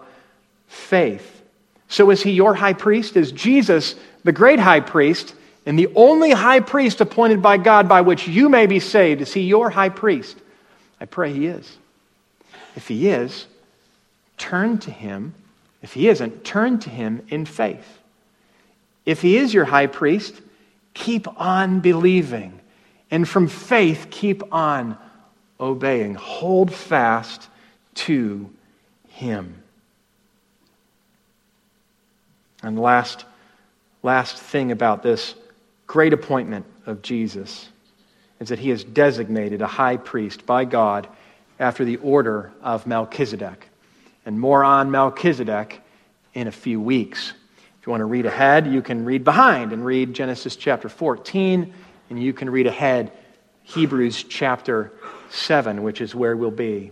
faith. 0.67 1.43
So 1.87 2.09
is 2.09 2.23
he 2.23 2.31
your 2.31 2.55
high 2.55 2.73
priest? 2.73 3.15
Is 3.15 3.31
Jesus 3.31 3.95
the 4.23 4.31
great 4.31 4.59
high 4.59 4.79
priest 4.79 5.35
and 5.67 5.77
the 5.77 5.89
only 5.95 6.31
high 6.31 6.61
priest 6.61 6.99
appointed 6.99 7.41
by 7.43 7.57
God 7.57 7.87
by 7.87 8.01
which 8.01 8.27
you 8.27 8.49
may 8.49 8.65
be 8.65 8.79
saved? 8.79 9.21
Is 9.21 9.33
he 9.33 9.41
your 9.41 9.69
high 9.69 9.89
priest? 9.89 10.37
I 10.99 11.05
pray 11.05 11.31
he 11.31 11.45
is. 11.45 11.77
If 12.75 12.87
he 12.87 13.09
is, 13.09 13.45
turn 14.37 14.77
to 14.79 14.91
him. 14.91 15.33
If 15.81 15.93
he 15.93 16.07
isn't, 16.09 16.43
turn 16.43 16.79
to 16.79 16.89
him 16.89 17.25
in 17.29 17.45
faith. 17.45 17.99
If 19.05 19.21
he 19.21 19.37
is 19.37 19.53
your 19.53 19.65
high 19.65 19.87
priest, 19.87 20.41
keep 20.93 21.27
on 21.39 21.79
believing. 21.79 22.59
And 23.11 23.27
from 23.27 23.47
faith, 23.47 24.07
keep 24.09 24.41
on 24.53 24.97
obeying. 25.59 26.15
Hold 26.15 26.73
fast 26.73 27.47
to 27.95 28.49
him. 29.09 29.61
And 32.63 32.79
last, 32.79 33.25
last 34.01 34.37
thing 34.37 34.71
about 34.71 35.03
this 35.03 35.35
great 35.85 36.13
appointment 36.13 36.65
of 36.85 37.01
Jesus 37.03 37.69
is 38.39 38.49
that 38.49 38.59
he 38.59 38.71
is 38.71 38.83
designated 38.83 39.61
a 39.61 39.67
high 39.67 39.97
priest 39.97 40.45
by 40.45 40.65
God 40.65 41.07
after 41.59 41.85
the 41.85 41.97
order 41.97 42.51
of 42.61 42.87
Melchizedek. 42.87 43.69
And 44.25 44.39
more 44.39 44.63
on 44.63 44.91
Melchizedek 44.91 45.81
in 46.33 46.47
a 46.47 46.51
few 46.51 46.81
weeks. 46.81 47.33
If 47.79 47.87
you 47.87 47.91
want 47.91 48.01
to 48.01 48.05
read 48.05 48.25
ahead, 48.25 48.67
you 48.67 48.81
can 48.81 49.05
read 49.05 49.23
behind 49.23 49.71
and 49.71 49.85
read 49.85 50.13
Genesis 50.13 50.55
chapter 50.55 50.89
14, 50.89 51.73
and 52.09 52.21
you 52.21 52.33
can 52.33 52.49
read 52.49 52.67
ahead 52.67 53.11
Hebrews 53.63 54.23
chapter 54.23 54.91
7, 55.29 55.83
which 55.83 56.01
is 56.01 56.15
where 56.15 56.35
we'll 56.35 56.51
be. 56.51 56.91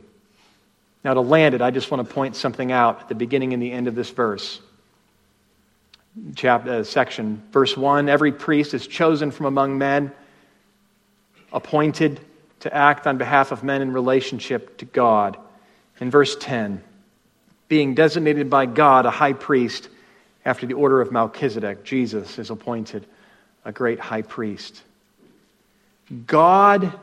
Now, 1.04 1.14
to 1.14 1.22
land 1.22 1.54
it, 1.56 1.62
I 1.62 1.72
just 1.72 1.92
want 1.92 2.08
to 2.08 2.14
point 2.14 2.36
something 2.36 2.72
out 2.72 3.02
at 3.02 3.10
the 3.10 3.16
beginning 3.16 3.54
and 3.54 3.62
the 3.62 3.72
end 3.72 3.88
of 3.88 3.96
this 3.96 4.10
verse. 4.10 4.62
Chapter, 6.36 6.72
uh, 6.72 6.84
section, 6.84 7.42
verse 7.52 7.76
1 7.76 8.08
Every 8.08 8.32
priest 8.32 8.74
is 8.74 8.88
chosen 8.88 9.32
from 9.32 9.48
among 9.48 9.78
men, 9.78 10.12
appointed 11.52 12.20
to 12.62 12.74
act 12.74 13.08
on 13.08 13.18
behalf 13.18 13.52
of 13.52 13.64
men 13.64 13.82
in 13.82 13.92
relationship 13.92 14.78
to 14.78 14.86
God. 14.86 15.38
In 16.00 16.10
verse 16.10 16.36
10, 16.40 16.82
being 17.74 17.96
designated 17.96 18.52
by 18.52 18.68
God 18.68 19.08
a 19.08 19.10
high 19.10 19.34
priest 19.34 19.90
after 20.46 20.68
the 20.68 20.76
order 20.76 21.02
of 21.02 21.12
Melchizedek, 21.12 21.84
Jesus 21.84 22.38
is 22.38 22.52
appointed 22.52 23.08
a 23.66 23.72
great 23.72 24.00
high 24.00 24.22
priest. 24.22 24.84
God 26.28 26.94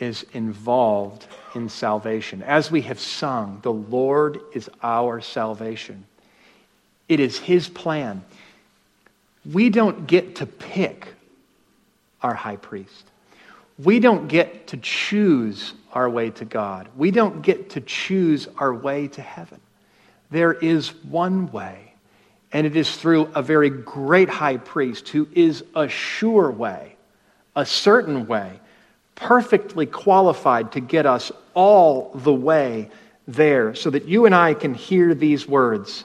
is 0.00 0.26
involved 0.32 1.28
in 1.54 1.68
salvation. 1.68 2.42
As 2.42 2.72
we 2.72 2.80
have 2.80 2.98
sung, 2.98 3.60
the 3.62 3.72
Lord 3.72 4.40
is 4.52 4.68
our 4.82 5.20
salvation. 5.20 6.04
It 7.08 7.20
is 7.20 7.38
His 7.38 7.68
plan. 7.68 8.24
We 9.52 9.70
don't 9.70 10.08
get 10.08 10.34
to 10.36 10.46
pick 10.46 11.06
our 12.20 12.34
high 12.34 12.56
priest. 12.56 13.04
We 13.78 14.00
don't 14.00 14.26
get 14.26 14.66
to 14.66 14.76
choose 14.76 15.72
our 15.92 16.10
way 16.10 16.30
to 16.30 16.44
God. 16.44 16.88
We 16.96 17.12
don't 17.12 17.42
get 17.42 17.70
to 17.70 17.80
choose 17.80 18.48
our 18.58 18.74
way 18.74 19.06
to 19.06 19.22
heaven. 19.22 19.60
There 20.34 20.52
is 20.52 20.92
one 21.04 21.52
way 21.52 21.94
and 22.50 22.66
it 22.66 22.76
is 22.76 22.96
through 22.96 23.30
a 23.36 23.40
very 23.40 23.70
great 23.70 24.28
high 24.28 24.56
priest 24.56 25.08
who 25.10 25.28
is 25.32 25.62
a 25.76 25.86
sure 25.86 26.50
way, 26.50 26.96
a 27.54 27.64
certain 27.64 28.26
way, 28.26 28.58
perfectly 29.14 29.86
qualified 29.86 30.72
to 30.72 30.80
get 30.80 31.06
us 31.06 31.30
all 31.54 32.10
the 32.16 32.34
way 32.34 32.90
there 33.28 33.76
so 33.76 33.90
that 33.90 34.08
you 34.08 34.26
and 34.26 34.34
I 34.34 34.54
can 34.54 34.74
hear 34.74 35.14
these 35.14 35.46
words 35.46 36.02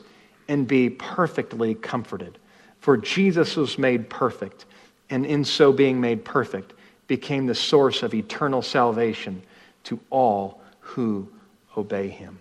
and 0.48 0.68
be 0.68 0.92
perfectly 0.92 1.74
comforted. 1.74 2.38
For 2.82 2.98
Jesus 2.98 3.56
was 3.56 3.80
made 3.80 4.12
perfect, 4.12 4.66
and 5.10 5.26
in 5.26 5.44
so 5.44 5.74
being 5.74 6.00
made 6.00 6.24
perfect, 6.24 6.74
became 7.08 7.48
the 7.48 7.56
source 7.56 8.04
of 8.04 8.14
eternal 8.14 8.62
salvation 8.62 9.42
to 9.86 10.00
all 10.12 10.62
who 10.82 11.28
obey 11.76 12.10
him. 12.10 12.38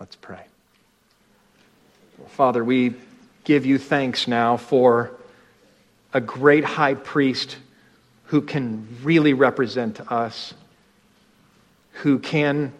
Let's 0.00 0.16
pray. 0.16 0.49
Father, 2.28 2.64
we 2.64 2.94
give 3.44 3.66
you 3.66 3.78
thanks 3.78 4.28
now 4.28 4.56
for 4.56 5.10
a 6.12 6.20
great 6.20 6.64
high 6.64 6.94
priest 6.94 7.56
who 8.24 8.40
can 8.40 8.86
really 9.02 9.32
represent 9.32 10.00
us, 10.12 10.54
who 11.92 12.18
can 12.18 12.72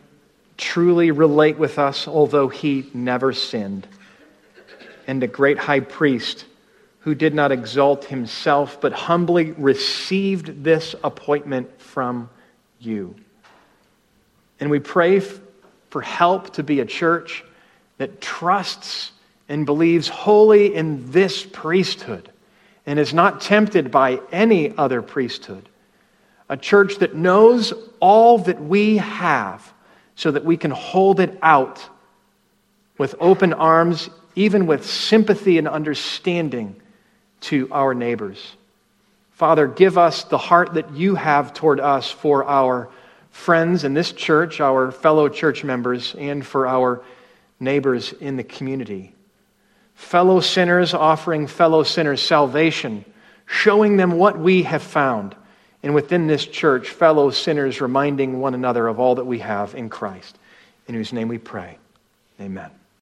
truly 0.56 1.10
relate 1.10 1.58
with 1.58 1.78
us, 1.78 2.06
although 2.06 2.48
he 2.48 2.88
never 2.94 3.32
sinned, 3.32 3.86
and 5.06 5.22
a 5.22 5.26
great 5.26 5.58
high 5.58 5.80
priest 5.80 6.44
who 7.00 7.14
did 7.14 7.34
not 7.34 7.50
exalt 7.50 8.04
himself, 8.04 8.80
but 8.80 8.92
humbly 8.92 9.52
received 9.52 10.62
this 10.62 10.94
appointment 11.02 11.80
from 11.80 12.28
you. 12.78 13.14
And 14.60 14.70
we 14.70 14.78
pray 14.78 15.20
for 15.88 16.02
help 16.02 16.54
to 16.54 16.62
be 16.62 16.80
a 16.80 16.84
church 16.84 17.42
that 17.96 18.20
trusts 18.20 19.12
and 19.50 19.66
believes 19.66 20.06
wholly 20.06 20.72
in 20.72 21.10
this 21.10 21.44
priesthood 21.44 22.30
and 22.86 23.00
is 23.00 23.12
not 23.12 23.40
tempted 23.40 23.90
by 23.90 24.20
any 24.30 24.74
other 24.78 25.02
priesthood. 25.02 25.68
A 26.48 26.56
church 26.56 26.98
that 26.98 27.16
knows 27.16 27.74
all 27.98 28.38
that 28.38 28.62
we 28.62 28.98
have 28.98 29.74
so 30.14 30.30
that 30.30 30.44
we 30.44 30.56
can 30.56 30.70
hold 30.70 31.18
it 31.18 31.36
out 31.42 31.84
with 32.96 33.16
open 33.18 33.52
arms, 33.52 34.08
even 34.36 34.66
with 34.66 34.86
sympathy 34.86 35.58
and 35.58 35.66
understanding 35.66 36.76
to 37.40 37.68
our 37.72 37.92
neighbors. 37.92 38.54
Father, 39.32 39.66
give 39.66 39.98
us 39.98 40.24
the 40.24 40.38
heart 40.38 40.74
that 40.74 40.92
you 40.92 41.16
have 41.16 41.54
toward 41.54 41.80
us 41.80 42.08
for 42.08 42.44
our 42.44 42.88
friends 43.30 43.82
in 43.82 43.94
this 43.94 44.12
church, 44.12 44.60
our 44.60 44.92
fellow 44.92 45.28
church 45.28 45.64
members, 45.64 46.14
and 46.16 46.46
for 46.46 46.68
our 46.68 47.02
neighbors 47.58 48.12
in 48.12 48.36
the 48.36 48.44
community. 48.44 49.12
Fellow 50.00 50.40
sinners 50.40 50.94
offering 50.94 51.46
fellow 51.46 51.82
sinners 51.84 52.22
salvation, 52.22 53.04
showing 53.46 53.98
them 53.98 54.12
what 54.12 54.36
we 54.36 54.62
have 54.62 54.82
found. 54.82 55.36
And 55.82 55.94
within 55.94 56.26
this 56.26 56.46
church, 56.46 56.88
fellow 56.88 57.30
sinners 57.30 57.82
reminding 57.82 58.40
one 58.40 58.54
another 58.54 58.88
of 58.88 58.98
all 58.98 59.16
that 59.16 59.26
we 59.26 59.40
have 59.40 59.74
in 59.74 59.88
Christ, 59.90 60.36
in 60.88 60.94
whose 60.94 61.12
name 61.12 61.28
we 61.28 61.38
pray. 61.38 61.78
Amen. 62.40 62.70